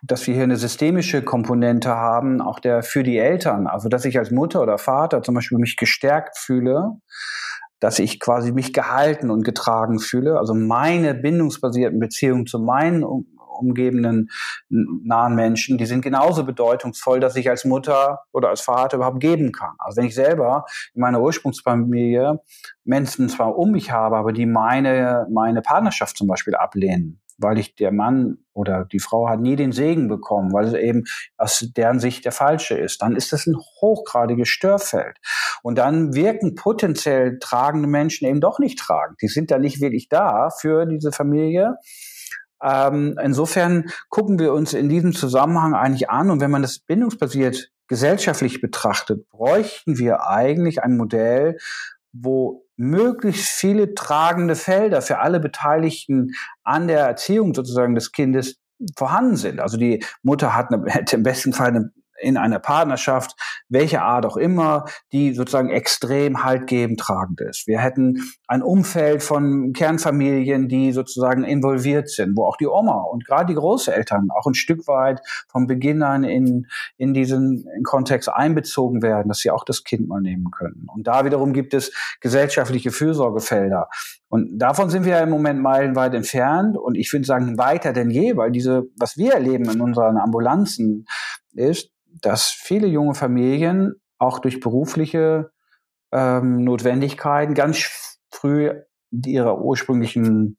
dass 0.03 0.25
wir 0.25 0.33
hier 0.33 0.43
eine 0.43 0.57
systemische 0.57 1.21
Komponente 1.21 1.89
haben, 1.89 2.41
auch 2.41 2.59
der 2.59 2.81
für 2.81 3.03
die 3.03 3.17
Eltern. 3.17 3.67
Also 3.67 3.87
dass 3.87 4.05
ich 4.05 4.17
als 4.17 4.31
Mutter 4.31 4.61
oder 4.61 4.77
Vater 4.77 5.21
zum 5.21 5.35
Beispiel 5.35 5.59
mich 5.59 5.77
gestärkt 5.77 6.37
fühle 6.37 6.97
dass 7.81 7.97
ich 7.97 8.19
quasi 8.19 8.51
mich 8.51 8.73
gehalten 8.73 9.31
und 9.31 9.43
getragen 9.43 9.99
fühle. 9.99 10.37
Also 10.37 10.53
meine 10.53 11.15
bindungsbasierten 11.15 11.99
Beziehungen 11.99 12.45
zu 12.45 12.59
meinen 12.59 13.03
umgebenden 13.61 14.29
nahen 14.69 15.35
Menschen, 15.35 15.77
die 15.77 15.85
sind 15.85 16.01
genauso 16.01 16.43
bedeutungsvoll, 16.43 17.19
dass 17.19 17.35
ich 17.35 17.49
als 17.49 17.65
Mutter 17.65 18.19
oder 18.31 18.49
als 18.49 18.61
Vater 18.61 18.97
überhaupt 18.97 19.19
geben 19.19 19.51
kann. 19.51 19.75
Also 19.79 19.97
wenn 19.97 20.07
ich 20.07 20.15
selber 20.15 20.65
in 20.93 21.01
meiner 21.01 21.21
Ursprungsfamilie 21.21 22.39
Menschen 22.83 23.29
zwar 23.29 23.57
um 23.57 23.71
mich 23.71 23.91
habe, 23.91 24.17
aber 24.17 24.33
die 24.33 24.45
meine, 24.45 25.27
meine 25.31 25.61
Partnerschaft 25.61 26.17
zum 26.17 26.27
Beispiel 26.27 26.55
ablehnen, 26.55 27.21
weil 27.37 27.57
ich 27.57 27.75
der 27.75 27.91
Mann 27.91 28.37
oder 28.53 28.85
die 28.85 28.99
Frau 28.99 29.29
hat 29.29 29.39
nie 29.39 29.55
den 29.55 29.71
Segen 29.71 30.07
bekommen, 30.07 30.51
weil 30.53 30.65
es 30.65 30.73
eben 30.73 31.03
aus 31.37 31.71
deren 31.75 31.99
Sicht 31.99 32.25
der 32.25 32.31
falsche 32.31 32.75
ist. 32.75 33.01
Dann 33.01 33.15
ist 33.15 33.31
das 33.33 33.47
ein 33.47 33.55
hochgradiges 33.57 34.49
Störfeld. 34.49 35.17
Und 35.63 35.77
dann 35.77 36.13
wirken 36.13 36.55
potenziell 36.55 37.39
tragende 37.39 37.87
Menschen 37.87 38.27
eben 38.27 38.41
doch 38.41 38.59
nicht 38.59 38.79
tragend. 38.79 39.21
Die 39.21 39.27
sind 39.27 39.51
da 39.51 39.57
nicht 39.57 39.81
wirklich 39.81 40.09
da 40.09 40.49
für 40.49 40.85
diese 40.85 41.11
Familie. 41.11 41.75
Ähm, 42.61 43.17
insofern 43.21 43.85
gucken 44.09 44.39
wir 44.39 44.53
uns 44.53 44.73
in 44.73 44.89
diesem 44.89 45.13
Zusammenhang 45.13 45.73
eigentlich 45.73 46.09
an. 46.09 46.29
Und 46.29 46.41
wenn 46.41 46.51
man 46.51 46.61
das 46.61 46.79
bindungsbasiert 46.79 47.69
gesellschaftlich 47.87 48.61
betrachtet, 48.61 49.29
bräuchten 49.29 49.97
wir 49.97 50.27
eigentlich 50.27 50.81
ein 50.83 50.97
Modell, 50.97 51.57
wo 52.13 52.65
möglichst 52.77 53.49
viele 53.49 53.93
tragende 53.93 54.55
Felder 54.55 55.01
für 55.01 55.19
alle 55.19 55.39
Beteiligten 55.39 56.31
an 56.63 56.87
der 56.87 57.01
Erziehung 57.01 57.53
sozusagen 57.53 57.95
des 57.95 58.11
Kindes 58.11 58.57
vorhanden 58.97 59.35
sind. 59.35 59.59
Also 59.59 59.77
die 59.77 60.03
Mutter 60.23 60.55
hat 60.55 60.71
eine, 60.71 60.85
im 61.11 61.23
besten 61.23 61.53
Fall 61.53 61.67
eine 61.67 61.91
in 62.21 62.37
einer 62.37 62.59
Partnerschaft, 62.59 63.35
welche 63.69 64.01
Art 64.01 64.25
auch 64.25 64.37
immer, 64.37 64.85
die 65.11 65.33
sozusagen 65.33 65.69
extrem 65.69 66.43
haltgebend 66.43 66.99
tragend 66.99 67.41
ist. 67.41 67.67
Wir 67.67 67.79
hätten 67.79 68.21
ein 68.47 68.61
Umfeld 68.61 69.23
von 69.23 69.73
Kernfamilien, 69.73 70.67
die 70.67 70.91
sozusagen 70.91 71.43
involviert 71.43 72.09
sind, 72.09 72.37
wo 72.37 72.45
auch 72.45 72.57
die 72.57 72.67
Oma 72.67 73.01
und 73.01 73.25
gerade 73.25 73.47
die 73.47 73.55
Großeltern 73.55 74.29
auch 74.31 74.45
ein 74.45 74.53
Stück 74.53 74.87
weit 74.87 75.21
vom 75.49 75.67
Beginn 75.67 76.03
an 76.03 76.23
in, 76.23 76.67
in 76.97 77.13
diesen 77.13 77.65
Kontext 77.83 78.29
einbezogen 78.29 79.01
werden, 79.01 79.29
dass 79.29 79.39
sie 79.39 79.51
auch 79.51 79.63
das 79.63 79.83
Kind 79.83 80.07
mal 80.07 80.21
nehmen 80.21 80.51
können. 80.51 80.87
Und 80.93 81.07
da 81.07 81.25
wiederum 81.25 81.53
gibt 81.53 81.73
es 81.73 81.91
gesellschaftliche 82.19 82.91
Fürsorgefelder. 82.91 83.89
Und 84.31 84.59
davon 84.59 84.89
sind 84.89 85.03
wir 85.03 85.11
ja 85.11 85.23
im 85.23 85.29
Moment 85.29 85.61
meilenweit 85.61 86.13
entfernt. 86.13 86.77
Und 86.77 86.95
ich 86.95 87.11
würde 87.11 87.25
sagen, 87.25 87.57
weiter 87.57 87.91
denn 87.91 88.09
je, 88.09 88.37
weil 88.37 88.49
diese, 88.49 88.83
was 88.97 89.17
wir 89.17 89.33
erleben 89.33 89.69
in 89.69 89.81
unseren 89.81 90.17
Ambulanzen, 90.17 91.05
ist, 91.51 91.91
dass 92.05 92.45
viele 92.45 92.87
junge 92.87 93.13
Familien 93.13 93.95
auch 94.19 94.39
durch 94.39 94.61
berufliche 94.61 95.51
ähm, 96.13 96.63
Notwendigkeiten 96.63 97.55
ganz 97.55 98.17
früh 98.31 98.71
ihre 99.11 99.61
ursprünglichen 99.61 100.57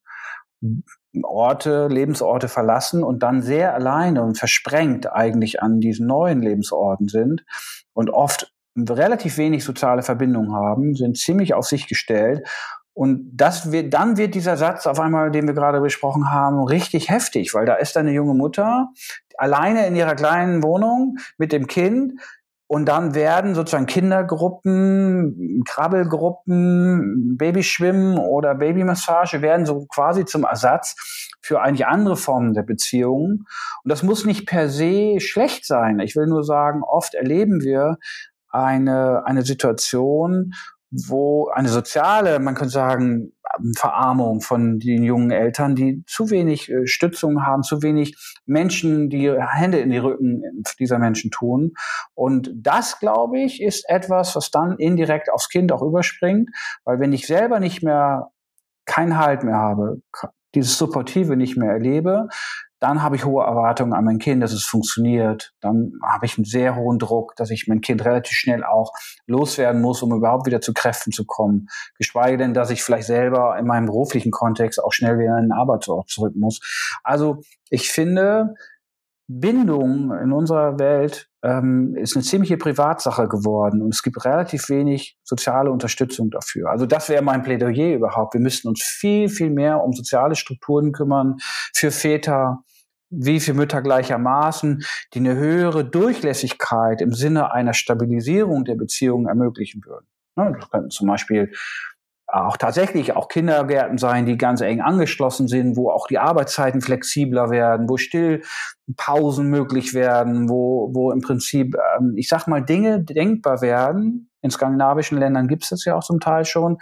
Orte, 1.22 1.88
Lebensorte 1.88 2.48
verlassen 2.48 3.02
und 3.02 3.22
dann 3.22 3.40
sehr 3.40 3.74
alleine 3.74 4.22
und 4.22 4.36
versprengt 4.36 5.10
eigentlich 5.10 5.62
an 5.62 5.80
diesen 5.80 6.06
neuen 6.06 6.42
Lebensorten 6.42 7.08
sind 7.08 7.42
und 7.94 8.10
oft 8.10 8.52
relativ 8.76 9.38
wenig 9.38 9.64
soziale 9.64 10.02
Verbindungen 10.02 10.54
haben, 10.54 10.94
sind 10.94 11.16
ziemlich 11.16 11.54
auf 11.54 11.64
sich 11.66 11.88
gestellt 11.88 12.46
und 12.94 13.30
das 13.32 13.72
wird, 13.72 13.94
dann 13.94 14.16
wird 14.16 14.34
dieser 14.34 14.56
Satz 14.56 14.86
auf 14.86 15.00
einmal, 15.00 15.30
den 15.30 15.46
wir 15.46 15.54
gerade 15.54 15.80
besprochen 15.80 16.30
haben, 16.30 16.62
richtig 16.62 17.08
heftig, 17.08 17.54
weil 17.54 17.66
da 17.66 17.74
ist 17.74 17.96
eine 17.96 18.12
junge 18.12 18.34
Mutter 18.34 18.90
alleine 19.38 19.86
in 19.86 19.96
ihrer 19.96 20.14
kleinen 20.14 20.62
Wohnung 20.62 21.16
mit 21.38 21.52
dem 21.52 21.66
Kind 21.66 22.20
und 22.72 22.86
dann 22.86 23.14
werden 23.14 23.54
sozusagen 23.54 23.84
Kindergruppen, 23.84 25.62
Krabbelgruppen, 25.66 27.36
Babyschwimmen 27.36 28.16
oder 28.16 28.54
Babymassage 28.54 29.42
werden 29.42 29.66
so 29.66 29.84
quasi 29.86 30.24
zum 30.24 30.44
Ersatz 30.44 30.96
für 31.42 31.60
eigentlich 31.60 31.86
andere 31.86 32.16
Formen 32.16 32.54
der 32.54 32.62
Beziehungen. 32.62 33.44
Und 33.84 33.90
das 33.90 34.02
muss 34.02 34.24
nicht 34.24 34.46
per 34.46 34.70
se 34.70 35.20
schlecht 35.20 35.66
sein. 35.66 35.98
Ich 35.98 36.16
will 36.16 36.26
nur 36.26 36.44
sagen, 36.44 36.82
oft 36.82 37.12
erleben 37.12 37.60
wir 37.60 37.98
eine, 38.48 39.26
eine 39.26 39.42
Situation, 39.42 40.54
wo 40.92 41.48
eine 41.48 41.68
soziale, 41.68 42.38
man 42.38 42.54
könnte 42.54 42.72
sagen, 42.72 43.32
Verarmung 43.76 44.40
von 44.40 44.78
den 44.78 45.02
jungen 45.02 45.30
Eltern, 45.30 45.74
die 45.74 46.04
zu 46.06 46.30
wenig 46.30 46.70
äh, 46.70 46.86
Stützung 46.86 47.44
haben, 47.44 47.62
zu 47.62 47.82
wenig 47.82 48.16
Menschen, 48.46 49.10
die 49.10 49.30
Hände 49.30 49.78
in 49.78 49.90
die 49.90 49.98
Rücken 49.98 50.42
dieser 50.78 50.98
Menschen 50.98 51.30
tun. 51.30 51.72
Und 52.14 52.50
das, 52.54 52.98
glaube 52.98 53.40
ich, 53.40 53.62
ist 53.62 53.88
etwas, 53.88 54.36
was 54.36 54.50
dann 54.50 54.76
indirekt 54.78 55.30
aufs 55.30 55.48
Kind 55.48 55.72
auch 55.72 55.82
überspringt, 55.82 56.50
weil 56.84 57.00
wenn 57.00 57.12
ich 57.12 57.26
selber 57.26 57.60
nicht 57.60 57.82
mehr 57.82 58.30
keinen 58.84 59.18
Halt 59.18 59.44
mehr 59.44 59.56
habe, 59.56 60.02
dieses 60.54 60.76
Supportive 60.76 61.36
nicht 61.36 61.56
mehr 61.56 61.70
erlebe, 61.70 62.28
dann 62.82 63.00
habe 63.00 63.14
ich 63.14 63.24
hohe 63.24 63.44
Erwartungen 63.44 63.92
an 63.92 64.04
mein 64.04 64.18
Kind, 64.18 64.42
dass 64.42 64.52
es 64.52 64.64
funktioniert. 64.64 65.54
Dann 65.60 65.92
habe 66.04 66.26
ich 66.26 66.36
einen 66.36 66.44
sehr 66.44 66.74
hohen 66.74 66.98
Druck, 66.98 67.36
dass 67.36 67.50
ich 67.50 67.68
mein 67.68 67.80
Kind 67.80 68.04
relativ 68.04 68.36
schnell 68.36 68.64
auch 68.64 68.92
loswerden 69.26 69.80
muss, 69.80 70.02
um 70.02 70.12
überhaupt 70.12 70.46
wieder 70.46 70.60
zu 70.60 70.72
Kräften 70.72 71.12
zu 71.12 71.24
kommen. 71.24 71.68
Geschweige 71.96 72.38
denn, 72.38 72.54
dass 72.54 72.70
ich 72.70 72.82
vielleicht 72.82 73.06
selber 73.06 73.56
in 73.56 73.66
meinem 73.66 73.86
beruflichen 73.86 74.32
Kontext 74.32 74.82
auch 74.82 74.92
schnell 74.92 75.16
wieder 75.20 75.38
in 75.38 75.44
den 75.44 75.52
Arbeitsort 75.52 76.08
zurück 76.08 76.34
muss. 76.34 76.58
Also 77.04 77.42
ich 77.70 77.88
finde, 77.92 78.54
Bindung 79.28 80.12
in 80.20 80.32
unserer 80.32 80.80
Welt 80.80 81.28
ähm, 81.44 81.94
ist 81.94 82.16
eine 82.16 82.24
ziemliche 82.24 82.56
Privatsache 82.56 83.28
geworden 83.28 83.80
und 83.80 83.94
es 83.94 84.02
gibt 84.02 84.24
relativ 84.24 84.68
wenig 84.68 85.16
soziale 85.22 85.70
Unterstützung 85.70 86.30
dafür. 86.30 86.70
Also 86.70 86.86
das 86.86 87.08
wäre 87.08 87.22
mein 87.22 87.42
Plädoyer 87.42 87.94
überhaupt. 87.94 88.34
Wir 88.34 88.40
müssten 88.40 88.66
uns 88.66 88.82
viel, 88.82 89.28
viel 89.28 89.50
mehr 89.50 89.84
um 89.84 89.92
soziale 89.92 90.34
Strukturen 90.34 90.90
kümmern 90.90 91.36
für 91.72 91.92
Väter, 91.92 92.64
wie 93.12 93.40
für 93.40 93.54
Mütter 93.54 93.82
gleichermaßen, 93.82 94.84
die 95.12 95.18
eine 95.18 95.36
höhere 95.36 95.84
Durchlässigkeit 95.84 97.00
im 97.00 97.12
Sinne 97.12 97.52
einer 97.52 97.74
Stabilisierung 97.74 98.64
der 98.64 98.74
Beziehungen 98.74 99.28
ermöglichen 99.28 99.84
würden. 99.84 100.06
Ne, 100.36 100.56
das 100.58 100.70
könnten 100.70 100.90
zum 100.90 101.08
Beispiel 101.08 101.52
auch 102.26 102.56
tatsächlich 102.56 103.14
auch 103.14 103.28
Kindergärten 103.28 103.98
sein, 103.98 104.24
die 104.24 104.38
ganz 104.38 104.62
eng 104.62 104.80
angeschlossen 104.80 105.48
sind, 105.48 105.76
wo 105.76 105.90
auch 105.90 106.06
die 106.06 106.18
Arbeitszeiten 106.18 106.80
flexibler 106.80 107.50
werden, 107.50 107.90
wo 107.90 107.98
Stillpausen 107.98 109.50
möglich 109.50 109.92
werden, 109.92 110.48
wo, 110.48 110.90
wo 110.94 111.12
im 111.12 111.20
Prinzip, 111.20 111.76
ähm, 111.98 112.14
ich 112.16 112.28
sag 112.28 112.46
mal, 112.46 112.62
Dinge 112.62 113.00
denkbar 113.04 113.60
werden. 113.60 114.30
In 114.40 114.50
skandinavischen 114.50 115.18
Ländern 115.18 115.46
gibt 115.46 115.64
es 115.64 115.68
das 115.68 115.84
ja 115.84 115.94
auch 115.94 116.02
zum 116.02 116.20
Teil 116.20 116.46
schon, 116.46 116.78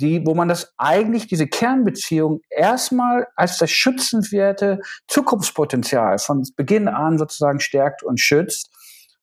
die, 0.00 0.24
wo 0.24 0.34
man 0.34 0.48
das 0.48 0.72
eigentlich, 0.76 1.26
diese 1.26 1.46
Kernbeziehung 1.46 2.40
erstmal 2.50 3.26
als 3.36 3.58
das 3.58 3.70
schützenswerte 3.70 4.80
Zukunftspotenzial 5.08 6.18
von 6.18 6.44
Beginn 6.56 6.88
an 6.88 7.18
sozusagen 7.18 7.60
stärkt 7.60 8.02
und 8.02 8.20
schützt 8.20 8.70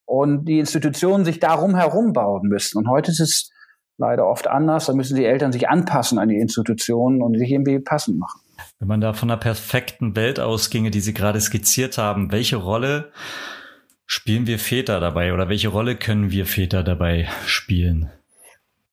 und 0.05 0.45
die 0.45 0.59
Institutionen 0.59 1.25
sich 1.25 1.39
darum 1.39 1.75
herum 1.75 2.13
bauen 2.13 2.47
müssen. 2.47 2.77
Und 2.77 2.89
heute 2.89 3.11
ist 3.11 3.19
es 3.19 3.51
leider 3.97 4.27
oft 4.27 4.47
anders. 4.47 4.85
Da 4.85 4.93
müssen 4.93 5.15
die 5.15 5.25
Eltern 5.25 5.51
sich 5.51 5.69
anpassen 5.69 6.19
an 6.19 6.29
die 6.29 6.39
Institutionen 6.39 7.21
und 7.21 7.37
sich 7.37 7.51
irgendwie 7.51 7.79
passend 7.79 8.19
machen. 8.19 8.41
Wenn 8.79 8.87
man 8.87 9.01
da 9.01 9.13
von 9.13 9.29
einer 9.29 9.39
perfekten 9.39 10.15
Welt 10.15 10.39
ausginge, 10.39 10.91
die 10.91 10.99
Sie 10.99 11.13
gerade 11.13 11.39
skizziert 11.39 11.97
haben, 11.97 12.31
welche 12.31 12.57
Rolle 12.57 13.11
spielen 14.05 14.47
wir 14.47 14.59
Väter 14.59 14.99
dabei 14.99 15.33
oder 15.33 15.49
welche 15.49 15.69
Rolle 15.69 15.95
können 15.95 16.31
wir 16.31 16.45
Väter 16.45 16.83
dabei 16.83 17.29
spielen? 17.45 18.11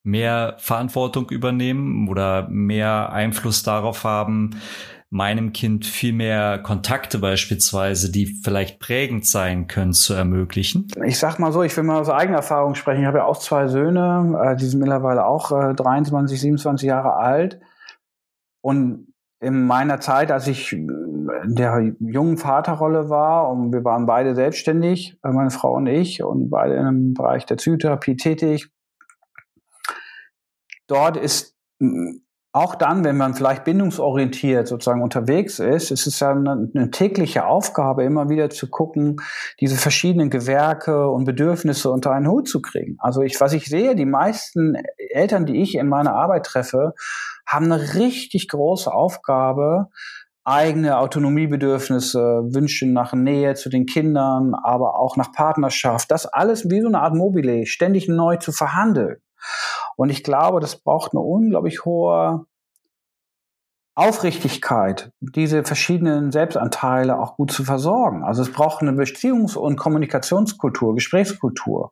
Mehr 0.04 0.56
Verantwortung 0.58 1.30
übernehmen 1.30 2.08
oder 2.08 2.48
mehr 2.48 3.12
Einfluss 3.12 3.62
darauf 3.62 4.04
haben, 4.04 4.60
meinem 5.12 5.52
Kind 5.52 5.84
viel 5.84 6.14
mehr 6.14 6.58
Kontakte 6.58 7.18
beispielsweise, 7.18 8.10
die 8.10 8.26
vielleicht 8.42 8.80
prägend 8.80 9.28
sein 9.28 9.66
können, 9.66 9.92
zu 9.92 10.14
ermöglichen? 10.14 10.88
Ich 11.04 11.18
sag 11.18 11.38
mal 11.38 11.52
so, 11.52 11.62
ich 11.62 11.76
will 11.76 11.84
mal 11.84 12.00
aus 12.00 12.08
eigener 12.08 12.38
Erfahrung 12.38 12.74
sprechen. 12.74 13.02
Ich 13.02 13.06
habe 13.06 13.18
ja 13.18 13.26
auch 13.26 13.38
zwei 13.38 13.68
Söhne, 13.68 14.40
äh, 14.42 14.56
die 14.56 14.64
sind 14.64 14.80
mittlerweile 14.80 15.26
auch 15.26 15.52
äh, 15.52 15.74
23, 15.74 16.40
27 16.40 16.88
Jahre 16.88 17.14
alt. 17.14 17.60
Und 18.62 19.08
in 19.40 19.66
meiner 19.66 20.00
Zeit, 20.00 20.32
als 20.32 20.46
ich 20.46 20.72
in 20.72 20.88
der 21.44 21.92
jungen 21.98 22.38
Vaterrolle 22.38 23.10
war 23.10 23.50
und 23.50 23.72
wir 23.72 23.84
waren 23.84 24.06
beide 24.06 24.34
selbstständig, 24.34 25.18
äh, 25.22 25.30
meine 25.30 25.50
Frau 25.50 25.74
und 25.74 25.88
ich, 25.88 26.22
und 26.22 26.48
beide 26.48 26.76
im 26.76 27.12
Bereich 27.12 27.44
der 27.44 27.56
Psychotherapie 27.56 28.16
tätig, 28.16 28.70
dort 30.92 31.16
ist 31.16 31.56
auch 32.54 32.74
dann, 32.74 33.02
wenn 33.02 33.16
man 33.16 33.32
vielleicht 33.32 33.64
bindungsorientiert 33.64 34.68
sozusagen 34.68 35.02
unterwegs 35.02 35.58
ist, 35.58 35.90
ist 35.90 36.06
es 36.06 36.20
ja 36.20 36.32
eine, 36.32 36.68
eine, 36.74 36.90
tägliche 36.90 37.46
Aufgabe, 37.46 38.04
immer 38.04 38.28
wieder 38.28 38.50
zu 38.50 38.68
gucken, 38.68 39.16
diese 39.58 39.76
verschiedenen 39.76 40.28
Gewerke 40.28 41.08
und 41.08 41.24
Bedürfnisse 41.24 41.90
unter 41.90 42.12
einen 42.12 42.28
Hut 42.28 42.48
zu 42.48 42.60
kriegen. 42.60 42.96
Also 42.98 43.22
ich, 43.22 43.40
was 43.40 43.54
ich 43.54 43.64
sehe, 43.64 43.94
die 43.94 44.04
meisten 44.04 44.74
Eltern, 44.98 45.46
die 45.46 45.62
ich 45.62 45.76
in 45.76 45.88
meiner 45.88 46.14
Arbeit 46.14 46.44
treffe, 46.44 46.92
haben 47.46 47.72
eine 47.72 47.94
richtig 47.94 48.48
große 48.48 48.92
Aufgabe, 48.92 49.88
eigene 50.44 50.98
Autonomiebedürfnisse, 50.98 52.18
Wünsche 52.52 52.86
nach 52.86 53.14
Nähe 53.14 53.54
zu 53.54 53.70
den 53.70 53.86
Kindern, 53.86 54.52
aber 54.62 54.98
auch 54.98 55.16
nach 55.16 55.32
Partnerschaft, 55.32 56.10
das 56.10 56.26
alles 56.26 56.68
wie 56.68 56.82
so 56.82 56.88
eine 56.88 57.00
Art 57.00 57.14
Mobile, 57.14 57.64
ständig 57.64 58.08
neu 58.08 58.36
zu 58.36 58.52
verhandeln. 58.52 59.16
Und 59.96 60.10
ich 60.10 60.22
glaube, 60.24 60.60
das 60.60 60.76
braucht 60.76 61.12
eine 61.12 61.20
unglaublich 61.20 61.84
hohe 61.84 62.46
Aufrichtigkeit, 63.94 65.12
diese 65.20 65.64
verschiedenen 65.64 66.32
Selbstanteile 66.32 67.18
auch 67.18 67.36
gut 67.36 67.52
zu 67.52 67.62
versorgen. 67.62 68.24
Also 68.24 68.40
es 68.40 68.50
braucht 68.50 68.80
eine 68.80 68.92
Beziehungs- 68.92 69.54
und 69.54 69.76
Kommunikationskultur, 69.76 70.94
Gesprächskultur. 70.94 71.90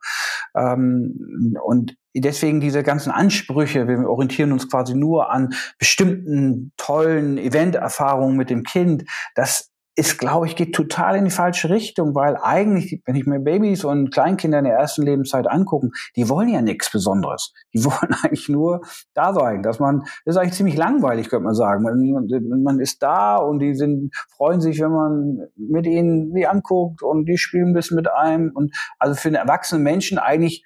Ähm, 0.54 1.58
und 1.62 1.96
deswegen 2.14 2.60
diese 2.60 2.82
ganzen 2.82 3.10
Ansprüche, 3.10 3.86
wir 3.86 4.08
orientieren 4.08 4.52
uns 4.52 4.70
quasi 4.70 4.94
nur 4.94 5.30
an 5.30 5.52
bestimmten 5.78 6.72
tollen 6.78 7.36
Eventerfahrungen 7.36 8.36
mit 8.36 8.48
dem 8.48 8.62
Kind, 8.62 9.04
das 9.34 9.69
ist, 9.96 10.18
glaube 10.18 10.46
ich, 10.46 10.56
geht 10.56 10.74
total 10.74 11.16
in 11.16 11.24
die 11.24 11.30
falsche 11.30 11.68
Richtung, 11.68 12.14
weil 12.14 12.36
eigentlich, 12.36 13.02
wenn 13.04 13.16
ich 13.16 13.26
mir 13.26 13.40
Babys 13.40 13.84
und 13.84 14.10
Kleinkinder 14.10 14.58
in 14.58 14.64
der 14.64 14.74
ersten 14.74 15.02
Lebenszeit 15.02 15.46
angucken, 15.46 15.90
die 16.16 16.28
wollen 16.28 16.48
ja 16.48 16.62
nichts 16.62 16.90
Besonderes. 16.90 17.52
Die 17.74 17.84
wollen 17.84 18.14
eigentlich 18.22 18.48
nur 18.48 18.82
da 19.14 19.34
sein, 19.34 19.62
dass 19.62 19.78
man, 19.78 20.00
das 20.24 20.34
ist 20.34 20.36
eigentlich 20.36 20.54
ziemlich 20.54 20.76
langweilig, 20.76 21.28
könnte 21.28 21.44
man 21.44 21.54
sagen. 21.54 21.82
Man, 21.82 22.62
man 22.62 22.80
ist 22.80 23.02
da 23.02 23.36
und 23.36 23.58
die 23.58 23.74
sind, 23.74 24.14
freuen 24.36 24.60
sich, 24.60 24.80
wenn 24.80 24.92
man 24.92 25.38
mit 25.56 25.86
ihnen 25.86 26.32
die 26.34 26.46
anguckt 26.46 27.02
und 27.02 27.26
die 27.26 27.36
spielen 27.36 27.68
ein 27.68 27.74
bisschen 27.74 27.96
mit 27.96 28.10
einem 28.10 28.52
und 28.54 28.74
also 28.98 29.14
für 29.14 29.28
einen 29.28 29.36
erwachsenen 29.36 29.82
Menschen 29.82 30.18
eigentlich 30.18 30.64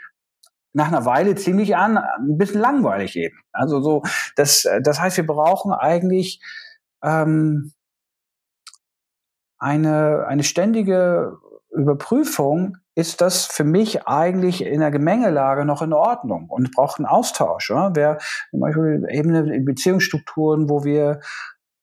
nach 0.74 0.88
einer 0.88 1.04
Weile 1.06 1.34
ziemlich 1.36 1.76
an, 1.76 1.96
ein 1.98 2.36
bisschen 2.36 2.60
langweilig 2.60 3.16
eben. 3.16 3.36
Also 3.52 3.80
so, 3.80 4.02
das, 4.36 4.68
das 4.82 5.00
heißt, 5.00 5.16
wir 5.16 5.26
brauchen 5.26 5.72
eigentlich 5.72 6.40
ähm, 7.02 7.72
eine, 9.64 10.26
eine 10.28 10.42
ständige 10.42 11.38
Überprüfung, 11.70 12.76
ist 12.94 13.22
das 13.22 13.46
für 13.46 13.64
mich 13.64 14.06
eigentlich 14.06 14.64
in 14.64 14.80
der 14.80 14.90
Gemengelage 14.90 15.64
noch 15.64 15.80
in 15.80 15.94
Ordnung 15.94 16.46
und 16.48 16.70
braucht 16.72 16.98
einen 16.98 17.06
Austausch. 17.06 17.70
Oder? 17.70 17.92
Wer 17.94 18.18
zum 18.50 18.60
Beispiel 18.60 19.06
Ebene 19.08 19.60
Beziehungsstrukturen, 19.60 20.68
wo 20.68 20.84
wir 20.84 21.20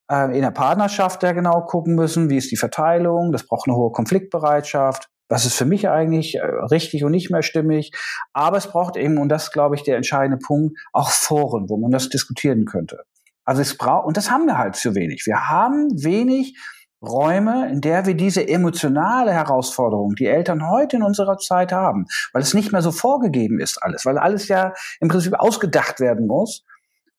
äh, 0.10 0.34
in 0.36 0.44
der 0.44 0.52
Partnerschaft 0.52 1.24
ja 1.24 1.32
genau 1.34 1.62
gucken 1.62 1.96
müssen, 1.96 2.30
wie 2.30 2.38
ist 2.38 2.52
die 2.52 2.58
Verteilung, 2.58 3.32
das 3.32 3.48
braucht 3.48 3.68
eine 3.68 3.76
hohe 3.76 3.92
Konfliktbereitschaft. 3.92 5.10
Was 5.28 5.46
ist 5.46 5.58
für 5.58 5.66
mich 5.66 5.90
eigentlich 5.90 6.36
äh, 6.36 6.42
richtig 6.46 7.04
und 7.04 7.12
nicht 7.12 7.32
mehr 7.32 7.42
stimmig? 7.42 7.92
Aber 8.32 8.58
es 8.58 8.68
braucht 8.68 8.96
eben, 8.96 9.18
und 9.18 9.30
das 9.30 9.52
glaube 9.52 9.76
ich 9.76 9.84
der 9.84 9.98
entscheidende 9.98 10.38
Punkt, 10.38 10.78
auch 10.94 11.10
Foren, 11.10 11.68
wo 11.68 11.78
man 11.78 11.92
das 11.92 12.10
diskutieren 12.10 12.66
könnte. 12.66 13.04
Also 13.44 13.62
es 13.64 13.76
braucht, 13.76 14.06
und 14.06 14.18
das 14.18 14.30
haben 14.30 14.46
wir 14.46 14.60
halt 14.60 14.76
zu 14.76 14.94
wenig. 14.94 15.24
Wir 15.26 15.50
haben 15.50 15.90
wenig 16.04 16.56
Räume, 17.02 17.70
in 17.72 17.82
der 17.82 18.06
wir 18.06 18.14
diese 18.14 18.48
emotionale 18.48 19.34
Herausforderung, 19.34 20.16
die 20.16 20.28
Eltern 20.28 20.70
heute 20.70 20.98
in 20.98 21.04
unserer 21.04 21.38
Zeit 21.38 21.72
haben, 21.72 22.06
weil 22.32 22.44
es 22.44 22.54
nicht 22.54 22.72
mehr 22.72 22.82
so 22.82 22.92
vorgegeben 22.92 23.60
ist 23.60 23.82
alles, 23.82 24.06
weil 24.06 24.18
alles 24.18 24.48
ja 24.48 24.74
im 25.00 25.08
Prinzip 25.08 25.34
ausgedacht 25.34 26.00
werden 26.00 26.28
muss. 26.28 26.64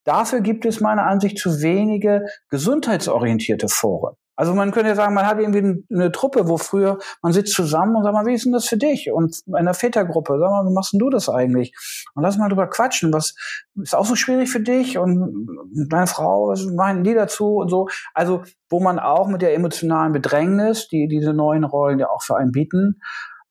Dafür 0.04 0.40
gibt 0.40 0.64
es 0.66 0.80
meiner 0.80 1.06
Ansicht 1.06 1.38
zu 1.38 1.62
wenige 1.62 2.26
gesundheitsorientierte 2.48 3.68
Foren. 3.68 4.16
Also 4.34 4.54
man 4.54 4.70
könnte 4.70 4.88
ja 4.88 4.94
sagen, 4.94 5.14
man 5.14 5.26
hat 5.26 5.38
irgendwie 5.38 5.84
eine 5.92 6.10
Truppe, 6.10 6.48
wo 6.48 6.56
früher 6.56 6.98
man 7.22 7.32
sitzt 7.32 7.54
zusammen 7.54 7.96
und 7.96 8.02
sagt 8.02 8.14
mal, 8.14 8.26
wie 8.26 8.34
ist 8.34 8.44
denn 8.44 8.52
das 8.52 8.66
für 8.66 8.78
dich? 8.78 9.12
Und 9.12 9.42
in 9.46 9.54
einer 9.54 9.74
Vätergruppe, 9.74 10.38
sag 10.38 10.50
mal, 10.50 10.64
wie 10.64 10.72
machst 10.72 10.92
denn 10.92 11.00
du 11.00 11.10
das 11.10 11.28
eigentlich? 11.28 11.74
Und 12.14 12.22
lass 12.22 12.38
mal 12.38 12.48
drüber 12.48 12.66
quatschen, 12.66 13.12
was 13.12 13.34
ist 13.74 13.94
auch 13.94 14.06
so 14.06 14.16
schwierig 14.16 14.50
für 14.50 14.60
dich? 14.60 14.98
Und 14.98 15.46
deine 15.90 16.06
Frau, 16.06 16.48
was 16.48 16.64
meinen 16.64 17.04
die 17.04 17.14
dazu 17.14 17.56
und 17.56 17.68
so? 17.68 17.88
Also, 18.14 18.42
wo 18.70 18.80
man 18.80 18.98
auch 18.98 19.28
mit 19.28 19.42
der 19.42 19.54
emotionalen 19.54 20.12
Bedrängnis, 20.12 20.88
die 20.88 21.08
diese 21.08 21.34
neuen 21.34 21.64
Rollen 21.64 21.98
ja 21.98 22.08
auch 22.08 22.22
für 22.22 22.36
einen 22.36 22.52
bieten, 22.52 23.00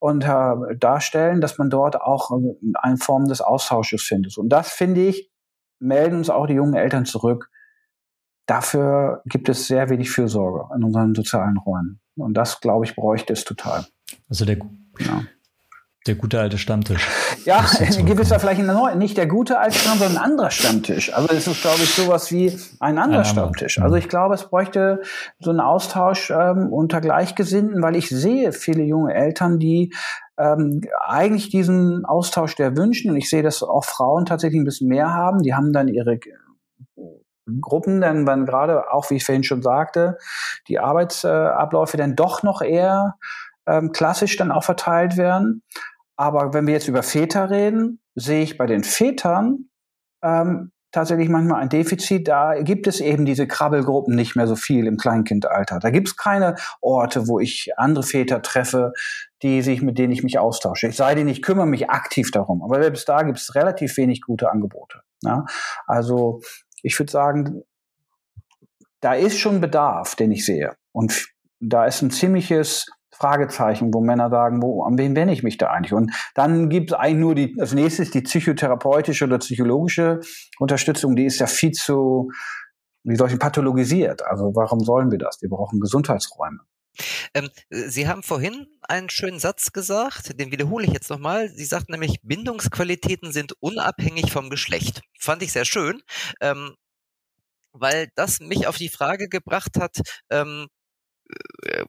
und 0.01 0.25
äh, 0.25 0.75
darstellen, 0.79 1.41
dass 1.41 1.59
man 1.59 1.69
dort 1.69 2.01
auch 2.01 2.31
eine 2.73 2.97
Form 2.97 3.25
des 3.25 3.39
Austausches 3.39 4.01
findet. 4.01 4.35
Und 4.39 4.49
das 4.49 4.71
finde 4.71 5.01
ich, 5.01 5.31
melden 5.79 6.17
uns 6.17 6.31
auch 6.31 6.47
die 6.47 6.55
jungen 6.55 6.73
Eltern 6.73 7.05
zurück, 7.05 7.49
dafür 8.51 9.21
gibt 9.25 9.47
es 9.47 9.67
sehr 9.67 9.89
wenig 9.89 10.11
Fürsorge 10.11 10.67
in 10.75 10.83
unseren 10.83 11.15
sozialen 11.15 11.57
Räumen. 11.57 12.01
Und 12.17 12.33
das, 12.33 12.59
glaube 12.59 12.85
ich, 12.85 12.95
bräuchte 12.95 13.31
es 13.31 13.45
total. 13.45 13.85
Also 14.29 14.43
der, 14.43 14.57
ja. 14.99 15.23
Der 16.05 16.15
gute 16.15 16.39
alte 16.39 16.57
Stammtisch. 16.57 17.07
Ja, 17.45 17.63
in 17.79 18.05
gewisser 18.07 18.39
vielleicht 18.39 18.59
ein 18.59 18.97
nicht 18.97 19.17
der 19.17 19.27
gute 19.27 19.59
alte 19.59 19.77
Stammtisch, 19.77 20.01
sondern 20.01 20.17
ein 20.17 20.31
anderer 20.31 20.51
Stammtisch. 20.51 21.13
Also 21.13 21.29
es 21.29 21.47
ist, 21.47 21.61
glaube 21.61 21.81
ich, 21.81 21.93
sowas 21.93 22.31
wie 22.31 22.57
ein 22.79 22.97
anderer 22.97 23.19
ein 23.19 23.25
Stammtisch. 23.25 23.79
Also 23.79 23.95
ich 23.95 24.09
glaube, 24.09 24.35
es 24.35 24.49
bräuchte 24.49 25.01
so 25.39 25.51
einen 25.51 25.61
Austausch 25.61 26.31
ähm, 26.31 26.73
unter 26.73 26.99
Gleichgesinnten, 26.99 27.81
weil 27.81 27.95
ich 27.95 28.09
sehe 28.09 28.51
viele 28.51 28.83
junge 28.83 29.13
Eltern, 29.13 29.59
die 29.59 29.93
ähm, 30.37 30.81
eigentlich 31.07 31.49
diesen 31.49 32.03
Austausch 32.03 32.55
der 32.55 32.75
wünschen. 32.75 33.11
Und 33.11 33.17
ich 33.17 33.29
sehe, 33.29 33.43
dass 33.43 33.63
auch 33.63 33.85
Frauen 33.85 34.25
tatsächlich 34.25 34.59
ein 34.59 34.65
bisschen 34.65 34.89
mehr 34.89 35.13
haben. 35.13 35.43
Die 35.43 35.53
haben 35.53 35.71
dann 35.71 35.87
ihre 35.87 36.19
Gruppen, 37.59 38.01
dann 38.01 38.27
wenn 38.27 38.45
gerade 38.45 38.91
auch, 38.91 39.09
wie 39.09 39.15
ich 39.15 39.25
vorhin 39.25 39.43
schon 39.43 39.61
sagte, 39.61 40.17
die 40.67 40.79
Arbeitsabläufe 40.79 41.97
dann 41.97 42.15
doch 42.15 42.43
noch 42.43 42.61
eher 42.61 43.15
ähm, 43.67 43.91
klassisch 43.91 44.37
dann 44.37 44.51
auch 44.51 44.63
verteilt 44.63 45.17
werden. 45.17 45.63
Aber 46.15 46.53
wenn 46.53 46.67
wir 46.67 46.73
jetzt 46.73 46.87
über 46.87 47.03
Väter 47.03 47.49
reden, 47.49 47.99
sehe 48.15 48.43
ich 48.43 48.57
bei 48.57 48.65
den 48.65 48.83
Vätern 48.83 49.69
ähm, 50.23 50.71
tatsächlich 50.91 51.29
manchmal 51.29 51.61
ein 51.61 51.69
Defizit. 51.69 52.27
Da 52.27 52.61
gibt 52.61 52.87
es 52.87 52.99
eben 52.99 53.25
diese 53.25 53.47
Krabbelgruppen 53.47 54.15
nicht 54.15 54.35
mehr 54.35 54.47
so 54.47 54.55
viel 54.55 54.87
im 54.87 54.97
Kleinkindalter. 54.97 55.79
Da 55.79 55.89
gibt 55.89 56.09
es 56.09 56.17
keine 56.17 56.55
Orte, 56.81 57.27
wo 57.27 57.39
ich 57.39 57.71
andere 57.77 58.03
Väter 58.03 58.41
treffe, 58.41 58.93
die 59.41 59.61
sich, 59.61 59.81
mit 59.81 59.97
denen 59.97 60.11
ich 60.11 60.23
mich 60.23 60.37
austausche. 60.37 60.87
Ich 60.87 60.95
sei 60.95 61.15
denn, 61.15 61.27
ich 61.27 61.41
kümmere 61.41 61.65
mich 61.65 61.89
aktiv 61.89 62.31
darum. 62.31 62.61
Aber 62.61 62.81
selbst 62.81 63.07
da 63.07 63.23
gibt 63.23 63.39
es 63.39 63.55
relativ 63.55 63.97
wenig 63.97 64.21
gute 64.21 64.51
Angebote. 64.51 65.01
Ja? 65.23 65.45
Also 65.87 66.41
ich 66.83 66.97
würde 66.99 67.11
sagen, 67.11 67.63
da 69.01 69.13
ist 69.13 69.37
schon 69.37 69.61
Bedarf, 69.61 70.15
den 70.15 70.31
ich 70.31 70.45
sehe. 70.45 70.75
Und 70.91 71.27
da 71.59 71.85
ist 71.85 72.01
ein 72.01 72.11
ziemliches 72.11 72.87
Fragezeichen, 73.11 73.93
wo 73.93 74.01
Männer 74.01 74.29
sagen, 74.29 74.61
wo, 74.61 74.83
an 74.83 74.97
wen 74.97 75.15
wende 75.15 75.33
ich 75.33 75.43
mich 75.43 75.57
da 75.57 75.67
eigentlich? 75.67 75.93
Und 75.93 76.11
dann 76.33 76.69
gibt 76.69 76.91
es 76.91 76.97
eigentlich 76.97 77.17
nur 77.17 77.35
die, 77.35 77.55
als 77.59 77.73
nächstes 77.73 78.09
die 78.11 78.21
psychotherapeutische 78.21 79.25
oder 79.25 79.37
psychologische 79.37 80.19
Unterstützung, 80.59 81.15
die 81.15 81.25
ist 81.25 81.39
ja 81.39 81.47
viel 81.47 81.71
zu, 81.71 82.29
wie 83.03 83.15
soll 83.15 83.31
ich, 83.31 83.37
pathologisiert. 83.37 84.23
Also 84.25 84.51
warum 84.55 84.79
sollen 84.79 85.11
wir 85.11 85.19
das? 85.19 85.41
Wir 85.41 85.49
brauchen 85.49 85.79
Gesundheitsräume. 85.79 86.59
Ähm, 87.33 87.49
Sie 87.69 88.07
haben 88.07 88.23
vorhin 88.23 88.67
einen 88.81 89.09
schönen 89.09 89.39
Satz 89.39 89.71
gesagt, 89.71 90.39
den 90.39 90.51
wiederhole 90.51 90.85
ich 90.85 90.93
jetzt 90.93 91.09
nochmal. 91.09 91.49
Sie 91.49 91.65
sagten 91.65 91.93
nämlich, 91.93 92.19
Bindungsqualitäten 92.23 93.31
sind 93.31 93.53
unabhängig 93.59 94.31
vom 94.31 94.49
Geschlecht. 94.49 95.01
Fand 95.19 95.43
ich 95.43 95.51
sehr 95.51 95.65
schön, 95.65 96.01
ähm, 96.41 96.75
weil 97.73 98.09
das 98.15 98.39
mich 98.39 98.67
auf 98.67 98.77
die 98.77 98.89
Frage 98.89 99.29
gebracht 99.29 99.77
hat, 99.79 99.97
ähm, 100.29 100.67
äh, 101.63 101.85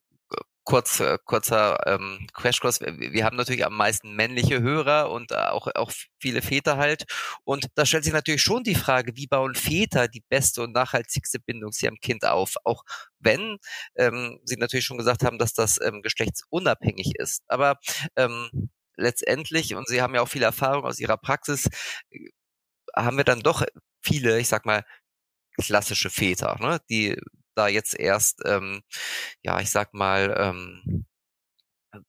kurz, 0.65 1.01
äh, 1.01 1.19
kurzer 1.25 1.79
ähm, 1.87 2.27
Crashkurs. 2.35 2.81
Wir 2.81 3.25
haben 3.25 3.37
natürlich 3.37 3.65
am 3.67 3.77
meisten 3.77 4.15
männliche 4.15 4.61
Hörer 4.63 5.11
und 5.11 5.33
äh, 5.33 5.37
auch, 5.37 5.69
auch 5.75 5.91
viele 6.19 6.43
Väter 6.43 6.77
halt. 6.77 7.05
Und 7.45 7.67
da 7.75 7.87
stellt 7.87 8.05
sich 8.05 8.13
natürlich 8.13 8.43
schon 8.43 8.63
die 8.63 8.75
Frage, 8.75 9.17
wie 9.17 9.27
bauen 9.27 9.55
Väter 9.55 10.09
die 10.09 10.23
beste 10.29 10.63
und 10.63 10.73
nachhaltigste 10.73 11.41
Bindung 11.41 11.73
zu 11.73 11.87
ihrem 11.87 11.99
Kind 12.01 12.25
auf? 12.25 12.55
Auch 12.65 12.85
wenn 13.19 13.59
ähm, 13.97 14.39
Sie 14.45 14.57
natürlich 14.57 14.85
schon 14.85 14.99
gesagt 14.99 15.25
haben, 15.25 15.39
dass 15.39 15.53
das 15.55 15.81
ähm, 15.81 16.03
geschlechtsunabhängig 16.03 17.17
ist. 17.17 17.43
Aber 17.49 17.79
ähm, 18.17 18.71
letztendlich, 18.97 19.75
und 19.75 19.89
Sie 19.89 20.03
haben 20.03 20.15
ja 20.15 20.23
auch 20.23 20.29
viel 20.29 20.43
Erfahrung 20.43 20.85
aus 20.85 20.99
Ihrer 21.01 21.17
Praxis, 21.17 21.69
äh, 22.11 22.31
haben 22.97 23.17
wir 23.17 23.25
dann 23.25 23.41
doch 23.41 23.65
viele, 24.03 24.39
ich 24.39 24.49
sag 24.49 24.67
mal, 24.67 24.85
klassische 25.61 26.11
Väter, 26.11 26.57
ne, 26.61 26.81
die 26.91 27.17
da 27.55 27.69
jetzt 27.69 27.99
erst, 27.99 28.43
ähm, 28.45 28.83
ja, 29.43 29.61
ich 29.61 29.71
sag 29.71 29.95
mal, 29.95 30.35
ähm, 30.39 31.07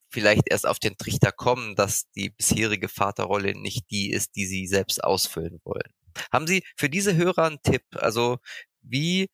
vielleicht 0.10 0.44
erst 0.50 0.68
auf 0.68 0.80
den 0.80 0.98
Trichter 0.98 1.32
kommen, 1.32 1.76
dass 1.76 2.10
die 2.12 2.30
bisherige 2.30 2.88
Vaterrolle 2.90 3.54
nicht 3.54 3.90
die 3.92 4.12
ist, 4.12 4.36
die 4.36 4.46
sie 4.46 4.68
selbst 4.68 5.04
ausfüllen 5.04 5.60
wollen. 5.64 5.92
Haben 6.32 6.48
Sie 6.48 6.64
für 6.78 6.90
diese 6.90 7.16
Hörer 7.16 7.46
einen 7.46 7.62
Tipp? 7.64 7.84
Also 7.96 8.38
wie 8.82 9.30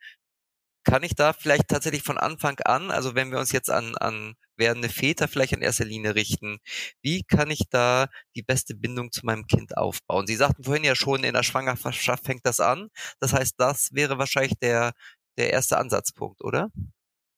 kann 0.84 1.04
ich 1.04 1.16
da 1.16 1.34
vielleicht 1.34 1.68
tatsächlich 1.68 2.04
von 2.04 2.18
Anfang 2.18 2.60
an, 2.62 2.90
also 2.92 3.14
wenn 3.16 3.32
wir 3.32 3.40
uns 3.40 3.52
jetzt 3.52 3.70
an, 3.70 3.96
an 3.98 4.36
werdende 4.58 4.90
Väter 4.90 5.28
vielleicht 5.28 5.54
in 5.54 5.62
erster 5.62 5.86
Linie 5.86 6.16
richten, 6.16 6.60
wie 7.02 7.24
kann 7.24 7.52
ich 7.52 7.70
da 7.70 8.08
die 8.36 8.42
beste 8.44 8.76
Bindung 8.76 9.12
zu 9.12 9.26
meinem 9.26 9.46
Kind 9.46 9.78
aufbauen? 9.78 10.26
Sie 10.28 10.36
sagten 10.36 10.64
vorhin 10.64 10.84
ja 10.84 10.96
schon, 10.96 11.24
in 11.24 11.34
der 11.34 11.44
Schwangerschaft 11.44 12.26
fängt 12.26 12.46
das 12.46 12.60
an. 12.60 12.90
Das 13.20 13.34
heißt, 13.34 13.56
das 13.58 13.90
wäre 13.94 14.18
wahrscheinlich 14.18 14.58
der, 14.60 14.94
der 15.40 15.52
erste 15.52 15.78
Ansatzpunkt, 15.78 16.44
oder? 16.44 16.70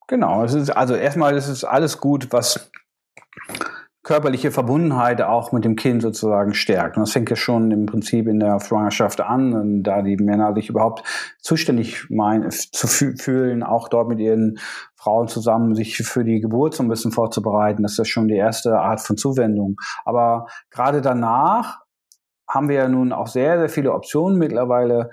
Genau, 0.08 0.44
es 0.44 0.54
ist, 0.54 0.70
also 0.72 0.96
erstmal 0.96 1.36
ist 1.38 1.48
es 1.48 1.64
alles 1.64 2.00
gut, 2.00 2.34
was 2.34 2.72
körperliche 4.04 4.50
Verbundenheit 4.50 5.22
auch 5.22 5.52
mit 5.52 5.64
dem 5.64 5.76
Kind 5.76 6.02
sozusagen 6.02 6.56
stärkt. 6.56 6.98
Und 6.98 7.04
das 7.04 7.12
fängt 7.12 7.30
ja 7.30 7.36
schon 7.36 7.70
im 7.70 7.86
Prinzip 7.86 8.28
in 8.28 8.40
der 8.40 8.60
Schwangerschaft 8.60 9.22
an, 9.22 9.84
da 9.84 10.02
die 10.02 10.18
Männer 10.18 10.54
sich 10.56 10.70
überhaupt 10.70 11.04
zuständig 11.40 12.10
meinen, 12.10 12.50
zu 12.50 12.88
fühlen, 12.88 13.62
auch 13.62 13.90
dort 13.90 14.10
mit 14.10 14.20
ihren 14.20 14.58
Frauen 14.96 15.28
zusammen 15.28 15.76
sich 15.76 15.98
für 15.98 16.24
die 16.24 16.40
Geburt 16.40 16.74
so 16.74 16.84
ein 16.84 16.90
bisschen 16.90 17.12
vorzubereiten. 17.12 17.84
Das 17.84 17.98
ist 17.98 18.08
schon 18.08 18.28
die 18.28 18.36
erste 18.36 18.80
Art 18.80 19.02
von 19.02 19.18
Zuwendung. 19.18 19.76
Aber 20.04 20.48
gerade 20.72 21.02
danach 21.02 21.82
haben 22.50 22.70
wir 22.70 22.76
ja 22.76 22.90
nun 22.90 23.14
auch 23.14 23.28
sehr, 23.28 23.60
sehr 23.60 23.70
viele 23.70 23.94
Optionen 23.94 24.38
mittlerweile, 24.38 25.12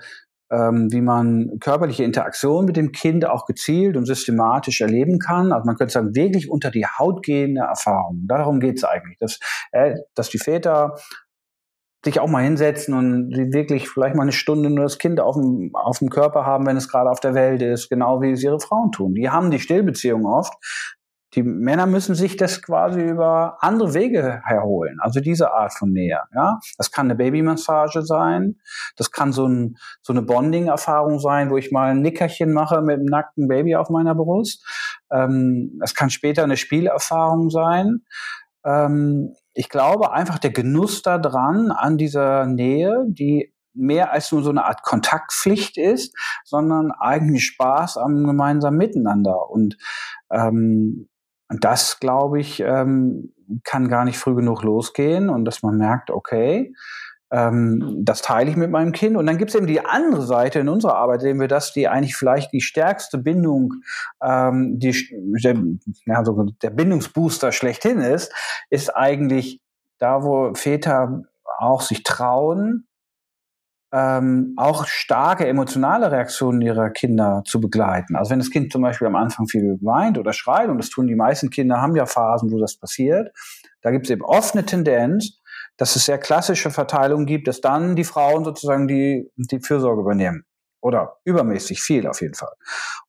ähm, 0.51 0.91
wie 0.91 1.01
man 1.01 1.59
körperliche 1.59 2.03
Interaktion 2.03 2.65
mit 2.65 2.77
dem 2.77 2.91
Kind 2.91 3.25
auch 3.25 3.45
gezielt 3.45 3.97
und 3.97 4.05
systematisch 4.05 4.81
erleben 4.81 5.19
kann. 5.19 5.51
Also 5.51 5.65
man 5.65 5.75
könnte 5.75 5.93
sagen, 5.93 6.15
wirklich 6.15 6.49
unter 6.49 6.71
die 6.71 6.85
Haut 6.85 7.23
gehende 7.23 7.61
Erfahrungen. 7.61 8.27
Darum 8.27 8.59
geht 8.59 8.77
es 8.77 8.83
eigentlich, 8.83 9.17
dass, 9.19 9.39
äh, 9.71 9.95
dass 10.15 10.29
die 10.29 10.39
Väter 10.39 10.95
sich 12.03 12.19
auch 12.19 12.29
mal 12.29 12.43
hinsetzen 12.43 12.93
und 12.93 13.33
sie 13.35 13.51
wirklich 13.51 13.89
vielleicht 13.89 14.15
mal 14.15 14.23
eine 14.23 14.31
Stunde 14.31 14.69
nur 14.69 14.85
das 14.85 14.99
Kind 14.99 15.19
auf 15.19 15.35
dem, 15.35 15.71
auf 15.73 15.99
dem 15.99 16.09
Körper 16.09 16.45
haben, 16.45 16.65
wenn 16.65 16.77
es 16.77 16.87
gerade 16.87 17.09
auf 17.09 17.19
der 17.19 17.33
Welt 17.33 17.61
ist, 17.61 17.89
genau 17.89 18.21
wie 18.21 18.31
es 18.31 18.43
ihre 18.43 18.59
Frauen 18.59 18.91
tun. 18.91 19.15
Die 19.15 19.29
haben 19.29 19.51
die 19.51 19.59
Stillbeziehung 19.59 20.25
oft, 20.25 20.53
die 21.35 21.43
Männer 21.43 21.85
müssen 21.85 22.15
sich 22.15 22.37
das 22.37 22.61
quasi 22.61 23.01
über 23.01 23.57
andere 23.61 23.93
Wege 23.93 24.41
herholen, 24.43 24.97
also 25.01 25.19
diese 25.19 25.51
Art 25.51 25.73
von 25.73 25.91
Nähe. 25.91 26.19
Ja, 26.33 26.59
das 26.77 26.91
kann 26.91 27.07
eine 27.07 27.15
Babymassage 27.15 28.01
sein, 28.01 28.55
das 28.95 29.11
kann 29.11 29.31
so, 29.31 29.47
ein, 29.47 29.75
so 30.01 30.13
eine 30.13 30.23
Bonding-Erfahrung 30.23 31.19
sein, 31.19 31.51
wo 31.51 31.57
ich 31.57 31.71
mal 31.71 31.91
ein 31.91 32.01
Nickerchen 32.01 32.51
mache 32.51 32.81
mit 32.81 32.95
einem 32.95 33.05
nackten 33.05 33.47
Baby 33.47 33.75
auf 33.75 33.89
meiner 33.89 34.15
Brust. 34.15 34.65
Ähm, 35.11 35.77
das 35.79 35.93
kann 35.93 36.09
später 36.09 36.43
eine 36.43 36.57
Spielerfahrung 36.57 37.49
sein. 37.49 38.01
Ähm, 38.65 39.35
ich 39.53 39.69
glaube 39.69 40.11
einfach 40.11 40.39
der 40.39 40.51
Genuss 40.51 41.01
daran 41.01 41.71
an 41.71 41.97
dieser 41.97 42.45
Nähe, 42.45 43.05
die 43.07 43.53
mehr 43.73 44.11
als 44.11 44.31
nur 44.31 44.43
so 44.43 44.49
eine 44.49 44.65
Art 44.65 44.83
Kontaktpflicht 44.83 45.77
ist, 45.77 46.15
sondern 46.43 46.91
eigentlich 46.91 47.45
Spaß 47.45 47.97
am 47.97 48.25
gemeinsamen 48.25 48.77
Miteinander. 48.77 49.49
Und 49.49 49.77
ähm, 50.31 51.07
und 51.49 51.63
das, 51.63 51.99
glaube 51.99 52.39
ich, 52.39 52.59
ähm, 52.59 53.33
kann 53.63 53.89
gar 53.89 54.05
nicht 54.05 54.19
früh 54.19 54.35
genug 54.35 54.63
losgehen 54.63 55.29
und 55.29 55.45
dass 55.45 55.63
man 55.63 55.77
merkt, 55.77 56.11
okay, 56.11 56.73
ähm, 57.31 58.01
das 58.03 58.21
teile 58.21 58.49
ich 58.49 58.55
mit 58.55 58.71
meinem 58.71 58.91
Kind. 58.91 59.17
Und 59.17 59.25
dann 59.25 59.37
gibt 59.37 59.49
es 59.49 59.55
eben 59.55 59.67
die 59.67 59.85
andere 59.85 60.23
Seite 60.23 60.59
in 60.59 60.69
unserer 60.69 60.95
Arbeit, 60.95 61.21
sehen 61.21 61.39
wir 61.39 61.47
das, 61.47 61.73
die 61.73 61.87
eigentlich 61.87 62.15
vielleicht 62.15 62.53
die 62.53 62.61
stärkste 62.61 63.17
Bindung, 63.17 63.73
ähm, 64.23 64.79
die, 64.79 64.95
der, 65.43 65.55
ja, 66.05 66.23
so 66.23 66.43
der 66.61 66.69
Bindungsbooster 66.69 67.51
schlechthin 67.51 67.99
ist, 67.99 68.33
ist 68.69 68.95
eigentlich 68.95 69.61
da, 69.99 70.23
wo 70.23 70.53
Väter 70.53 71.23
auch 71.59 71.81
sich 71.81 72.03
trauen, 72.03 72.87
ähm, 73.91 74.53
auch 74.57 74.85
starke 74.85 75.47
emotionale 75.47 76.11
Reaktionen 76.11 76.61
ihrer 76.61 76.89
Kinder 76.91 77.41
zu 77.45 77.59
begleiten. 77.59 78.15
Also 78.15 78.31
wenn 78.31 78.39
das 78.39 78.51
Kind 78.51 78.71
zum 78.71 78.81
Beispiel 78.81 79.07
am 79.07 79.15
Anfang 79.15 79.47
viel 79.47 79.79
weint 79.81 80.17
oder 80.17 80.33
schreit, 80.33 80.69
und 80.69 80.77
das 80.77 80.89
tun 80.89 81.07
die 81.07 81.15
meisten 81.15 81.49
Kinder, 81.49 81.81
haben 81.81 81.95
ja 81.95 82.05
Phasen, 82.05 82.51
wo 82.51 82.59
das 82.59 82.77
passiert, 82.77 83.31
da 83.81 83.91
gibt 83.91 84.05
es 84.05 84.11
eben 84.11 84.23
oft 84.23 84.55
eine 84.55 84.65
Tendenz, 84.65 85.39
dass 85.77 85.95
es 85.95 86.05
sehr 86.05 86.17
klassische 86.17 86.69
Verteilungen 86.69 87.25
gibt, 87.25 87.47
dass 87.47 87.61
dann 87.61 87.95
die 87.95 88.03
Frauen 88.03 88.43
sozusagen 88.43 88.87
die, 88.87 89.31
die 89.37 89.59
Fürsorge 89.59 90.01
übernehmen. 90.01 90.43
Oder 90.81 91.17
übermäßig 91.25 91.81
viel 91.81 92.07
auf 92.07 92.21
jeden 92.21 92.35
Fall. 92.35 92.53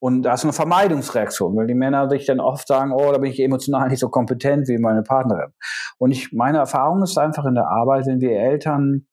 Und 0.00 0.22
da 0.22 0.34
ist 0.34 0.42
eine 0.42 0.52
Vermeidungsreaktion, 0.52 1.56
weil 1.56 1.68
die 1.68 1.74
Männer 1.74 2.10
sich 2.10 2.26
dann 2.26 2.40
oft 2.40 2.66
sagen, 2.66 2.90
oh, 2.92 3.12
da 3.12 3.18
bin 3.18 3.30
ich 3.30 3.38
emotional 3.38 3.88
nicht 3.88 4.00
so 4.00 4.08
kompetent 4.08 4.66
wie 4.66 4.78
meine 4.78 5.02
Partnerin. 5.04 5.52
Und 5.98 6.10
ich, 6.10 6.32
meine 6.32 6.58
Erfahrung 6.58 7.00
ist 7.04 7.16
einfach 7.16 7.44
in 7.44 7.54
der 7.54 7.68
Arbeit, 7.68 8.06
wenn 8.06 8.20
wir 8.20 8.32
Eltern 8.32 9.06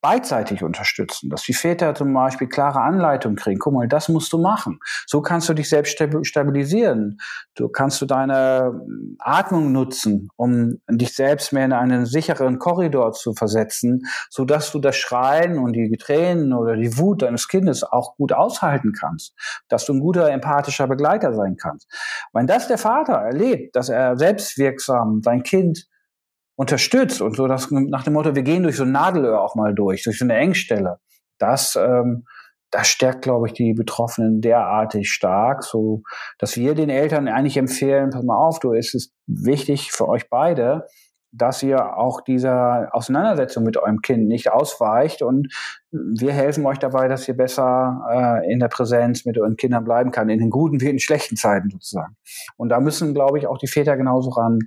beidseitig 0.00 0.64
unterstützen, 0.64 1.30
dass 1.30 1.42
die 1.42 1.52
Väter 1.52 1.94
zum 1.94 2.12
Beispiel 2.12 2.48
klare 2.48 2.80
Anleitungen 2.80 3.36
kriegen. 3.36 3.58
Guck 3.60 3.74
mal, 3.74 3.86
das 3.86 4.08
musst 4.08 4.32
du 4.32 4.38
machen. 4.38 4.80
So 5.06 5.20
kannst 5.20 5.48
du 5.48 5.54
dich 5.54 5.68
selbst 5.68 5.96
stabilisieren. 6.22 7.18
Du 7.54 7.68
kannst 7.68 8.00
du 8.00 8.06
deine 8.06 8.72
hm, 8.72 9.16
Atmung 9.20 9.72
nutzen, 9.72 10.28
um 10.36 10.80
dich 10.90 11.14
selbst 11.14 11.52
mehr 11.52 11.66
in 11.66 11.72
einen 11.72 12.06
sicheren 12.06 12.58
Korridor 12.58 13.12
zu 13.12 13.34
versetzen, 13.34 14.02
so 14.28 14.44
dass 14.44 14.72
du 14.72 14.80
das 14.80 14.96
Schreien 14.96 15.58
und 15.58 15.74
die 15.74 15.96
Tränen 15.98 16.52
oder 16.52 16.76
die 16.76 16.96
Wut 16.98 17.22
deines 17.22 17.46
Kindes 17.46 17.84
auch 17.84 18.16
gut 18.16 18.32
aushalten 18.32 18.92
kannst, 18.98 19.34
dass 19.68 19.84
du 19.84 19.92
ein 19.92 20.00
guter 20.00 20.30
empathischer 20.30 20.88
Begleiter 20.88 21.32
sein 21.34 21.56
kannst. 21.56 21.88
Wenn 22.32 22.46
das 22.46 22.66
der 22.66 22.78
Vater 22.78 23.14
erlebt, 23.14 23.76
dass 23.76 23.88
er 23.88 24.16
selbstwirksam 24.16 25.20
sein 25.22 25.42
Kind 25.42 25.89
unterstützt 26.60 27.22
und 27.22 27.36
so 27.36 27.46
das 27.46 27.70
nach 27.70 28.04
dem 28.04 28.12
Motto, 28.12 28.34
wir 28.34 28.42
gehen 28.42 28.64
durch 28.64 28.76
so 28.76 28.82
ein 28.82 28.92
Nadelöhr 28.92 29.40
auch 29.40 29.54
mal 29.54 29.74
durch, 29.74 30.02
durch 30.02 30.18
so 30.18 30.26
eine 30.26 30.36
Engstelle. 30.36 30.98
Das, 31.38 31.74
ähm, 31.74 32.26
das 32.70 32.88
stärkt, 32.88 33.22
glaube 33.22 33.46
ich, 33.46 33.54
die 33.54 33.72
Betroffenen 33.72 34.42
derartig 34.42 35.10
stark, 35.10 35.64
so 35.64 36.02
dass 36.38 36.58
wir 36.58 36.74
den 36.74 36.90
Eltern 36.90 37.28
eigentlich 37.28 37.56
empfehlen, 37.56 38.10
pass 38.10 38.22
mal 38.24 38.36
auf, 38.36 38.58
du, 38.58 38.74
es 38.74 38.92
ist 38.92 39.14
wichtig 39.26 39.90
für 39.90 40.06
euch 40.06 40.28
beide, 40.28 40.86
dass 41.32 41.62
ihr 41.62 41.96
auch 41.96 42.20
dieser 42.20 42.94
Auseinandersetzung 42.94 43.64
mit 43.64 43.78
eurem 43.78 44.02
Kind 44.02 44.28
nicht 44.28 44.52
ausweicht 44.52 45.22
und 45.22 45.50
wir 45.90 46.34
helfen 46.34 46.66
euch 46.66 46.78
dabei, 46.78 47.08
dass 47.08 47.26
ihr 47.26 47.38
besser 47.38 48.02
äh, 48.12 48.52
in 48.52 48.60
der 48.60 48.68
Präsenz 48.68 49.24
mit 49.24 49.38
euren 49.38 49.56
Kindern 49.56 49.84
bleiben 49.84 50.10
kann, 50.10 50.28
in 50.28 50.40
den 50.40 50.50
guten 50.50 50.78
wie 50.82 50.90
in 50.90 50.98
schlechten 50.98 51.36
Zeiten 51.36 51.70
sozusagen. 51.70 52.18
Und 52.58 52.68
da 52.68 52.80
müssen, 52.80 53.14
glaube 53.14 53.38
ich, 53.38 53.46
auch 53.46 53.56
die 53.56 53.66
Väter 53.66 53.96
genauso 53.96 54.28
ran, 54.28 54.58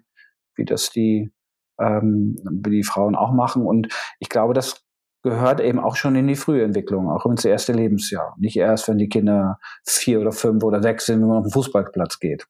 wie 0.56 0.66
das 0.66 0.90
die, 0.90 1.32
ähm, 1.80 2.36
die 2.44 2.84
Frauen 2.84 3.16
auch 3.16 3.32
machen. 3.32 3.66
Und 3.66 3.88
ich 4.20 4.30
glaube, 4.30 4.54
das 4.54 4.84
gehört 5.24 5.62
eben 5.62 5.80
auch 5.80 5.96
schon 5.96 6.16
in 6.16 6.28
die 6.28 6.36
frühe 6.36 6.64
Entwicklung, 6.64 7.10
auch 7.10 7.26
ins 7.26 7.46
erste 7.46 7.72
Lebensjahr. 7.72 8.36
Nicht 8.38 8.58
erst, 8.58 8.90
wenn 8.90 8.98
die 8.98 9.10
Kinder 9.10 9.58
vier 9.86 10.20
oder 10.20 10.34
fünf 10.34 10.64
oder 10.64 10.82
sechs 10.82 11.06
sind, 11.06 11.22
wenn 11.22 11.30
man 11.30 11.38
auf 11.38 11.46
den 11.46 11.54
Fußballplatz 11.54 12.20
geht. 12.20 12.46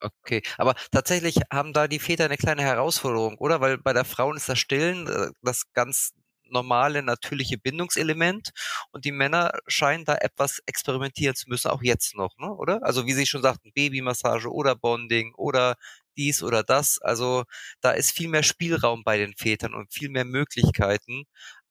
Okay, 0.00 0.42
aber 0.58 0.74
tatsächlich 0.90 1.36
haben 1.52 1.72
da 1.72 1.86
die 1.86 2.00
Väter 2.00 2.24
eine 2.24 2.36
kleine 2.36 2.62
Herausforderung, 2.62 3.38
oder? 3.38 3.60
Weil 3.60 3.78
bei 3.78 3.92
der 3.92 4.04
Frauen 4.04 4.36
ist 4.36 4.48
das 4.48 4.58
Stillen 4.58 5.06
äh, 5.06 5.30
das 5.42 5.62
ganz 5.74 6.12
normale, 6.52 7.02
natürliche 7.02 7.58
Bindungselement 7.58 8.50
und 8.90 9.04
die 9.04 9.12
Männer 9.12 9.52
scheinen 9.66 10.04
da 10.04 10.14
etwas 10.16 10.60
experimentieren 10.66 11.34
zu 11.34 11.48
müssen, 11.48 11.70
auch 11.70 11.82
jetzt 11.82 12.14
noch, 12.14 12.36
ne? 12.38 12.52
oder? 12.52 12.80
Also 12.82 13.06
wie 13.06 13.12
Sie 13.12 13.26
schon 13.26 13.42
sagten, 13.42 13.72
Babymassage 13.72 14.52
oder 14.52 14.76
Bonding 14.76 15.34
oder 15.34 15.76
dies 16.16 16.42
oder 16.42 16.62
das. 16.62 16.98
Also 17.02 17.44
da 17.80 17.92
ist 17.92 18.12
viel 18.12 18.28
mehr 18.28 18.42
Spielraum 18.42 19.02
bei 19.04 19.18
den 19.18 19.34
Vätern 19.34 19.74
und 19.74 19.92
viel 19.92 20.10
mehr 20.10 20.24
Möglichkeiten, 20.24 21.24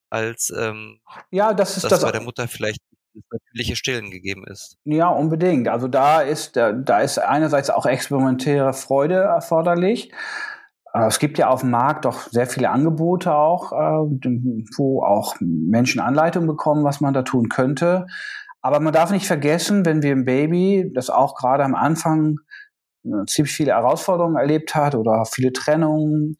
als 0.09 0.51
ähm, 0.55 0.99
ja, 1.31 1.53
das 1.53 1.77
ist 1.77 1.83
dass 1.85 1.91
das 1.91 2.01
bei 2.01 2.11
der 2.11 2.21
Mutter 2.21 2.47
vielleicht 2.47 2.81
das 3.13 3.23
natürliche 3.31 3.75
Stillen 3.75 4.09
gegeben 4.09 4.45
ist. 4.47 4.77
Ja, 4.85 5.09
unbedingt. 5.09 5.67
Also 5.67 5.87
da 5.87 6.21
ist, 6.21 6.55
da 6.55 6.99
ist 6.99 7.17
einerseits 7.19 7.69
auch 7.69 7.85
experimentäre 7.85 8.73
Freude 8.73 9.15
erforderlich. 9.15 10.11
Äh, 10.93 11.07
es 11.07 11.19
gibt 11.19 11.37
ja 11.37 11.49
auf 11.49 11.61
dem 11.61 11.71
Markt 11.71 12.05
doch 12.05 12.27
sehr 12.29 12.47
viele 12.47 12.69
Angebote 12.69 13.33
auch, 13.33 13.71
äh, 13.71 13.75
wo 14.77 15.03
auch 15.03 15.35
Menschen 15.39 16.01
Anleitung 16.01 16.47
bekommen, 16.47 16.83
was 16.83 17.01
man 17.01 17.13
da 17.13 17.23
tun 17.23 17.49
könnte. 17.49 18.07
Aber 18.61 18.79
man 18.79 18.93
darf 18.93 19.11
nicht 19.11 19.25
vergessen, 19.25 19.85
wenn 19.85 20.03
wir 20.03 20.11
ein 20.11 20.25
Baby, 20.25 20.91
das 20.93 21.09
auch 21.09 21.35
gerade 21.35 21.63
am 21.63 21.75
Anfang 21.75 22.39
ziemlich 23.27 23.53
viele 23.53 23.73
Herausforderungen 23.73 24.37
erlebt 24.37 24.75
hat 24.75 24.95
oder 24.95 25.25
viele 25.25 25.53
Trennungen, 25.53 26.37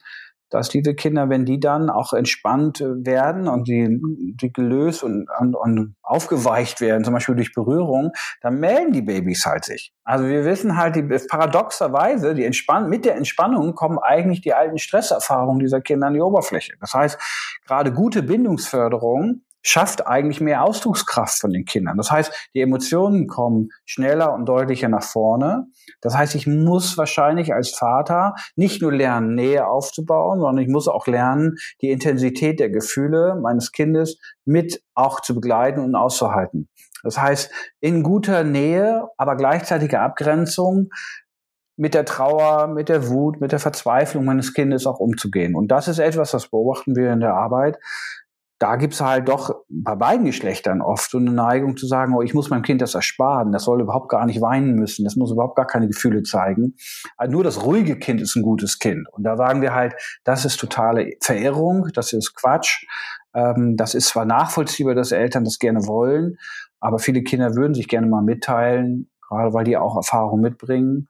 dass 0.52 0.68
diese 0.68 0.94
Kinder, 0.94 1.30
wenn 1.30 1.44
die 1.44 1.58
dann 1.58 1.90
auch 1.90 2.12
entspannt 2.12 2.80
äh, 2.80 3.04
werden 3.04 3.48
und 3.48 3.66
die, 3.68 4.00
die 4.34 4.52
gelöst 4.52 5.02
und, 5.02 5.26
und, 5.40 5.54
und 5.54 5.96
aufgeweicht 6.02 6.80
werden, 6.80 7.04
zum 7.04 7.14
Beispiel 7.14 7.34
durch 7.34 7.54
Berührung, 7.54 8.12
dann 8.42 8.60
melden 8.60 8.92
die 8.92 9.02
Babys 9.02 9.46
halt 9.46 9.64
sich. 9.64 9.92
Also 10.04 10.26
wir 10.26 10.44
wissen 10.44 10.76
halt, 10.76 10.96
die, 10.96 11.02
paradoxerweise, 11.02 12.34
die 12.34 12.44
Entspann 12.44 12.88
mit 12.88 13.04
der 13.04 13.16
Entspannung 13.16 13.74
kommen 13.74 13.98
eigentlich 13.98 14.42
die 14.42 14.52
alten 14.52 14.78
Stresserfahrungen 14.78 15.58
dieser 15.58 15.80
Kinder 15.80 16.08
an 16.08 16.14
die 16.14 16.20
Oberfläche. 16.20 16.74
Das 16.80 16.92
heißt, 16.92 17.18
gerade 17.66 17.92
gute 17.92 18.22
Bindungsförderung 18.22 19.42
schafft 19.62 20.06
eigentlich 20.06 20.40
mehr 20.40 20.64
Ausdruckskraft 20.64 21.40
von 21.40 21.52
den 21.52 21.64
Kindern. 21.64 21.96
Das 21.96 22.10
heißt, 22.10 22.50
die 22.54 22.60
Emotionen 22.60 23.26
kommen 23.26 23.70
schneller 23.84 24.34
und 24.34 24.46
deutlicher 24.46 24.88
nach 24.88 25.02
vorne. 25.04 25.66
Das 26.00 26.16
heißt, 26.16 26.34
ich 26.34 26.46
muss 26.46 26.98
wahrscheinlich 26.98 27.54
als 27.54 27.70
Vater 27.70 28.34
nicht 28.56 28.82
nur 28.82 28.92
lernen, 28.92 29.34
Nähe 29.34 29.66
aufzubauen, 29.66 30.40
sondern 30.40 30.62
ich 30.62 30.70
muss 30.70 30.88
auch 30.88 31.06
lernen, 31.06 31.56
die 31.80 31.90
Intensität 31.90 32.60
der 32.60 32.70
Gefühle 32.70 33.38
meines 33.40 33.72
Kindes 33.72 34.18
mit 34.44 34.82
auch 34.94 35.20
zu 35.20 35.34
begleiten 35.34 35.80
und 35.80 35.94
auszuhalten. 35.94 36.68
Das 37.02 37.18
heißt, 37.18 37.50
in 37.80 38.02
guter 38.02 38.44
Nähe, 38.44 39.08
aber 39.16 39.36
gleichzeitiger 39.36 40.02
Abgrenzung 40.02 40.90
mit 41.76 41.94
der 41.94 42.04
Trauer, 42.04 42.68
mit 42.68 42.88
der 42.88 43.08
Wut, 43.08 43.40
mit 43.40 43.50
der 43.50 43.58
Verzweiflung 43.58 44.24
meines 44.24 44.54
Kindes 44.54 44.86
auch 44.86 45.00
umzugehen. 45.00 45.54
Und 45.54 45.68
das 45.68 45.88
ist 45.88 45.98
etwas, 45.98 46.30
das 46.30 46.48
beobachten 46.48 46.94
wir 46.94 47.12
in 47.12 47.20
der 47.20 47.34
Arbeit, 47.34 47.78
da 48.62 48.76
gibt's 48.76 49.00
halt 49.00 49.28
doch 49.28 49.64
bei 49.68 49.96
beiden 49.96 50.24
Geschlechtern 50.24 50.82
oft 50.82 51.10
so 51.10 51.18
eine 51.18 51.32
Neigung 51.32 51.76
zu 51.76 51.88
sagen, 51.88 52.14
oh, 52.14 52.22
ich 52.22 52.32
muss 52.32 52.48
meinem 52.48 52.62
Kind 52.62 52.80
das 52.80 52.94
ersparen, 52.94 53.50
das 53.50 53.64
soll 53.64 53.80
überhaupt 53.80 54.08
gar 54.08 54.24
nicht 54.24 54.40
weinen 54.40 54.76
müssen, 54.76 55.04
das 55.04 55.16
muss 55.16 55.32
überhaupt 55.32 55.56
gar 55.56 55.66
keine 55.66 55.88
Gefühle 55.88 56.22
zeigen. 56.22 56.76
Also 57.16 57.32
nur 57.32 57.42
das 57.42 57.64
ruhige 57.64 57.98
Kind 57.98 58.20
ist 58.20 58.36
ein 58.36 58.44
gutes 58.44 58.78
Kind. 58.78 59.08
Und 59.10 59.24
da 59.24 59.36
sagen 59.36 59.62
wir 59.62 59.74
halt, 59.74 59.94
das 60.22 60.44
ist 60.44 60.60
totale 60.60 61.10
Verirrung, 61.20 61.88
das 61.92 62.12
ist 62.12 62.36
Quatsch. 62.36 62.86
Ähm, 63.34 63.76
das 63.76 63.96
ist 63.96 64.10
zwar 64.10 64.26
nachvollziehbar, 64.26 64.94
dass 64.94 65.10
Eltern 65.10 65.42
das 65.42 65.58
gerne 65.58 65.88
wollen, 65.88 66.36
aber 66.78 67.00
viele 67.00 67.24
Kinder 67.24 67.56
würden 67.56 67.74
sich 67.74 67.88
gerne 67.88 68.06
mal 68.06 68.22
mitteilen, 68.22 69.10
gerade 69.28 69.52
weil 69.54 69.64
die 69.64 69.76
auch 69.76 69.96
Erfahrung 69.96 70.40
mitbringen. 70.40 71.08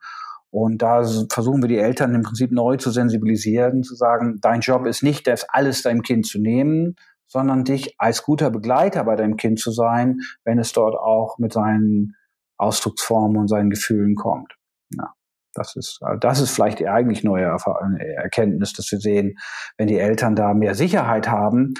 Und 0.51 0.81
da 0.81 1.03
versuchen 1.31 1.63
wir 1.63 1.69
die 1.69 1.79
Eltern 1.79 2.15
im 2.15 2.23
Prinzip 2.23 2.51
neu 2.51 2.77
zu 2.77 2.91
sensibilisieren, 2.91 3.83
zu 3.83 3.95
sagen, 3.95 4.39
dein 4.41 4.61
Job 4.61 4.87
ist 4.87 5.03
nicht, 5.03 5.27
das 5.27 5.45
alles 5.49 5.83
deinem 5.83 6.03
Kind 6.03 6.27
zu 6.27 6.39
nehmen, 6.39 6.97
sondern 7.33 7.65
dich 7.65 7.95
als 7.99 8.23
guter 8.23 8.51
Begleiter 8.51 9.05
bei 9.05 9.17
deinem 9.17 9.37
Kind 9.37 9.59
zu 9.59 9.71
sein, 9.71 10.21
wenn 10.45 10.59
es 10.59 10.73
dort 10.73 10.95
auch 10.95 11.39
mit 11.39 11.53
seinen 11.53 12.15
Ausdrucksformen 12.59 13.39
und 13.39 13.49
seinen 13.49 13.71
Gefühlen 13.71 14.15
kommt. 14.15 14.53
Ja, 14.91 15.15
das 15.55 15.75
ist, 15.77 16.01
das 16.21 16.41
ist 16.41 16.51
vielleicht 16.55 16.79
die 16.79 16.89
eigentlich 16.89 17.25
neue 17.25 17.57
Erkenntnis, 18.17 18.75
dass 18.75 18.93
wir 18.93 19.01
sehen, 19.01 19.39
wenn 19.79 19.89
die 19.89 19.99
Eltern 19.99 20.37
da 20.37 20.53
mehr 20.53 20.75
Sicherheit 20.75 21.29
haben, 21.29 21.73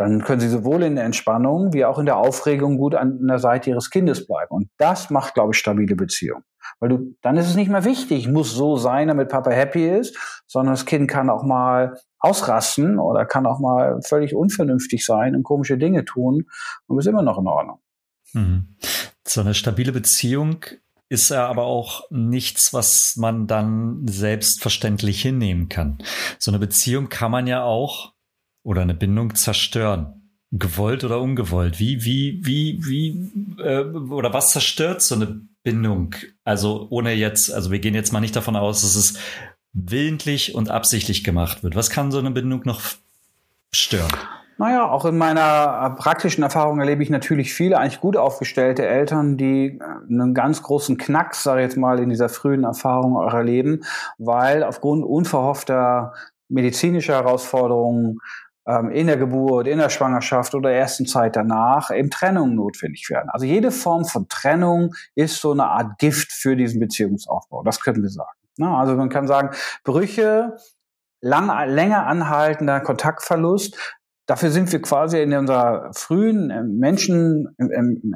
dann 0.00 0.24
können 0.24 0.40
sie 0.40 0.48
sowohl 0.48 0.82
in 0.82 0.94
der 0.94 1.04
Entspannung 1.04 1.74
wie 1.74 1.84
auch 1.84 1.98
in 1.98 2.06
der 2.06 2.16
Aufregung 2.16 2.78
gut 2.78 2.94
an 2.94 3.26
der 3.26 3.38
Seite 3.38 3.68
ihres 3.68 3.90
Kindes 3.90 4.26
bleiben. 4.26 4.48
Und 4.48 4.70
das 4.78 5.10
macht, 5.10 5.34
glaube 5.34 5.52
ich, 5.52 5.58
stabile 5.58 5.94
Beziehungen. 5.94 6.42
Weil 6.78 6.88
du, 6.88 7.16
dann 7.20 7.36
ist 7.36 7.48
es 7.48 7.54
nicht 7.54 7.70
mehr 7.70 7.84
wichtig, 7.84 8.26
muss 8.26 8.50
so 8.54 8.78
sein, 8.78 9.08
damit 9.08 9.28
Papa 9.28 9.50
happy 9.50 9.86
ist, 9.86 10.16
sondern 10.46 10.72
das 10.72 10.86
Kind 10.86 11.10
kann 11.10 11.28
auch 11.28 11.42
mal 11.42 11.98
ausrasten 12.18 12.98
oder 12.98 13.26
kann 13.26 13.44
auch 13.44 13.60
mal 13.60 14.00
völlig 14.02 14.34
unvernünftig 14.34 15.04
sein 15.04 15.36
und 15.36 15.42
komische 15.42 15.76
Dinge 15.76 16.06
tun 16.06 16.46
und 16.86 16.98
ist 16.98 17.06
immer 17.06 17.22
noch 17.22 17.38
in 17.38 17.46
Ordnung. 17.46 17.80
Mhm. 18.32 18.76
So 19.28 19.42
eine 19.42 19.52
stabile 19.52 19.92
Beziehung 19.92 20.64
ist 21.10 21.28
ja 21.28 21.46
aber 21.46 21.64
auch 21.64 22.04
nichts, 22.08 22.72
was 22.72 23.16
man 23.16 23.46
dann 23.46 24.06
selbstverständlich 24.08 25.20
hinnehmen 25.20 25.68
kann. 25.68 25.98
So 26.38 26.50
eine 26.50 26.58
Beziehung 26.58 27.10
kann 27.10 27.30
man 27.30 27.46
ja 27.46 27.64
auch 27.64 28.14
oder 28.62 28.82
eine 28.82 28.94
Bindung 28.94 29.34
zerstören. 29.34 30.14
Gewollt 30.52 31.04
oder 31.04 31.20
ungewollt. 31.20 31.78
Wie, 31.78 32.04
wie, 32.04 32.40
wie, 32.44 32.80
wie, 32.84 33.62
äh, 33.62 33.84
oder 33.84 34.32
was 34.32 34.48
zerstört 34.48 35.00
so 35.00 35.14
eine 35.14 35.40
Bindung? 35.62 36.16
Also 36.44 36.88
ohne 36.90 37.12
jetzt, 37.12 37.52
also 37.52 37.70
wir 37.70 37.78
gehen 37.78 37.94
jetzt 37.94 38.12
mal 38.12 38.20
nicht 38.20 38.34
davon 38.34 38.56
aus, 38.56 38.82
dass 38.82 38.96
es 38.96 39.18
willentlich 39.72 40.54
und 40.54 40.70
absichtlich 40.70 41.22
gemacht 41.22 41.62
wird. 41.62 41.76
Was 41.76 41.90
kann 41.90 42.10
so 42.10 42.18
eine 42.18 42.32
Bindung 42.32 42.62
noch 42.64 42.80
stören? 43.70 44.10
Naja, 44.58 44.90
auch 44.90 45.06
in 45.06 45.16
meiner 45.16 45.96
praktischen 45.98 46.42
Erfahrung 46.42 46.80
erlebe 46.80 47.02
ich 47.02 47.08
natürlich 47.08 47.54
viele 47.54 47.78
eigentlich 47.78 48.00
gut 48.00 48.18
aufgestellte 48.18 48.86
Eltern, 48.86 49.38
die 49.38 49.78
einen 50.06 50.34
ganz 50.34 50.62
großen 50.62 50.98
Knacks, 50.98 51.42
sage 51.42 51.62
ich 51.62 51.68
jetzt 51.68 51.78
mal, 51.78 51.98
in 51.98 52.10
dieser 52.10 52.28
frühen 52.28 52.64
Erfahrung 52.64 53.16
auch 53.16 53.32
erleben, 53.32 53.84
weil 54.18 54.62
aufgrund 54.62 55.02
unverhoffter 55.02 56.12
medizinischer 56.50 57.14
Herausforderungen 57.14 58.18
in 58.92 59.06
der 59.06 59.16
Geburt, 59.16 59.66
in 59.66 59.78
der 59.78 59.88
Schwangerschaft 59.88 60.54
oder 60.54 60.70
ersten 60.70 61.06
Zeit 61.06 61.36
danach 61.36 61.90
eben 61.90 62.10
Trennungen 62.10 62.54
notwendig 62.54 63.08
werden. 63.10 63.28
Also 63.30 63.46
jede 63.46 63.70
Form 63.70 64.04
von 64.04 64.28
Trennung 64.28 64.94
ist 65.14 65.40
so 65.40 65.52
eine 65.52 65.66
Art 65.66 65.98
Gift 65.98 66.32
für 66.32 66.56
diesen 66.56 66.80
Beziehungsaufbau. 66.80 67.62
Das 67.62 67.80
können 67.80 68.02
wir 68.02 68.10
sagen. 68.10 68.38
Ne? 68.56 68.68
Also 68.68 68.94
man 68.96 69.08
kann 69.08 69.26
sagen, 69.26 69.50
Brüche, 69.84 70.56
lang, 71.20 71.48
länger 71.68 72.06
anhaltender 72.06 72.80
Kontaktverlust 72.80 73.98
Dafür 74.30 74.52
sind 74.52 74.70
wir 74.70 74.80
quasi 74.80 75.20
in 75.20 75.34
unserer 75.34 75.90
frühen 75.92 76.50
äh, 76.50 76.62
Menschen, 76.62 77.48
in 77.58 78.14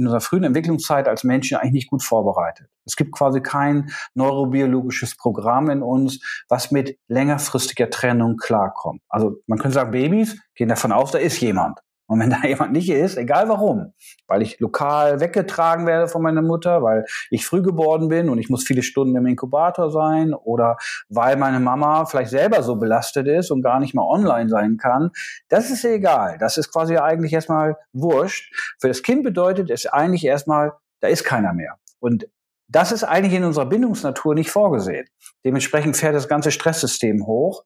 unserer 0.00 0.20
frühen 0.20 0.42
Entwicklungszeit 0.42 1.06
als 1.06 1.22
Menschen 1.22 1.56
eigentlich 1.56 1.74
nicht 1.74 1.90
gut 1.90 2.02
vorbereitet. 2.02 2.66
Es 2.84 2.96
gibt 2.96 3.12
quasi 3.12 3.40
kein 3.40 3.90
neurobiologisches 4.14 5.16
Programm 5.16 5.70
in 5.70 5.80
uns, 5.80 6.18
was 6.48 6.72
mit 6.72 6.98
längerfristiger 7.06 7.88
Trennung 7.88 8.36
klarkommt. 8.36 9.00
Also 9.08 9.36
man 9.46 9.60
könnte 9.60 9.76
sagen, 9.76 9.92
Babys 9.92 10.36
gehen 10.56 10.70
davon 10.70 10.90
aus, 10.90 11.12
da 11.12 11.18
ist 11.18 11.40
jemand. 11.40 11.78
Und 12.06 12.20
wenn 12.20 12.30
da 12.30 12.42
jemand 12.46 12.72
nicht 12.72 12.90
ist, 12.90 13.16
egal 13.16 13.48
warum, 13.48 13.92
weil 14.26 14.42
ich 14.42 14.60
lokal 14.60 15.20
weggetragen 15.20 15.86
werde 15.86 16.08
von 16.08 16.22
meiner 16.22 16.42
Mutter, 16.42 16.82
weil 16.82 17.04
ich 17.30 17.46
früh 17.46 17.62
geboren 17.62 18.08
bin 18.08 18.28
und 18.28 18.38
ich 18.38 18.50
muss 18.50 18.64
viele 18.64 18.82
Stunden 18.82 19.16
im 19.16 19.26
Inkubator 19.26 19.90
sein 19.90 20.34
oder 20.34 20.76
weil 21.08 21.36
meine 21.36 21.60
Mama 21.60 22.04
vielleicht 22.06 22.30
selber 22.30 22.62
so 22.62 22.76
belastet 22.76 23.26
ist 23.26 23.50
und 23.50 23.62
gar 23.62 23.80
nicht 23.80 23.94
mal 23.94 24.06
online 24.06 24.48
sein 24.48 24.76
kann, 24.76 25.10
das 25.48 25.70
ist 25.70 25.84
egal. 25.84 26.36
Das 26.38 26.58
ist 26.58 26.70
quasi 26.70 26.96
eigentlich 26.96 27.32
erstmal 27.32 27.76
wurscht. 27.92 28.54
Für 28.80 28.88
das 28.88 29.02
Kind 29.02 29.22
bedeutet 29.22 29.70
es 29.70 29.86
eigentlich 29.86 30.24
erstmal, 30.24 30.72
da 31.00 31.08
ist 31.08 31.24
keiner 31.24 31.52
mehr. 31.52 31.78
Und 32.00 32.28
das 32.68 32.92
ist 32.92 33.04
eigentlich 33.04 33.34
in 33.34 33.44
unserer 33.44 33.66
Bindungsnatur 33.66 34.34
nicht 34.34 34.50
vorgesehen. 34.50 35.06
Dementsprechend 35.44 35.96
fährt 35.96 36.14
das 36.14 36.28
ganze 36.28 36.50
Stresssystem 36.50 37.26
hoch. 37.26 37.64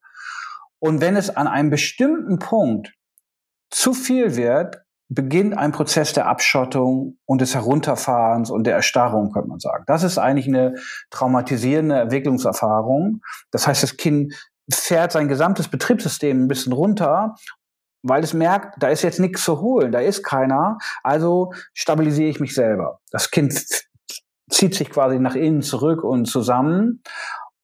Und 0.80 1.01
wenn 1.01 1.16
es 1.16 1.30
an 1.34 1.47
einem 1.49 1.70
bestimmten 1.70 2.39
Punkt 2.39 2.93
zu 3.70 3.92
viel 3.92 4.36
wird, 4.36 4.82
beginnt 5.08 5.56
ein 5.56 5.72
Prozess 5.72 6.12
der 6.12 6.26
Abschottung 6.26 7.18
und 7.24 7.40
des 7.40 7.54
Herunterfahrens 7.54 8.50
und 8.50 8.64
der 8.64 8.74
Erstarrung, 8.74 9.32
könnte 9.32 9.48
man 9.48 9.58
sagen. 9.58 9.84
Das 9.86 10.02
ist 10.02 10.18
eigentlich 10.18 10.48
eine 10.48 10.74
traumatisierende 11.10 12.00
Entwicklungserfahrung. 12.00 13.22
Das 13.50 13.66
heißt, 13.66 13.82
das 13.82 13.96
Kind 13.96 14.34
fährt 14.70 15.12
sein 15.12 15.28
gesamtes 15.28 15.68
Betriebssystem 15.68 16.44
ein 16.44 16.48
bisschen 16.48 16.74
runter, 16.74 17.36
weil 18.02 18.22
es 18.22 18.34
merkt, 18.34 18.82
da 18.82 18.88
ist 18.88 19.02
jetzt 19.02 19.18
nichts 19.18 19.44
zu 19.44 19.60
holen, 19.60 19.92
da 19.92 20.00
ist 20.00 20.22
keiner, 20.22 20.78
also 21.02 21.52
stabilisiere 21.72 22.28
ich 22.28 22.38
mich 22.38 22.54
selber. 22.54 23.00
Das 23.10 23.30
Kind 23.30 23.64
zieht 24.50 24.74
sich 24.74 24.90
quasi 24.90 25.18
nach 25.18 25.34
innen 25.34 25.62
zurück 25.62 26.04
und 26.04 26.26
zusammen. 26.26 27.02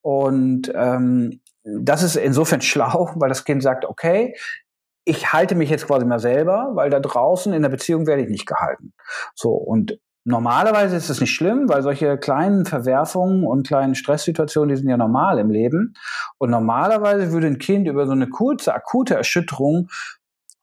Und 0.00 0.72
ähm, 0.74 1.40
das 1.62 2.02
ist 2.02 2.16
insofern 2.16 2.60
schlau, 2.62 3.10
weil 3.16 3.28
das 3.28 3.44
Kind 3.44 3.62
sagt, 3.62 3.84
okay, 3.84 4.34
ich 5.04 5.32
halte 5.32 5.54
mich 5.54 5.70
jetzt 5.70 5.86
quasi 5.86 6.06
mal 6.06 6.18
selber, 6.18 6.70
weil 6.74 6.90
da 6.90 7.00
draußen 7.00 7.52
in 7.52 7.62
der 7.62 7.68
Beziehung 7.68 8.06
werde 8.06 8.22
ich 8.22 8.28
nicht 8.28 8.46
gehalten. 8.46 8.94
So, 9.34 9.50
und 9.50 9.98
normalerweise 10.24 10.96
ist 10.96 11.10
es 11.10 11.20
nicht 11.20 11.34
schlimm, 11.34 11.68
weil 11.68 11.82
solche 11.82 12.16
kleinen 12.16 12.64
Verwerfungen 12.64 13.44
und 13.44 13.66
kleinen 13.66 13.94
Stresssituationen, 13.94 14.70
die 14.70 14.76
sind 14.76 14.88
ja 14.88 14.96
normal 14.96 15.38
im 15.38 15.50
Leben. 15.50 15.94
Und 16.38 16.50
normalerweise 16.50 17.32
würde 17.32 17.46
ein 17.48 17.58
Kind 17.58 17.86
über 17.86 18.06
so 18.06 18.12
eine 18.12 18.28
kurze, 18.28 18.74
akute 18.74 19.14
Erschütterung 19.14 19.88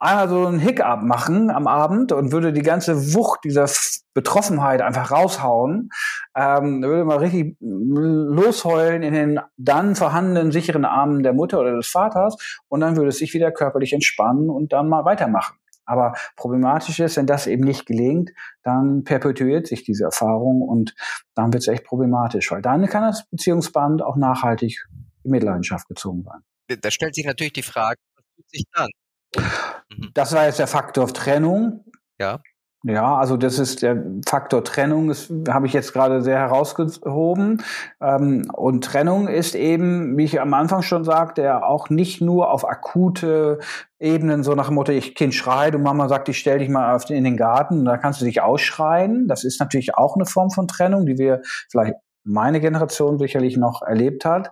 einmal 0.01 0.29
so 0.29 0.47
einen 0.47 0.59
Hiccup 0.59 1.03
machen 1.03 1.51
am 1.51 1.67
Abend 1.67 2.11
und 2.11 2.31
würde 2.31 2.51
die 2.51 2.63
ganze 2.63 3.13
Wucht 3.13 3.43
dieser 3.43 3.69
Betroffenheit 4.13 4.81
einfach 4.81 5.11
raushauen, 5.11 5.89
ähm, 6.35 6.81
würde 6.81 7.05
mal 7.05 7.19
richtig 7.19 7.55
losheulen 7.61 9.03
in 9.03 9.13
den 9.13 9.39
dann 9.57 9.95
vorhandenen 9.95 10.51
sicheren 10.51 10.85
Armen 10.85 11.21
der 11.21 11.33
Mutter 11.33 11.59
oder 11.59 11.75
des 11.75 11.87
Vaters 11.87 12.35
und 12.67 12.81
dann 12.81 12.95
würde 12.95 13.09
es 13.09 13.19
sich 13.19 13.33
wieder 13.33 13.51
körperlich 13.51 13.93
entspannen 13.93 14.49
und 14.49 14.73
dann 14.73 14.89
mal 14.89 15.05
weitermachen. 15.05 15.57
Aber 15.85 16.13
problematisch 16.35 16.99
ist, 16.99 17.17
wenn 17.17 17.27
das 17.27 17.47
eben 17.47 17.63
nicht 17.63 17.85
gelingt, 17.85 18.31
dann 18.63 19.03
perpetuiert 19.03 19.67
sich 19.67 19.83
diese 19.83 20.05
Erfahrung 20.05 20.61
und 20.61 20.95
dann 21.35 21.53
wird 21.53 21.61
es 21.61 21.67
echt 21.67 21.83
problematisch, 21.83 22.51
weil 22.51 22.61
dann 22.61 22.87
kann 22.87 23.03
das 23.03 23.27
Beziehungsband 23.29 24.01
auch 24.01 24.15
nachhaltig 24.15 24.83
in 25.23 25.31
Mitleidenschaft 25.31 25.87
gezogen 25.87 26.25
werden. 26.25 26.43
Da 26.81 26.89
stellt 26.89 27.13
sich 27.13 27.25
natürlich 27.25 27.53
die 27.53 27.63
Frage, 27.63 27.97
was 28.15 28.25
tut 28.35 28.49
sich 28.49 28.63
dann? 28.73 28.89
Mhm. 29.35 30.11
Das 30.13 30.33
war 30.33 30.45
jetzt 30.45 30.59
der 30.59 30.67
Faktor 30.67 31.07
Trennung. 31.07 31.85
Ja. 32.19 32.39
Ja, 32.83 33.17
also 33.17 33.37
das 33.37 33.59
ist 33.59 33.83
der 33.83 34.03
Faktor 34.27 34.63
Trennung, 34.63 35.07
das 35.07 35.31
habe 35.49 35.67
ich 35.67 35.73
jetzt 35.73 35.93
gerade 35.93 36.23
sehr 36.23 36.39
herausgehoben. 36.39 37.61
Ähm, 38.01 38.49
und 38.55 38.83
Trennung 38.83 39.27
ist 39.27 39.53
eben, 39.53 40.17
wie 40.17 40.23
ich 40.23 40.41
am 40.41 40.51
Anfang 40.55 40.81
schon 40.81 41.03
sagte, 41.03 41.43
ja 41.43 41.63
auch 41.63 41.91
nicht 41.91 42.21
nur 42.21 42.49
auf 42.49 42.67
akute 42.67 43.59
Ebenen, 43.99 44.43
so 44.43 44.55
nach 44.55 44.65
dem 44.65 44.75
Motto, 44.75 44.91
ich 44.91 45.13
Kind 45.13 45.35
schreit 45.35 45.75
und 45.75 45.83
Mama 45.83 46.09
sagt, 46.09 46.27
ich 46.29 46.39
stell 46.39 46.57
dich 46.57 46.69
mal 46.69 46.99
in 47.09 47.23
den 47.23 47.37
Garten, 47.37 47.85
da 47.85 47.97
kannst 47.97 48.19
du 48.19 48.25
dich 48.25 48.41
ausschreien. 48.41 49.27
Das 49.27 49.43
ist 49.43 49.59
natürlich 49.59 49.93
auch 49.93 50.15
eine 50.15 50.25
Form 50.25 50.49
von 50.49 50.67
Trennung, 50.67 51.05
die 51.05 51.19
wir 51.19 51.41
vielleicht 51.69 51.93
meine 52.23 52.59
Generation 52.61 53.19
sicherlich 53.19 53.57
noch 53.57 53.83
erlebt 53.83 54.25
hat 54.25 54.51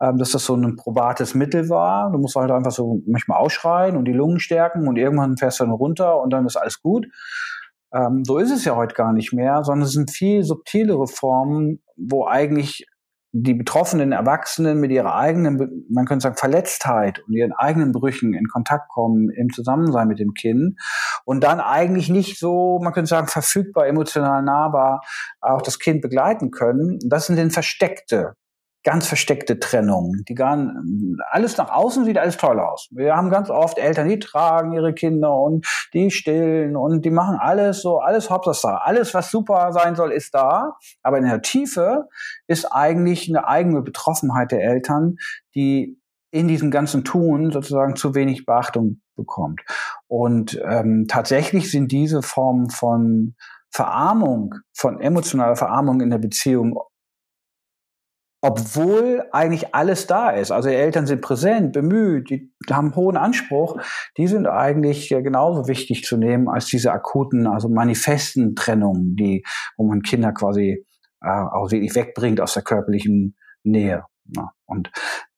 ähm, 0.00 0.16
dass 0.16 0.32
das 0.32 0.44
so 0.44 0.54
ein 0.54 0.76
probates 0.76 1.34
Mittel 1.34 1.68
war. 1.68 2.10
Du 2.10 2.18
musst 2.18 2.36
halt 2.36 2.50
einfach 2.50 2.72
so 2.72 3.02
manchmal 3.06 3.38
ausschreien 3.38 3.96
und 3.96 4.06
die 4.06 4.12
Lungen 4.12 4.40
stärken 4.40 4.88
und 4.88 4.96
irgendwann 4.96 5.36
fährst 5.36 5.60
du 5.60 5.64
dann 5.64 5.72
runter 5.72 6.20
und 6.20 6.32
dann 6.32 6.46
ist 6.46 6.56
alles 6.56 6.80
gut. 6.80 7.06
Ähm, 7.92 8.24
so 8.24 8.38
ist 8.38 8.50
es 8.50 8.64
ja 8.64 8.76
heute 8.76 8.94
gar 8.94 9.12
nicht 9.12 9.32
mehr, 9.32 9.62
sondern 9.64 9.86
es 9.86 9.92
sind 9.92 10.10
viel 10.10 10.42
subtilere 10.42 11.06
Formen, 11.06 11.82
wo 11.96 12.26
eigentlich 12.26 12.86
die 13.32 13.54
betroffenen 13.54 14.10
Erwachsenen 14.10 14.80
mit 14.80 14.90
ihrer 14.90 15.14
eigenen, 15.14 15.86
man 15.88 16.04
könnte 16.04 16.24
sagen, 16.24 16.36
Verletztheit 16.36 17.20
und 17.26 17.34
ihren 17.34 17.52
eigenen 17.52 17.92
Brüchen 17.92 18.34
in 18.34 18.48
Kontakt 18.48 18.88
kommen 18.88 19.30
im 19.30 19.50
Zusammensein 19.50 20.08
mit 20.08 20.18
dem 20.18 20.34
Kind 20.34 20.80
und 21.24 21.44
dann 21.44 21.60
eigentlich 21.60 22.08
nicht 22.08 22.40
so, 22.40 22.80
man 22.82 22.92
könnte 22.92 23.08
sagen, 23.08 23.28
verfügbar, 23.28 23.86
emotional 23.86 24.42
nahbar 24.42 25.02
auch 25.40 25.62
das 25.62 25.78
Kind 25.78 26.00
begleiten 26.02 26.50
können. 26.50 26.98
Das 27.04 27.26
sind 27.26 27.38
dann 27.38 27.52
versteckte 27.52 28.34
ganz 28.82 29.06
versteckte 29.06 29.58
Trennung. 29.58 30.14
Die 30.28 30.34
gar, 30.34 30.72
alles 31.30 31.56
nach 31.56 31.70
außen 31.70 32.04
sieht 32.04 32.18
alles 32.18 32.36
toll 32.36 32.58
aus. 32.58 32.88
Wir 32.90 33.14
haben 33.14 33.30
ganz 33.30 33.50
oft 33.50 33.78
Eltern, 33.78 34.08
die 34.08 34.18
tragen 34.18 34.72
ihre 34.72 34.94
Kinder 34.94 35.34
und 35.34 35.66
die 35.92 36.10
stillen 36.10 36.76
und 36.76 37.04
die 37.04 37.10
machen 37.10 37.36
alles 37.38 37.82
so, 37.82 37.98
alles 37.98 38.30
Hauptsache. 38.30 38.82
Alles, 38.84 39.12
was 39.12 39.30
super 39.30 39.72
sein 39.72 39.96
soll, 39.96 40.12
ist 40.12 40.34
da. 40.34 40.76
Aber 41.02 41.18
in 41.18 41.24
der 41.24 41.42
Tiefe 41.42 42.08
ist 42.46 42.66
eigentlich 42.66 43.28
eine 43.28 43.46
eigene 43.46 43.82
Betroffenheit 43.82 44.52
der 44.52 44.62
Eltern, 44.62 45.16
die 45.54 45.98
in 46.30 46.48
diesem 46.48 46.70
ganzen 46.70 47.04
Tun 47.04 47.50
sozusagen 47.50 47.96
zu 47.96 48.14
wenig 48.14 48.46
Beachtung 48.46 49.00
bekommt. 49.16 49.60
Und 50.06 50.60
ähm, 50.64 51.06
tatsächlich 51.08 51.70
sind 51.70 51.92
diese 51.92 52.22
Formen 52.22 52.70
von 52.70 53.34
Verarmung, 53.72 54.54
von 54.72 55.00
emotionaler 55.00 55.56
Verarmung 55.56 56.00
in 56.00 56.10
der 56.10 56.18
Beziehung 56.18 56.76
obwohl 58.42 59.24
eigentlich 59.32 59.74
alles 59.74 60.06
da 60.06 60.30
ist. 60.30 60.50
Also 60.50 60.70
die 60.70 60.74
Eltern 60.74 61.06
sind 61.06 61.20
präsent, 61.20 61.72
bemüht, 61.72 62.30
die 62.30 62.50
haben 62.70 62.94
hohen 62.94 63.16
Anspruch. 63.16 63.80
Die 64.16 64.28
sind 64.28 64.46
eigentlich 64.46 65.08
genauso 65.08 65.68
wichtig 65.68 66.04
zu 66.04 66.16
nehmen 66.16 66.48
als 66.48 66.66
diese 66.66 66.92
akuten, 66.92 67.46
also 67.46 67.68
manifesten 67.68 68.54
Trennungen, 68.54 69.16
die, 69.16 69.44
wo 69.76 69.86
man 69.86 70.02
Kinder 70.02 70.32
quasi 70.32 70.86
äh, 71.22 71.28
auch 71.28 71.70
wirklich 71.70 71.94
wegbringt 71.94 72.40
aus 72.40 72.54
der 72.54 72.62
körperlichen 72.62 73.36
Nähe. 73.62 74.04
Ja, 74.34 74.52
und 74.66 74.90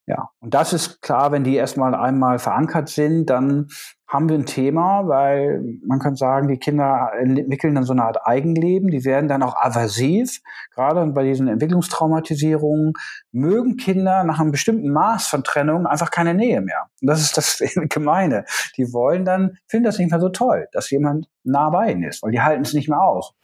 ja, 0.07 0.31
und 0.41 0.53
das 0.53 0.73
ist 0.73 1.01
klar, 1.01 1.31
wenn 1.31 1.45
die 1.45 1.55
erstmal 1.55 1.95
einmal 1.95 2.41
verankert 2.41 2.89
sind, 2.89 3.27
dann 3.27 3.69
haben 4.09 4.29
wir 4.29 4.37
ein 4.37 4.47
Thema, 4.47 5.07
weil 5.07 5.63
man 5.87 6.01
kann 6.01 6.17
sagen, 6.17 6.49
die 6.49 6.59
Kinder 6.59 7.13
entwickeln 7.19 7.77
dann 7.77 7.85
so 7.85 7.93
eine 7.93 8.05
Art 8.05 8.27
Eigenleben, 8.27 8.91
die 8.91 9.05
werden 9.05 9.29
dann 9.29 9.45
auch 9.45 9.55
aversiv. 9.57 10.41
Gerade 10.75 11.07
bei 11.07 11.23
diesen 11.23 11.47
Entwicklungstraumatisierungen 11.47 12.95
mögen 13.31 13.77
Kinder 13.77 14.25
nach 14.25 14.41
einem 14.41 14.51
bestimmten 14.51 14.91
Maß 14.93 15.29
von 15.29 15.45
Trennung 15.45 15.87
einfach 15.87 16.11
keine 16.11 16.35
Nähe 16.35 16.61
mehr. 16.61 16.89
Und 17.01 17.07
das 17.07 17.23
ist 17.23 17.37
das 17.37 17.63
Gemeine. 17.89 18.45
Die 18.77 18.93
wollen 18.93 19.25
dann, 19.25 19.57
finden 19.69 19.85
das 19.85 19.99
nicht 19.99 20.11
mehr 20.11 20.21
so 20.21 20.29
toll, 20.31 20.69
dass 20.73 20.91
jemand 20.91 21.29
nah 21.45 21.71
bei 21.71 21.93
ihnen 21.93 22.03
ist, 22.03 22.23
weil 22.23 22.33
die 22.33 22.43
halten 22.43 22.63
es 22.63 22.75
nicht 22.75 22.89
mehr 22.89 23.01
aus. 23.01 23.35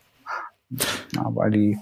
Ja, 1.15 1.25
weil 1.35 1.51
die 1.51 1.79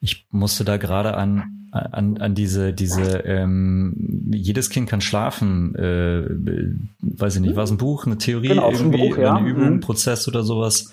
ich 0.00 0.26
musste 0.30 0.64
da 0.64 0.76
gerade 0.76 1.14
an, 1.14 1.58
an, 1.72 2.18
an 2.18 2.34
diese, 2.34 2.72
diese, 2.72 3.18
ähm, 3.20 4.28
jedes 4.32 4.70
Kind 4.70 4.88
kann 4.88 5.00
schlafen, 5.00 5.74
äh, 5.74 6.24
weiß 7.00 7.36
ich 7.36 7.40
nicht, 7.40 7.56
war 7.56 7.64
es 7.64 7.70
ein 7.70 7.78
Buch, 7.78 8.06
eine 8.06 8.18
Theorie, 8.18 8.48
genau, 8.48 8.70
irgendwie, 8.70 9.08
Buch, 9.08 9.18
ja. 9.18 9.34
eine 9.34 9.48
Übung, 9.48 9.74
mhm. 9.74 9.80
Prozess 9.80 10.28
oder 10.28 10.42
sowas, 10.42 10.92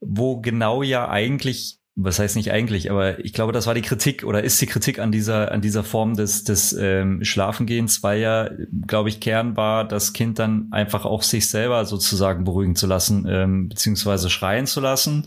wo 0.00 0.40
genau 0.40 0.82
ja 0.82 1.08
eigentlich, 1.08 1.78
was 1.94 2.18
heißt 2.18 2.36
nicht 2.36 2.52
eigentlich, 2.52 2.90
aber 2.90 3.24
ich 3.24 3.32
glaube, 3.32 3.52
das 3.52 3.66
war 3.66 3.74
die 3.74 3.82
Kritik 3.82 4.24
oder 4.24 4.44
ist 4.44 4.60
die 4.60 4.66
Kritik 4.66 4.98
an 4.98 5.12
dieser, 5.12 5.50
an 5.52 5.62
dieser 5.62 5.82
Form 5.82 6.14
des, 6.14 6.44
des 6.44 6.76
ähm, 6.78 7.24
Schlafengehens, 7.24 8.02
weil 8.02 8.20
ja, 8.20 8.50
glaube 8.86 9.08
ich, 9.08 9.20
Kern 9.20 9.56
war, 9.56 9.86
das 9.86 10.12
Kind 10.12 10.38
dann 10.38 10.68
einfach 10.72 11.06
auch 11.06 11.22
sich 11.22 11.48
selber 11.48 11.86
sozusagen 11.86 12.44
beruhigen 12.44 12.76
zu 12.76 12.86
lassen, 12.86 13.26
ähm, 13.28 13.68
beziehungsweise 13.70 14.28
schreien 14.28 14.66
zu 14.66 14.80
lassen 14.80 15.26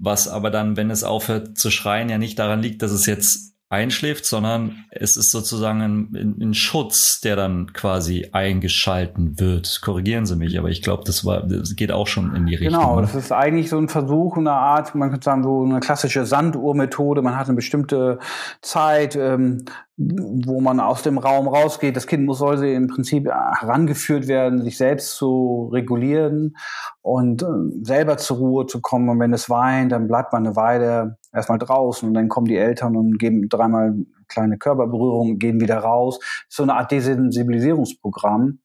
was 0.00 0.28
aber 0.28 0.50
dann, 0.50 0.76
wenn 0.76 0.90
es 0.90 1.04
aufhört 1.04 1.58
zu 1.58 1.70
schreien, 1.70 2.08
ja 2.08 2.18
nicht 2.18 2.38
daran 2.38 2.62
liegt, 2.62 2.82
dass 2.82 2.92
es 2.92 3.06
jetzt 3.06 3.48
einschläft, 3.70 4.24
sondern 4.24 4.84
es 4.90 5.16
ist 5.16 5.30
sozusagen 5.30 5.82
ein, 5.82 6.36
ein, 6.40 6.54
Schutz, 6.54 7.20
der 7.20 7.36
dann 7.36 7.72
quasi 7.74 8.30
eingeschalten 8.32 9.38
wird. 9.38 9.80
Korrigieren 9.82 10.24
Sie 10.24 10.36
mich, 10.36 10.58
aber 10.58 10.70
ich 10.70 10.80
glaube, 10.80 11.02
das 11.04 11.24
war, 11.26 11.46
das 11.46 11.76
geht 11.76 11.92
auch 11.92 12.06
schon 12.06 12.34
in 12.34 12.46
die 12.46 12.54
Richtung. 12.54 12.80
Genau, 12.80 13.00
das 13.02 13.14
ist 13.14 13.30
eigentlich 13.30 13.68
so 13.68 13.76
ein 13.76 13.90
Versuch, 13.90 14.38
eine 14.38 14.52
Art, 14.52 14.94
man 14.94 15.10
könnte 15.10 15.24
sagen, 15.24 15.42
so 15.42 15.64
eine 15.64 15.80
klassische 15.80 16.24
Sanduhrmethode. 16.24 17.20
Man 17.20 17.36
hat 17.36 17.48
eine 17.48 17.56
bestimmte 17.56 18.20
Zeit, 18.62 19.16
ähm, 19.16 19.66
wo 20.00 20.60
man 20.60 20.78
aus 20.78 21.02
dem 21.02 21.18
Raum 21.18 21.48
rausgeht. 21.48 21.96
Das 21.96 22.06
Kind 22.06 22.24
muss 22.24 22.38
soll 22.38 22.56
sie 22.56 22.72
im 22.72 22.86
Prinzip 22.86 23.26
herangeführt 23.26 24.28
werden, 24.28 24.62
sich 24.62 24.76
selbst 24.76 25.16
zu 25.16 25.68
regulieren 25.72 26.56
und 27.02 27.42
äh, 27.42 27.46
selber 27.82 28.16
zur 28.16 28.36
Ruhe 28.36 28.66
zu 28.66 28.80
kommen. 28.80 29.08
Und 29.08 29.18
wenn 29.18 29.32
es 29.32 29.50
weint, 29.50 29.90
dann 29.90 30.06
bleibt 30.06 30.32
man 30.32 30.46
eine 30.46 30.54
Weile 30.54 31.18
erstmal 31.32 31.58
draußen 31.58 32.08
und 32.08 32.14
dann 32.14 32.28
kommen 32.28 32.46
die 32.46 32.56
Eltern 32.56 32.96
und 32.96 33.18
geben 33.18 33.48
dreimal 33.48 33.96
kleine 34.28 34.56
Körperberührungen, 34.56 35.40
gehen 35.40 35.60
wieder 35.60 35.78
raus. 35.78 36.20
So 36.48 36.62
eine 36.62 36.74
Art 36.74 36.92
Desensibilisierungsprogramm. 36.92 38.60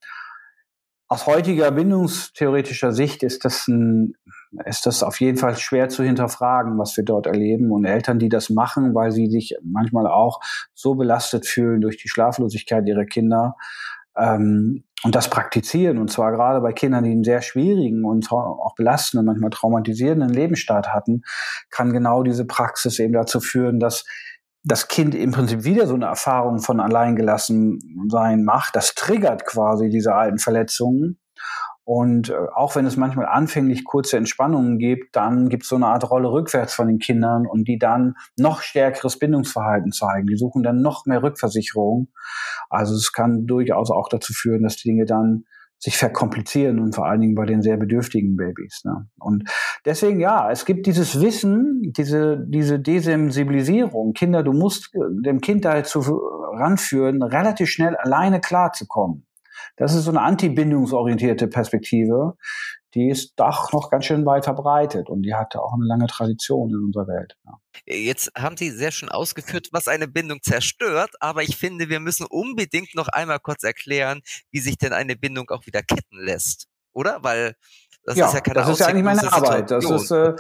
Aus 1.08 1.26
heutiger 1.26 1.72
bindungstheoretischer 1.72 2.92
Sicht 2.92 3.24
ist 3.24 3.44
das 3.44 3.68
ein 3.68 4.14
ist 4.66 4.86
das 4.86 5.04
auf 5.04 5.20
jeden 5.20 5.38
Fall 5.38 5.58
schwer 5.58 5.90
zu 5.90 6.04
hinterfragen, 6.04 6.78
was 6.78 6.96
wir 6.98 7.04
dort 7.04 7.28
erleben. 7.28 7.72
Und 7.72 7.86
Eltern, 7.86 8.20
die 8.20 8.30
das 8.30 8.50
machen, 8.50 8.94
weil 8.94 9.12
sie 9.12 9.28
sich 9.28 9.56
manchmal 9.64 10.08
auch 10.08 10.40
so 10.74 10.96
belastet 10.96 11.46
fühlen 11.46 11.82
durch 11.82 11.98
die 11.98 12.10
Schlaflosigkeit 12.10 12.88
ihrer 12.88 13.06
Kinder, 13.06 13.56
ähm, 14.16 14.84
und 15.04 15.16
das 15.16 15.30
praktizieren, 15.30 15.98
und 15.98 16.10
zwar 16.10 16.32
gerade 16.32 16.62
bei 16.62 16.72
Kindern, 16.72 17.04
die 17.04 17.12
einen 17.12 17.26
sehr 17.26 17.42
schwierigen 17.42 18.06
und 18.06 18.32
auch 18.32 18.74
belastenden, 18.76 19.26
manchmal 19.26 19.50
traumatisierenden 19.50 20.30
Lebensstart 20.30 20.94
hatten, 20.94 21.24
kann 21.70 21.92
genau 21.92 22.24
diese 22.24 22.46
Praxis 22.46 23.00
eben 23.00 23.14
dazu 23.14 23.42
führen, 23.42 23.80
dass 23.80 24.06
das 24.64 24.88
Kind 24.88 25.14
im 25.14 25.32
Prinzip 25.32 25.66
wieder 25.66 25.88
so 25.88 25.96
eine 25.96 26.06
Erfahrung 26.06 26.60
von 26.60 26.80
alleingelassen 26.80 28.08
sein 28.10 28.46
macht, 28.46 28.78
das 28.78 28.96
triggert 28.96 29.46
quasi 29.46 29.90
diese 29.90 30.16
alten 30.16 30.38
Verletzungen. 30.38 31.20
Und 31.86 32.30
äh, 32.30 32.34
auch 32.56 32.76
wenn 32.76 32.86
es 32.86 32.96
manchmal 32.96 33.26
anfänglich 33.26 33.84
kurze 33.84 34.18
Entspannungen 34.18 34.78
gibt, 34.78 35.16
dann 35.16 35.50
gibt 35.50 35.64
es 35.64 35.70
so 35.70 35.76
eine 35.76 35.88
Art 35.88 36.10
Rolle 36.10 36.32
rückwärts 36.32 36.74
von 36.74 36.88
den 36.88 37.00
Kindern 37.00 37.46
und 37.46 37.68
die 37.68 37.78
dann 37.78 38.16
noch 38.38 38.62
stärkeres 38.62 39.20
Bindungsverhalten 39.20 39.92
zeigen. 39.92 40.28
Die 40.28 40.38
suchen 40.38 40.64
dann 40.64 40.82
noch 40.82 41.06
mehr 41.06 41.22
Rückversicherung. 41.22 42.10
Also 42.70 42.96
es 42.96 43.12
kann 43.12 43.46
durchaus 43.46 43.92
auch 43.92 44.08
dazu 44.08 44.34
führen, 44.34 44.64
dass 44.64 44.78
die 44.78 44.90
Dinge 44.90 45.06
dann 45.06 45.44
sich 45.84 45.98
verkomplizieren 45.98 46.80
und 46.80 46.96
vor 46.96 47.06
allen 47.06 47.20
Dingen 47.20 47.36
bei 47.36 47.46
den 47.46 47.62
sehr 47.62 47.76
bedürftigen 47.76 48.38
Babys. 48.38 48.84
Ne? 48.86 49.06
Und 49.20 49.50
deswegen 49.84 50.22
ja, 50.22 50.50
es 50.50 50.64
gibt 50.64 50.88
dieses 50.88 51.20
Wissen, 51.20 51.92
diese, 51.98 52.42
diese 52.48 52.80
Desensibilisierung. 52.80 54.14
Kinder, 54.14 54.44
du 54.44 54.54
musst 54.54 54.92
dem 54.94 55.42
Kind 55.42 55.66
dazu 55.66 56.00
ranführen, 56.00 57.22
relativ 57.22 57.70
schnell 57.70 57.98
alleine 57.98 58.40
klarzukommen. 58.40 59.26
Das 59.76 59.96
ist 59.96 60.04
so 60.04 60.12
eine 60.12 60.22
antibindungsorientierte 60.22 61.48
Perspektive, 61.48 62.36
die 62.94 63.10
ist 63.10 63.34
doch 63.38 63.72
noch 63.74 63.90
ganz 63.90 64.06
schön 64.06 64.26
weit 64.26 64.46
verbreitet 64.46 65.10
und 65.10 65.24
die 65.24 65.34
hatte 65.34 65.62
auch 65.62 65.74
eine 65.74 65.86
lange 65.86 66.06
Tradition 66.06 66.70
in 66.70 66.78
unserer 66.78 67.08
Welt. 67.08 67.36
Ja. 67.46 67.60
Jetzt 67.88 68.32
haben 68.38 68.56
Sie 68.56 68.70
sehr 68.70 68.92
schön 68.92 69.10
ausgeführt, 69.10 69.70
was 69.72 69.88
eine 69.88 70.08
Bindung 70.08 70.42
zerstört, 70.44 71.10
aber 71.20 71.42
ich 71.42 71.58
finde, 71.58 71.90
wir 71.90 72.00
müssen 72.00 72.28
unbedingt 72.30 72.94
noch 72.94 73.08
einmal 73.08 73.40
kurz 73.40 73.64
erklären, 73.64 74.22
wie 74.52 74.60
sich 74.60 74.78
denn 74.78 74.94
eine 74.94 75.16
Bindung 75.16 75.50
auch 75.50 75.66
wieder 75.66 75.82
kitten 75.82 76.20
lässt, 76.20 76.68
oder? 76.92 77.24
Weil 77.24 77.56
das 78.06 78.18
ja, 78.18 78.28
ist 78.28 78.34
ja 78.34 78.42
keine 78.42 78.60
Das 78.60 78.70
ist 78.70 78.80
ja 78.80 78.88
eigentlich 78.88 79.04
meine 79.04 79.34
Arbeit. 79.34 79.72
Das 79.72 79.90
ist, 79.90 80.12
äh, 80.12 80.34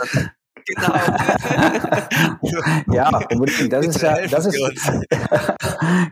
Genau. 0.65 0.93
ja, 2.93 3.19
unbedingt. 3.31 3.73
Das 3.73 3.85
ist 3.85 4.01
ja, 4.01 4.27
das 4.27 4.45
ist, 4.45 4.59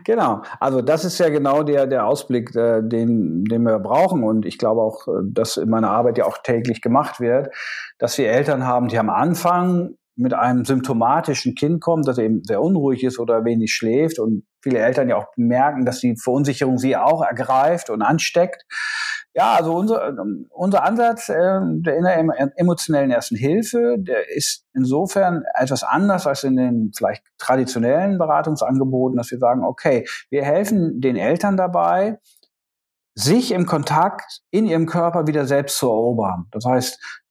genau. 0.04 0.42
Also 0.60 0.82
das 0.82 1.04
ist 1.04 1.18
ja 1.18 1.28
genau 1.28 1.62
der, 1.62 1.86
der 1.86 2.06
Ausblick, 2.06 2.54
äh, 2.54 2.82
den, 2.82 3.44
den 3.44 3.62
wir 3.62 3.78
brauchen. 3.78 4.24
Und 4.24 4.46
ich 4.46 4.58
glaube 4.58 4.82
auch, 4.82 5.06
äh, 5.08 5.22
dass 5.24 5.56
in 5.56 5.68
meiner 5.68 5.90
Arbeit 5.90 6.18
ja 6.18 6.26
auch 6.26 6.38
täglich 6.42 6.80
gemacht 6.80 7.20
wird, 7.20 7.54
dass 7.98 8.18
wir 8.18 8.28
Eltern 8.28 8.66
haben, 8.66 8.88
die 8.88 8.98
am 8.98 9.10
Anfang 9.10 9.96
mit 10.14 10.34
einem 10.34 10.64
symptomatischen 10.64 11.54
Kind 11.54 11.80
kommt, 11.80 12.06
das 12.06 12.18
eben 12.18 12.42
sehr 12.44 12.60
unruhig 12.60 13.02
ist 13.02 13.18
oder 13.18 13.44
wenig 13.44 13.72
schläft 13.72 14.18
und 14.18 14.44
viele 14.62 14.78
Eltern 14.78 15.08
ja 15.08 15.16
auch 15.16 15.26
merken, 15.36 15.84
dass 15.84 16.00
die 16.00 16.16
Verunsicherung 16.16 16.78
sie 16.78 16.96
auch 16.96 17.22
ergreift 17.22 17.90
und 17.90 18.02
ansteckt. 18.02 18.64
Ja, 19.34 19.54
also 19.54 19.74
unser, 19.74 20.14
unser 20.50 20.84
Ansatz 20.84 21.30
äh, 21.30 21.60
der 21.62 22.52
emotionellen 22.56 23.10
ersten 23.10 23.36
Hilfe, 23.36 23.96
der 23.98 24.30
ist 24.30 24.66
insofern 24.74 25.44
etwas 25.54 25.84
anders 25.84 26.26
als 26.26 26.44
in 26.44 26.56
den 26.56 26.92
vielleicht 26.94 27.24
traditionellen 27.38 28.18
Beratungsangeboten, 28.18 29.16
dass 29.16 29.30
wir 29.30 29.38
sagen, 29.38 29.64
okay, 29.64 30.06
wir 30.28 30.44
helfen 30.44 31.00
den 31.00 31.16
Eltern 31.16 31.56
dabei, 31.56 32.18
sich 33.14 33.52
im 33.52 33.64
Kontakt 33.64 34.42
in 34.50 34.66
ihrem 34.66 34.86
Körper 34.86 35.26
wieder 35.26 35.46
selbst 35.46 35.78
zu 35.78 35.86
erobern. 35.86 36.46
Das 36.50 36.66
heißt, 36.66 37.22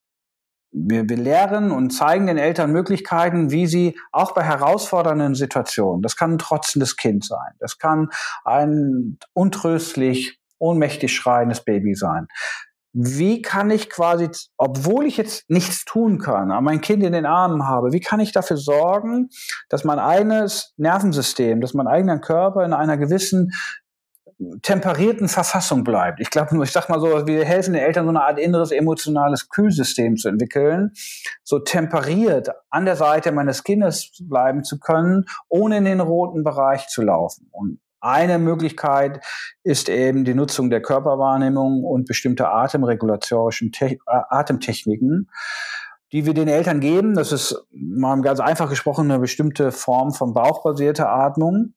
wir, 0.72 1.08
wir 1.08 1.18
lehren 1.18 1.72
und 1.72 1.92
zeigen 1.92 2.28
den 2.28 2.38
Eltern 2.38 2.72
Möglichkeiten, 2.72 3.52
wie 3.52 3.68
sie 3.68 3.98
auch 4.12 4.34
bei 4.34 4.44
herausfordernden 4.44 5.36
Situationen, 5.36 6.02
das 6.02 6.16
kann 6.16 6.34
ein 6.34 6.38
trotzendes 6.38 6.96
Kind 6.96 7.26
sein, 7.26 7.54
das 7.60 7.78
kann 7.78 8.10
ein 8.46 9.18
untröstlich, 9.34 10.41
ohnmächtig 10.62 11.14
schreiendes 11.14 11.64
Baby 11.64 11.96
sein. 11.96 12.28
Wie 12.94 13.42
kann 13.42 13.72
ich 13.72 13.90
quasi, 13.90 14.30
obwohl 14.58 15.06
ich 15.06 15.16
jetzt 15.16 15.50
nichts 15.50 15.86
tun 15.86 16.20
kann, 16.20 16.52
aber 16.52 16.62
mein 16.62 16.82
Kind 16.82 17.04
in 17.04 17.14
den 17.14 17.26
Armen 17.26 17.66
habe, 17.66 17.94
wie 17.94 18.02
kann 18.02 18.20
ich 18.20 18.34
dafür 18.34 18.58
sorgen, 18.58 19.30
dass 19.70 19.86
mein 19.86 20.00
eigenes 20.00 20.74
Nervensystem, 20.76 21.62
dass 21.62 21.74
mein 21.74 21.88
eigener 21.88 22.20
Körper 22.20 22.66
in 22.66 22.74
einer 22.74 22.98
gewissen 22.98 23.52
temperierten 24.62 25.28
Verfassung 25.28 25.84
bleibt. 25.84 26.20
Ich 26.20 26.30
glaube 26.30 26.62
ich 26.64 26.72
sag 26.72 26.90
mal 26.90 27.00
so, 27.00 27.28
wir 27.28 27.46
helfen 27.46 27.74
den 27.74 27.84
Eltern 27.84 28.06
so 28.06 28.10
eine 28.10 28.24
Art 28.24 28.40
inneres 28.40 28.72
emotionales 28.72 29.50
Kühlsystem 29.50 30.18
zu 30.18 30.30
entwickeln, 30.30 30.92
so 31.44 31.60
temperiert 31.60 32.50
an 32.70 32.86
der 32.86 32.96
Seite 32.96 33.32
meines 33.32 33.64
Kindes 33.64 34.12
bleiben 34.20 34.64
zu 34.64 34.80
können, 34.80 35.26
ohne 35.48 35.78
in 35.78 35.86
den 35.86 36.00
roten 36.00 36.44
Bereich 36.44 36.88
zu 36.88 37.04
laufen. 37.04 37.48
Und 37.52 37.80
eine 38.02 38.40
Möglichkeit 38.40 39.24
ist 39.64 39.90
eben 39.90 40.26
die 40.26 40.34
Nutzung 40.34 40.70
der 40.70 40.82
Körperwahrnehmung 40.82 41.84
und 41.84 42.08
bestimmte 42.08 42.50
atemregulatorischen 42.50 43.72
Te 43.72 43.98
Atemtechniken, 44.06 45.30
die 46.12 46.26
wir 46.26 46.34
den 46.34 46.48
Eltern 46.48 46.80
geben. 46.80 47.14
Das 47.14 47.32
ist 47.32 47.56
mal 47.72 48.20
ganz 48.22 48.40
einfach 48.40 48.70
gesprochen 48.70 49.10
eine 49.10 49.20
bestimmte 49.20 49.72
Form 49.72 50.14
von 50.14 50.34
bauchbasierter 50.34 51.10
Atmung 51.10 51.74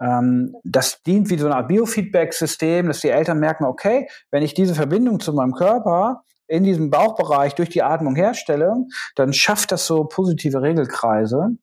ähm, 0.00 0.54
das 0.64 1.02
dient 1.02 1.30
wie 1.30 1.38
so 1.38 1.46
eine 1.46 1.56
Art 1.56 1.68
Biofeedback-System, 1.68 2.86
dass 2.86 3.00
die 3.00 3.10
Eltern 3.10 3.38
merken, 3.38 3.64
okay, 3.64 4.08
wenn 4.30 4.42
ich 4.42 4.54
diese 4.54 4.74
Verbindung 4.74 5.20
zu 5.20 5.32
meinem 5.32 5.52
Körper 5.52 6.22
in 6.48 6.62
diesem 6.62 6.90
Bauchbereich 6.90 7.54
durch 7.54 7.70
die 7.70 7.82
Atmung 7.82 8.14
herstelle, 8.14 8.74
dann 9.16 9.32
schafft 9.32 9.72
das 9.72 9.86
so 9.86 10.04
positive 10.04 10.62
Regelkreise. 10.62 11.56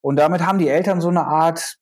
Und 0.00 0.16
damit 0.16 0.46
haben 0.46 0.58
die 0.58 0.68
Eltern 0.68 1.00
so 1.00 1.08
eine 1.08 1.26
Art 1.26 1.78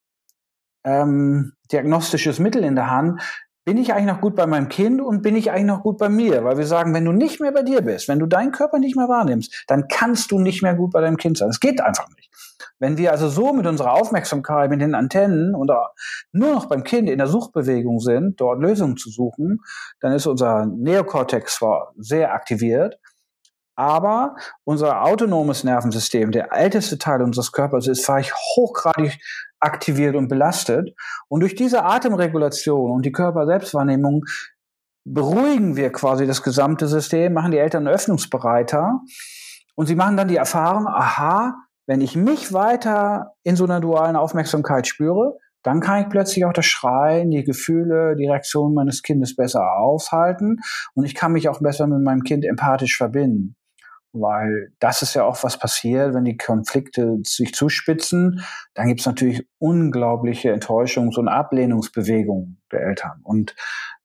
ähm, 0.88 1.52
diagnostisches 1.70 2.38
Mittel 2.38 2.64
in 2.64 2.74
der 2.74 2.90
Hand, 2.90 3.20
bin 3.64 3.76
ich 3.76 3.92
eigentlich 3.92 4.06
noch 4.06 4.22
gut 4.22 4.34
bei 4.34 4.46
meinem 4.46 4.70
Kind 4.70 5.00
und 5.02 5.20
bin 5.20 5.36
ich 5.36 5.50
eigentlich 5.50 5.66
noch 5.66 5.82
gut 5.82 5.98
bei 5.98 6.08
mir? 6.08 6.42
Weil 6.42 6.56
wir 6.56 6.66
sagen, 6.66 6.94
wenn 6.94 7.04
du 7.04 7.12
nicht 7.12 7.38
mehr 7.38 7.52
bei 7.52 7.62
dir 7.62 7.82
bist, 7.82 8.08
wenn 8.08 8.18
du 8.18 8.24
deinen 8.24 8.50
Körper 8.50 8.78
nicht 8.78 8.96
mehr 8.96 9.10
wahrnimmst, 9.10 9.64
dann 9.66 9.88
kannst 9.88 10.30
du 10.30 10.38
nicht 10.38 10.62
mehr 10.62 10.74
gut 10.74 10.90
bei 10.90 11.02
deinem 11.02 11.18
Kind 11.18 11.36
sein. 11.36 11.50
Es 11.50 11.60
geht 11.60 11.82
einfach 11.82 12.08
nicht. 12.16 12.30
Wenn 12.78 12.96
wir 12.96 13.12
also 13.12 13.28
so 13.28 13.52
mit 13.52 13.66
unserer 13.66 13.92
Aufmerksamkeit, 13.92 14.70
mit 14.70 14.80
den 14.80 14.94
Antennen 14.94 15.54
oder 15.54 15.92
nur 16.32 16.54
noch 16.54 16.66
beim 16.66 16.82
Kind 16.82 17.10
in 17.10 17.18
der 17.18 17.26
Suchbewegung 17.26 18.00
sind, 18.00 18.40
dort 18.40 18.60
Lösungen 18.60 18.96
zu 18.96 19.10
suchen, 19.10 19.60
dann 20.00 20.12
ist 20.12 20.26
unser 20.26 20.64
Neokortex 20.64 21.56
zwar 21.56 21.92
sehr 21.98 22.32
aktiviert, 22.32 22.98
aber 23.74 24.34
unser 24.64 25.04
autonomes 25.04 25.62
Nervensystem, 25.62 26.32
der 26.32 26.52
älteste 26.52 26.98
Teil 26.98 27.22
unseres 27.22 27.52
Körpers, 27.52 27.86
ist 27.86 28.04
vielleicht 28.04 28.34
hochgradig 28.34 29.20
aktiviert 29.60 30.16
und 30.16 30.28
belastet. 30.28 30.94
Und 31.28 31.40
durch 31.40 31.54
diese 31.54 31.84
Atemregulation 31.84 32.90
und 32.90 33.04
die 33.04 33.12
Körperselbstwahrnehmung 33.12 34.24
beruhigen 35.04 35.76
wir 35.76 35.90
quasi 35.90 36.26
das 36.26 36.42
gesamte 36.42 36.86
System, 36.86 37.32
machen 37.32 37.50
die 37.50 37.58
Eltern 37.58 37.88
öffnungsbereiter 37.88 39.00
und 39.74 39.86
sie 39.86 39.94
machen 39.94 40.16
dann 40.16 40.28
die 40.28 40.36
Erfahrung, 40.36 40.86
aha, 40.86 41.54
wenn 41.86 42.00
ich 42.00 42.16
mich 42.16 42.52
weiter 42.52 43.32
in 43.42 43.56
so 43.56 43.64
einer 43.64 43.80
dualen 43.80 44.16
Aufmerksamkeit 44.16 44.86
spüre, 44.86 45.38
dann 45.62 45.80
kann 45.80 46.02
ich 46.02 46.08
plötzlich 46.08 46.44
auch 46.44 46.52
das 46.52 46.66
Schreien, 46.66 47.30
die 47.30 47.44
Gefühle, 47.44 48.14
die 48.16 48.26
Reaktionen 48.26 48.74
meines 48.74 49.02
Kindes 49.02 49.34
besser 49.34 49.78
aushalten 49.78 50.58
und 50.94 51.04
ich 51.04 51.14
kann 51.14 51.32
mich 51.32 51.48
auch 51.48 51.60
besser 51.60 51.86
mit 51.86 52.02
meinem 52.02 52.22
Kind 52.22 52.44
empathisch 52.44 52.96
verbinden. 52.96 53.56
Weil 54.12 54.72
das 54.78 55.02
ist 55.02 55.14
ja 55.14 55.24
auch 55.24 55.42
was 55.44 55.58
passiert, 55.58 56.14
wenn 56.14 56.24
die 56.24 56.38
Konflikte 56.38 57.18
sich 57.24 57.54
zuspitzen, 57.54 58.42
dann 58.74 58.88
gibt 58.88 59.00
es 59.00 59.06
natürlich 59.06 59.46
unglaubliche 59.58 60.52
Enttäuschungs- 60.52 61.18
und 61.18 61.28
Ablehnungsbewegungen 61.28 62.60
der 62.72 62.80
Eltern. 62.80 63.20
Und 63.22 63.54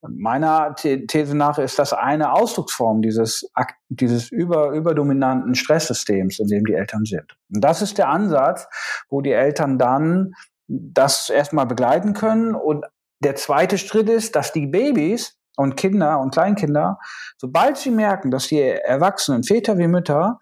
meiner 0.02 0.76
These 0.76 1.36
nach 1.36 1.58
ist 1.58 1.80
das 1.80 1.94
eine 1.94 2.34
Ausdrucksform 2.34 3.02
dieses, 3.02 3.50
dieses 3.90 4.30
über, 4.30 4.72
überdominanten 4.72 5.56
Stresssystems, 5.56 6.40
in 6.40 6.48
dem 6.48 6.66
die 6.66 6.74
Eltern 6.74 7.06
sind. 7.06 7.38
Und 7.54 7.64
das 7.64 7.82
ist 7.82 7.98
der 7.98 8.10
Ansatz, 8.10 8.68
wo 9.10 9.22
die 9.22 9.32
Eltern 9.32 9.80
dann 9.80 10.34
das 10.68 11.30
erstmal 11.30 11.66
begleiten 11.66 12.14
können. 12.14 12.56
Und 12.56 12.86
der 13.20 13.36
zweite 13.36 13.78
Schritt 13.78 14.10
ist, 14.10 14.36
dass 14.36 14.52
die 14.52 14.68
Babys 14.68 15.38
und 15.58 15.76
Kinder 15.76 16.20
und 16.20 16.34
Kleinkinder, 16.34 17.00
sobald 17.38 17.78
sie 17.78 17.92
merken, 17.92 18.32
dass 18.32 18.48
die 18.48 18.62
Erwachsenen, 18.62 19.44
Väter 19.44 19.78
wie 19.78 19.88
Mütter, 19.88 20.40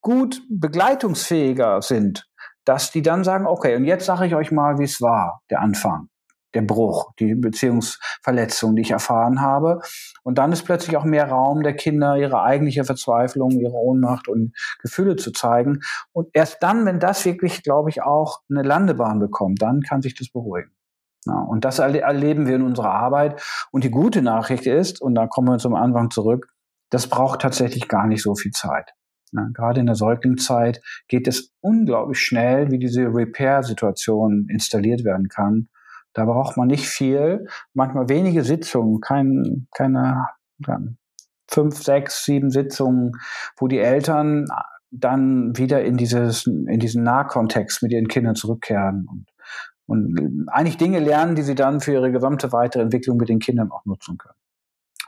gut 0.00 0.42
begleitungsfähiger 0.50 1.80
sind, 1.80 2.26
dass 2.64 2.90
die 2.90 3.02
dann 3.02 3.24
sagen, 3.24 3.46
okay, 3.46 3.76
und 3.76 3.84
jetzt 3.84 4.06
sage 4.06 4.26
ich 4.26 4.34
euch 4.34 4.50
mal, 4.50 4.78
wie 4.78 4.84
es 4.84 5.00
war, 5.00 5.40
der 5.50 5.60
Anfang 5.60 6.08
der 6.54 6.62
Bruch, 6.62 7.12
die 7.18 7.34
Beziehungsverletzung, 7.34 8.76
die 8.76 8.82
ich 8.82 8.90
erfahren 8.92 9.40
habe. 9.40 9.80
Und 10.22 10.38
dann 10.38 10.52
ist 10.52 10.64
plötzlich 10.64 10.96
auch 10.96 11.04
mehr 11.04 11.28
Raum 11.28 11.62
der 11.62 11.74
Kinder, 11.74 12.16
ihre 12.16 12.42
eigentliche 12.42 12.84
Verzweiflung, 12.84 13.50
ihre 13.50 13.74
Ohnmacht 13.74 14.28
und 14.28 14.54
Gefühle 14.80 15.16
zu 15.16 15.32
zeigen. 15.32 15.80
Und 16.12 16.28
erst 16.32 16.62
dann, 16.62 16.86
wenn 16.86 17.00
das 17.00 17.24
wirklich, 17.24 17.62
glaube 17.62 17.90
ich, 17.90 18.02
auch 18.02 18.40
eine 18.48 18.62
Landebahn 18.62 19.18
bekommt, 19.18 19.60
dann 19.60 19.80
kann 19.82 20.02
sich 20.02 20.14
das 20.14 20.30
beruhigen. 20.30 20.70
Ja, 21.26 21.34
und 21.34 21.64
das 21.64 21.78
erleben 21.78 22.46
wir 22.46 22.56
in 22.56 22.62
unserer 22.62 22.92
Arbeit. 22.92 23.42
Und 23.70 23.84
die 23.84 23.90
gute 23.90 24.22
Nachricht 24.22 24.66
ist, 24.66 25.00
und 25.00 25.14
da 25.14 25.26
kommen 25.26 25.48
wir 25.48 25.58
zum 25.58 25.74
Anfang 25.74 26.10
zurück, 26.10 26.48
das 26.90 27.08
braucht 27.08 27.40
tatsächlich 27.40 27.88
gar 27.88 28.06
nicht 28.06 28.22
so 28.22 28.34
viel 28.34 28.52
Zeit. 28.52 28.90
Ja, 29.32 29.48
gerade 29.52 29.80
in 29.80 29.86
der 29.86 29.96
Säuglingszeit 29.96 30.80
geht 31.08 31.26
es 31.26 31.52
unglaublich 31.60 32.20
schnell, 32.20 32.70
wie 32.70 32.78
diese 32.78 33.02
Repair-Situation 33.02 34.46
installiert 34.48 35.04
werden 35.04 35.28
kann. 35.28 35.68
Da 36.12 36.24
braucht 36.24 36.56
man 36.56 36.68
nicht 36.68 36.86
viel, 36.86 37.46
manchmal 37.72 38.08
wenige 38.08 38.44
Sitzungen, 38.44 39.00
kein, 39.00 39.66
keine 39.74 40.26
fünf, 41.50 41.82
sechs, 41.82 42.24
sieben 42.24 42.50
Sitzungen, 42.50 43.12
wo 43.56 43.66
die 43.66 43.80
Eltern 43.80 44.46
dann 44.92 45.56
wieder 45.56 45.82
in 45.82 45.96
dieses, 45.96 46.46
in 46.46 46.78
diesen 46.78 47.02
Nahkontext 47.02 47.82
mit 47.82 47.92
ihren 47.92 48.06
Kindern 48.06 48.36
zurückkehren 48.36 49.06
und, 49.10 49.26
und 49.86 50.46
eigentlich 50.48 50.76
Dinge 50.76 50.98
lernen, 50.98 51.34
die 51.36 51.42
sie 51.42 51.54
dann 51.54 51.80
für 51.80 51.92
ihre 51.92 52.12
gesamte 52.12 52.52
weitere 52.52 52.82
Entwicklung 52.82 53.16
mit 53.16 53.28
den 53.28 53.38
Kindern 53.38 53.70
auch 53.70 53.84
nutzen 53.84 54.18
können. 54.18 54.34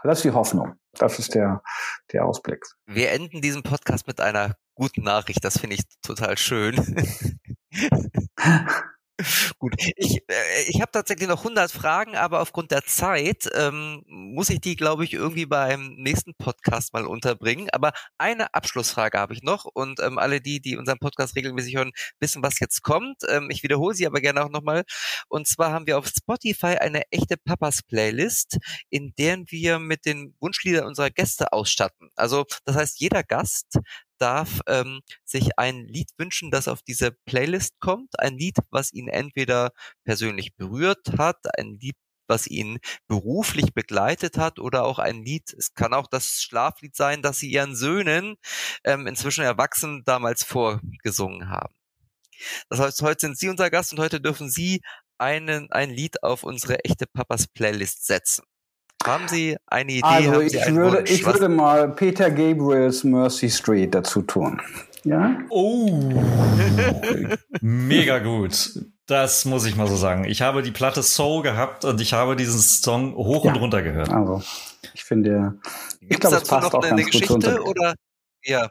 Das 0.03 0.19
ist 0.19 0.25
die 0.25 0.33
Hoffnung. 0.33 0.75
Das 0.93 1.19
ist 1.19 1.35
der, 1.35 1.63
der 2.13 2.25
Ausblick. 2.27 2.65
Wir 2.87 3.11
enden 3.11 3.41
diesen 3.41 3.63
Podcast 3.63 4.07
mit 4.07 4.21
einer 4.21 4.55
guten 4.75 5.03
Nachricht. 5.03 5.45
Das 5.45 5.59
finde 5.59 5.77
ich 5.77 5.83
total 6.03 6.39
schön. 6.39 6.77
Gut, 9.59 9.75
ich, 9.97 10.19
äh, 10.29 10.63
ich 10.69 10.81
habe 10.81 10.93
tatsächlich 10.93 11.29
noch 11.29 11.43
100 11.45 11.71
Fragen, 11.71 12.17
aber 12.17 12.41
aufgrund 12.41 12.71
der 12.71 12.85
Zeit 12.85 13.49
ähm, 13.55 14.03
muss 14.07 14.51
ich 14.51 14.61
die, 14.61 14.77
glaube 14.77 15.05
ich, 15.05 15.15
irgendwie 15.15 15.47
beim 15.47 15.95
nächsten 15.97 16.35
Podcast 16.35 16.93
mal 16.93 17.07
unterbringen. 17.07 17.69
Aber 17.73 17.93
eine 18.19 18.53
Abschlussfrage 18.55 19.19
habe 19.19 19.35
ich 19.35 19.43
noch 19.43 19.65
und 19.65 20.01
ähm, 20.01 20.19
alle 20.19 20.41
die, 20.41 20.61
die 20.61 20.77
unseren 20.77 20.99
Podcast 20.99 21.37
regelmäßig 21.37 21.77
hören, 21.77 21.93
wissen, 22.21 22.43
was 22.43 22.61
jetzt 22.61 22.83
kommt. 22.83 23.23
Ähm, 23.29 23.49
ich 23.51 23.63
wiederhole 23.63 23.95
sie 23.95 24.07
aber 24.07 24.21
gerne 24.21 24.45
auch 24.45 24.51
nochmal. 24.51 24.85
Und 25.29 25.47
zwar 25.47 25.73
haben 25.73 25.87
wir 25.87 25.99
auf 25.99 26.07
Spotify 26.09 26.77
eine 26.79 27.03
echte 27.11 27.37
Papas-Playlist, 27.37 28.59
in 28.91 29.15
der 29.19 29.37
wir 29.49 29.79
mit 29.79 30.07
den 30.07 30.35
Wunschliedern 30.41 30.87
unserer 30.87 31.11
Gäste 31.11 31.53
ausstatten. 31.53 32.11
Also 32.17 32.45
das 32.65 32.77
heißt, 32.77 33.01
jeder 33.01 33.23
Gast 33.23 33.79
darf 34.19 34.61
ähm, 34.67 35.01
sich 35.25 35.59
ein 35.59 35.87
Lied 35.87 36.11
wünschen, 36.19 36.51
das 36.51 36.69
auf 36.69 36.83
diese 36.83 37.13
Playlist 37.27 37.81
kommt. 37.81 38.19
Ein 38.21 38.37
Lied, 38.39 38.59
was 38.71 38.93
ihn 38.93 39.09
entweder 39.09 39.73
persönlich 40.05 40.55
berührt 40.57 41.19
hat, 41.19 41.39
ein 41.59 41.79
Lied, 41.81 41.97
was 42.29 42.47
ihn 42.47 42.79
beruflich 43.09 43.73
begleitet 43.73 44.39
hat 44.39 44.59
oder 44.59 44.85
auch 44.85 44.99
ein 44.99 45.23
Lied, 45.23 45.53
es 45.57 45.75
kann 45.75 45.95
auch 45.95 46.09
das 46.09 46.43
Schlaflied 46.43 46.97
sein, 46.97 47.23
das 47.23 47.39
sie 47.39 47.51
ihren 47.51 47.77
Söhnen 47.77 48.37
ähm, 48.85 49.07
inzwischen 49.07 49.45
erwachsen 49.45 50.03
damals 50.05 50.43
vorgesungen 50.43 51.49
haben. 51.49 51.75
Das 52.69 52.81
heißt, 52.81 53.03
heute 53.03 53.21
sind 53.21 53.39
Sie 53.39 53.49
unser 53.49 53.71
Gast 53.71 53.93
und 53.93 53.99
heute 53.99 54.21
dürfen 54.21 54.51
Sie 54.51 54.83
einen, 55.19 55.71
ein 55.73 55.91
Lied 55.91 56.23
auf 56.23 56.43
unsere 56.43 56.85
echte 56.85 57.07
Papas 57.07 57.47
Playlist 57.49 58.07
setzen. 58.07 58.45
Haben 59.07 59.29
Sie 59.29 59.57
eine 59.67 59.93
Idee? 59.93 60.03
Also 60.03 60.41
ich, 60.41 60.55
würde, 60.55 60.99
Wunsch, 60.99 61.11
ich 61.11 61.25
würde 61.25 61.49
mal 61.49 61.89
Peter 61.91 62.31
Gabriels 62.31 63.05
Mercy 63.05 63.51
Street 63.51 63.95
dazu 63.95 64.23
tun. 64.23 64.61
Ja? 65.05 65.39
Oh, 65.51 66.01
mega 67.61 68.19
gut. 68.19 68.81
Das 69.07 69.45
muss 69.45 69.65
ich 69.67 69.77
mal 69.77 69.87
so 69.87 69.95
sagen. 69.95 70.25
Ich 70.25 70.43
habe 70.43 70.63
die 70.63 70.73
Platte 70.73 71.03
Soul 71.05 71.43
gehabt 71.43 71.85
und 71.85 72.01
ich 72.01 72.13
habe 72.13 72.35
diesen 72.35 72.61
Song 72.61 73.15
hoch 73.15 73.45
ja. 73.45 73.53
und 73.53 73.59
runter 73.59 73.83
gehört. 73.83 74.11
Also, 74.11 74.43
ich 74.95 75.05
finde, 75.05 75.59
ich 76.01 76.19
glaube, 76.19 76.37
es 76.37 76.49
passt 76.49 76.75
auch 76.75 76.81
ganz 76.81 77.07
Geschichte 77.07 77.29
gut 77.29 77.61
oder? 77.61 77.95
Ja 78.43 78.69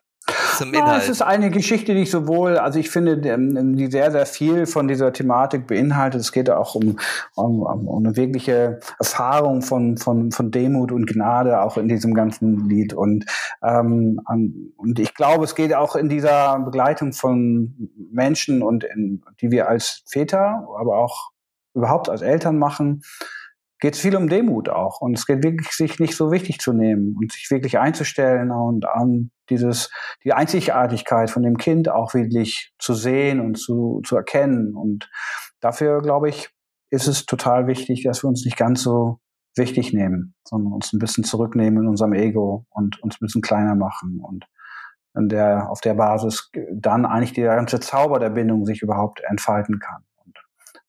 zum 0.58 0.74
Inhalt? 0.74 0.88
Ja, 0.88 0.97
es 0.97 1.10
ist 1.10 1.22
eine 1.22 1.49
Geschichte, 1.49 1.93
die 1.93 2.01
ich 2.01 2.12
sowohl, 2.12 2.58
also 2.58 2.80
ich 2.80 2.89
finde, 2.89 3.14
ähm, 3.30 3.76
die 3.76 3.88
sehr, 3.88 4.12
sehr 4.12 4.26
viel 4.26 4.66
von 4.66 4.88
dieser 4.88 5.14
Thematik 5.14 5.68
beinhaltet. 5.68 6.22
Es 6.22 6.32
geht 6.32 6.49
auch 6.49 6.76
um, 6.76 6.97
um, 7.36 7.62
um 7.62 8.06
eine 8.06 8.16
wirkliche 8.16 8.80
Erfahrung 8.99 9.62
von, 9.62 9.97
von, 9.97 10.32
von 10.32 10.51
Demut 10.51 10.91
und 10.91 11.08
Gnade 11.08 11.62
auch 11.62 11.78
in 11.78 11.88
diesem 11.88 12.14
ganzen 12.14 12.68
Lied. 12.68 12.93
Und, 12.93 13.26
ähm, 13.64 14.20
und 14.78 14.99
ich 14.99 15.14
glaube, 15.14 15.43
es 15.43 15.56
geht 15.56 15.74
auch 15.74 15.95
in 15.95 16.10
dieser 16.10 16.60
Begleitung 16.60 17.14
von 17.14 17.89
Menschen 18.12 18.62
und 18.62 18.84
in, 18.84 19.24
die 19.41 19.51
wir 19.51 19.68
als 19.68 20.03
Väter, 20.08 20.68
aber 20.80 20.97
auch 20.97 21.32
überhaupt 21.74 22.10
als 22.10 22.22
Eltern 22.22 22.58
machen, 22.58 23.01
geht 23.80 23.95
es 23.95 23.99
viel 23.99 24.16
um 24.16 24.30
Demut 24.30 24.70
auch. 24.70 25.01
Und 25.01 25.18
es 25.18 25.28
geht 25.28 25.43
wirklich, 25.43 25.70
sich 25.72 25.99
nicht 25.99 26.16
so 26.16 26.32
wichtig 26.32 26.60
zu 26.60 26.74
nehmen 26.74 27.16
und 27.20 27.32
sich 27.32 27.51
wirklich 27.51 27.78
einzustellen 27.78 28.51
und 28.51 28.88
an 28.88 29.32
dieses, 29.49 29.91
die 30.23 30.33
Einzigartigkeit 30.33 31.29
von 31.29 31.43
dem 31.43 31.57
Kind 31.57 31.89
auch 31.89 32.13
wirklich 32.13 32.73
zu 32.79 32.93
sehen 32.93 33.39
und 33.39 33.57
zu, 33.57 34.01
zu 34.05 34.15
erkennen. 34.15 34.75
Und 34.75 35.09
dafür, 35.59 36.01
glaube 36.01 36.29
ich, 36.29 36.49
ist 36.89 37.07
es 37.07 37.25
total 37.25 37.67
wichtig, 37.67 38.03
dass 38.03 38.23
wir 38.23 38.27
uns 38.27 38.45
nicht 38.45 38.57
ganz 38.57 38.81
so 38.81 39.19
wichtig 39.55 39.93
nehmen, 39.93 40.35
sondern 40.43 40.73
uns 40.73 40.93
ein 40.93 40.99
bisschen 40.99 41.23
zurücknehmen 41.23 41.83
in 41.83 41.89
unserem 41.89 42.13
Ego 42.13 42.65
und 42.69 43.01
uns 43.01 43.15
ein 43.15 43.25
bisschen 43.25 43.41
kleiner 43.41 43.75
machen 43.75 44.19
und 44.21 44.45
an 45.13 45.29
der, 45.29 45.69
auf 45.69 45.79
der 45.79 45.93
Basis 45.93 46.51
dann 46.73 47.05
eigentlich 47.05 47.33
der 47.33 47.55
ganze 47.55 47.79
Zauber 47.79 48.19
der 48.19 48.31
Bindung 48.31 48.65
sich 48.65 48.81
überhaupt 48.81 49.21
entfalten 49.23 49.79
kann. 49.79 50.03
Und 50.17 50.37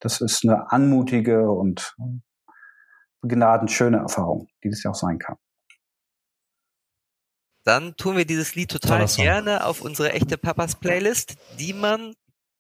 das 0.01 0.21
ist 0.21 0.45
eine 0.45 0.73
anmutige 0.73 1.49
und 1.49 1.95
schöne 3.69 3.99
Erfahrung, 3.99 4.49
die 4.65 4.71
das 4.71 4.83
ja 4.83 4.91
auch 4.91 4.97
sein 4.97 5.19
kann. 5.19 5.37
Dann 7.67 7.97
tun 7.97 8.17
wir 8.17 8.25
dieses 8.25 8.55
Lied 8.55 8.71
total 8.71 9.05
gerne 9.07 9.67
auf 9.67 9.81
unsere 9.81 10.13
echte 10.13 10.39
Papas 10.39 10.77
Playlist, 10.77 11.35
die 11.59 11.73
man 11.73 12.15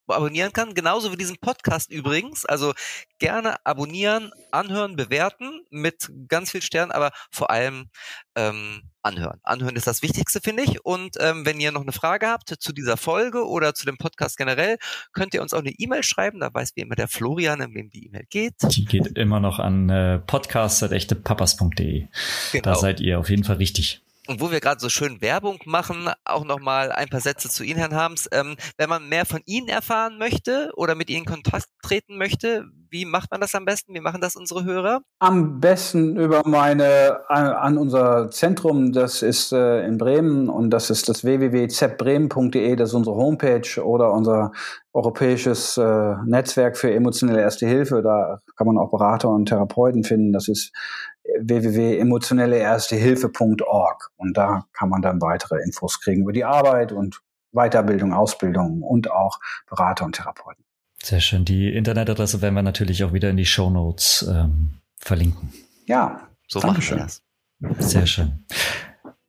abonnieren 0.08 0.52
kann, 0.52 0.74
genauso 0.74 1.12
wie 1.12 1.16
diesen 1.16 1.36
Podcast 1.36 1.92
übrigens. 1.92 2.44
Also 2.44 2.72
gerne 3.20 3.54
abonnieren, 3.64 4.32
anhören, 4.50 4.96
bewerten 4.96 5.60
mit 5.70 6.10
ganz 6.26 6.50
viel 6.50 6.60
Sternen, 6.60 6.90
aber 6.90 7.12
vor 7.30 7.50
allem 7.50 7.88
ähm, 8.34 8.82
anhören. 9.02 9.38
Anhören 9.44 9.76
ist 9.76 9.86
das 9.86 10.02
Wichtigste, 10.02 10.40
finde 10.40 10.64
ich. 10.64 10.84
Und 10.84 11.16
ähm, 11.20 11.46
wenn 11.46 11.60
ihr 11.60 11.70
noch 11.70 11.82
eine 11.82 11.92
Frage 11.92 12.26
habt 12.26 12.52
zu 12.58 12.72
dieser 12.72 12.96
Folge 12.96 13.46
oder 13.46 13.74
zu 13.74 13.86
dem 13.86 13.98
Podcast 13.98 14.36
generell, 14.36 14.76
könnt 15.12 15.34
ihr 15.34 15.42
uns 15.42 15.54
auch 15.54 15.60
eine 15.60 15.70
E-Mail 15.70 16.02
schreiben. 16.02 16.40
Da 16.40 16.52
weiß 16.52 16.72
wie 16.74 16.80
immer 16.80 16.96
der 16.96 17.06
Florian, 17.06 17.60
in 17.60 17.74
wem 17.74 17.90
die 17.90 18.06
E-Mail 18.06 18.26
geht. 18.28 18.54
Die 18.70 18.84
geht 18.84 19.16
immer 19.16 19.38
noch 19.38 19.60
an 19.60 19.88
äh, 19.88 20.18
podcast.echtepapas.de. 20.18 22.08
Genau. 22.52 22.62
Da 22.62 22.74
seid 22.74 23.00
ihr 23.00 23.20
auf 23.20 23.30
jeden 23.30 23.44
Fall 23.44 23.56
richtig. 23.56 24.02
Und 24.26 24.40
wo 24.40 24.50
wir 24.50 24.60
gerade 24.60 24.80
so 24.80 24.88
schön 24.88 25.20
Werbung 25.20 25.58
machen, 25.64 26.10
auch 26.24 26.44
nochmal 26.44 26.92
ein 26.92 27.08
paar 27.08 27.20
Sätze 27.20 27.48
zu 27.48 27.64
Ihnen, 27.64 27.78
Herrn 27.78 27.94
Harms. 27.94 28.28
Ähm, 28.32 28.56
wenn 28.76 28.88
man 28.88 29.08
mehr 29.08 29.26
von 29.26 29.40
Ihnen 29.46 29.68
erfahren 29.68 30.18
möchte 30.18 30.72
oder 30.76 30.94
mit 30.94 31.10
Ihnen 31.10 31.16
in 31.20 31.24
Kontakt 31.24 31.66
treten 31.82 32.18
möchte, 32.18 32.66
wie 32.90 33.04
macht 33.04 33.30
man 33.30 33.40
das 33.40 33.54
am 33.54 33.64
besten? 33.64 33.94
Wie 33.94 34.00
machen 34.00 34.20
das 34.20 34.36
unsere 34.36 34.64
Hörer? 34.64 35.02
Am 35.18 35.60
besten 35.60 36.16
über 36.16 36.42
meine, 36.46 37.20
an, 37.28 37.46
an 37.46 37.78
unser 37.78 38.30
Zentrum, 38.30 38.92
das 38.92 39.22
ist 39.22 39.52
äh, 39.52 39.84
in 39.84 39.98
Bremen 39.98 40.48
und 40.48 40.70
das 40.70 40.90
ist 40.90 41.08
das 41.08 41.24
www.zbremen.de, 41.24 42.76
das 42.76 42.90
ist 42.90 42.94
unsere 42.94 43.16
Homepage 43.16 43.82
oder 43.82 44.12
unser 44.12 44.52
europäisches 44.92 45.76
äh, 45.76 46.14
Netzwerk 46.24 46.76
für 46.76 46.92
emotionelle 46.92 47.40
Erste 47.40 47.66
Hilfe. 47.66 48.02
Da 48.02 48.40
kann 48.56 48.66
man 48.66 48.78
auch 48.78 48.90
Berater 48.90 49.28
und 49.28 49.46
Therapeuten 49.46 50.04
finden. 50.04 50.32
Das 50.32 50.48
ist 50.48 50.72
www.emotionelleerstehilfe.org 51.40 54.10
und 54.16 54.36
da 54.36 54.66
kann 54.72 54.88
man 54.88 55.02
dann 55.02 55.20
weitere 55.20 55.62
Infos 55.62 56.00
kriegen 56.00 56.22
über 56.22 56.32
die 56.32 56.44
Arbeit 56.44 56.92
und 56.92 57.20
Weiterbildung, 57.52 58.12
Ausbildung 58.12 58.82
und 58.82 59.10
auch 59.10 59.38
Berater 59.68 60.04
und 60.04 60.14
Therapeuten. 60.16 60.64
Sehr 61.02 61.20
schön. 61.20 61.44
Die 61.44 61.74
Internetadresse 61.74 62.40
werden 62.42 62.54
wir 62.54 62.62
natürlich 62.62 63.04
auch 63.04 63.12
wieder 63.12 63.30
in 63.30 63.36
die 63.36 63.46
Show 63.46 63.70
Notes 63.70 64.26
ähm, 64.28 64.72
verlinken. 64.98 65.52
Ja, 65.86 66.28
so 66.48 66.60
machen 66.60 66.82
wir 66.82 66.96
das. 66.96 67.22
Sehr 67.78 68.06
schön. 68.06 68.44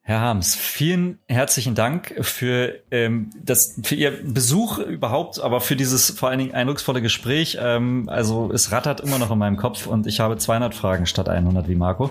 Herr 0.08 0.22
Harms, 0.22 0.56
vielen 0.56 1.20
herzlichen 1.28 1.76
Dank 1.76 2.16
für, 2.22 2.76
ähm, 2.92 3.30
das, 3.44 3.78
für 3.84 3.96
Ihr 3.96 4.12
Besuch 4.24 4.78
überhaupt, 4.78 5.38
aber 5.42 5.60
für 5.60 5.76
dieses 5.76 6.12
vor 6.12 6.30
allen 6.30 6.40
Dingen 6.40 6.54
eindrucksvolle 6.54 7.02
Gespräch. 7.02 7.58
Ähm, 7.60 8.08
also 8.08 8.50
es 8.54 8.72
rattert 8.72 9.02
immer 9.02 9.20
noch 9.20 9.32
in 9.32 9.38
meinem 9.38 9.58
Kopf 9.58 9.86
und 9.86 10.08
ich 10.08 10.22
habe 10.22 10.38
200 10.38 10.74
Fragen 10.74 11.08
statt 11.08 11.28
100 11.28 11.68
wie 11.68 11.76
Marco. 11.76 12.10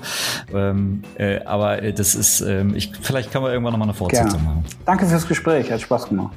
Ähm, 0.52 1.04
äh, 1.16 1.40
aber 1.46 1.80
das 1.80 2.14
ist, 2.14 2.42
ähm, 2.42 2.74
ich, 2.76 2.92
vielleicht 3.00 3.32
können 3.32 3.44
wir 3.44 3.50
irgendwann 3.50 3.72
noch 3.72 3.78
mal 3.78 3.86
eine 3.86 3.94
Fortsetzung 3.94 4.40
Gerne. 4.40 4.44
machen. 4.44 4.64
Danke 4.84 5.06
fürs 5.06 5.26
Gespräch, 5.26 5.72
hat 5.72 5.80
Spaß 5.80 6.10
gemacht. 6.10 6.36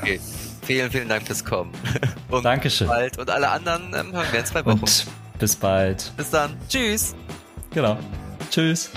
Okay. 0.00 0.18
Vielen, 0.62 0.90
vielen 0.90 1.08
Dank 1.10 1.26
fürs 1.26 1.44
Kommen. 1.44 1.70
Und 2.30 2.46
Dankeschön. 2.46 2.86
Bald. 2.86 3.18
Und 3.18 3.28
alle 3.28 3.50
anderen 3.50 3.88
ähm, 3.88 4.14
hören 4.14 4.26
wir 4.32 4.40
in 4.40 4.46
zwei 4.46 4.64
Wochen. 4.64 4.78
Und 4.78 5.06
bis 5.38 5.54
bald. 5.54 6.14
Bis 6.16 6.30
dann. 6.30 6.56
Tschüss. 6.66 7.14
Genau. 7.74 7.98
Tschüss. 8.50 8.90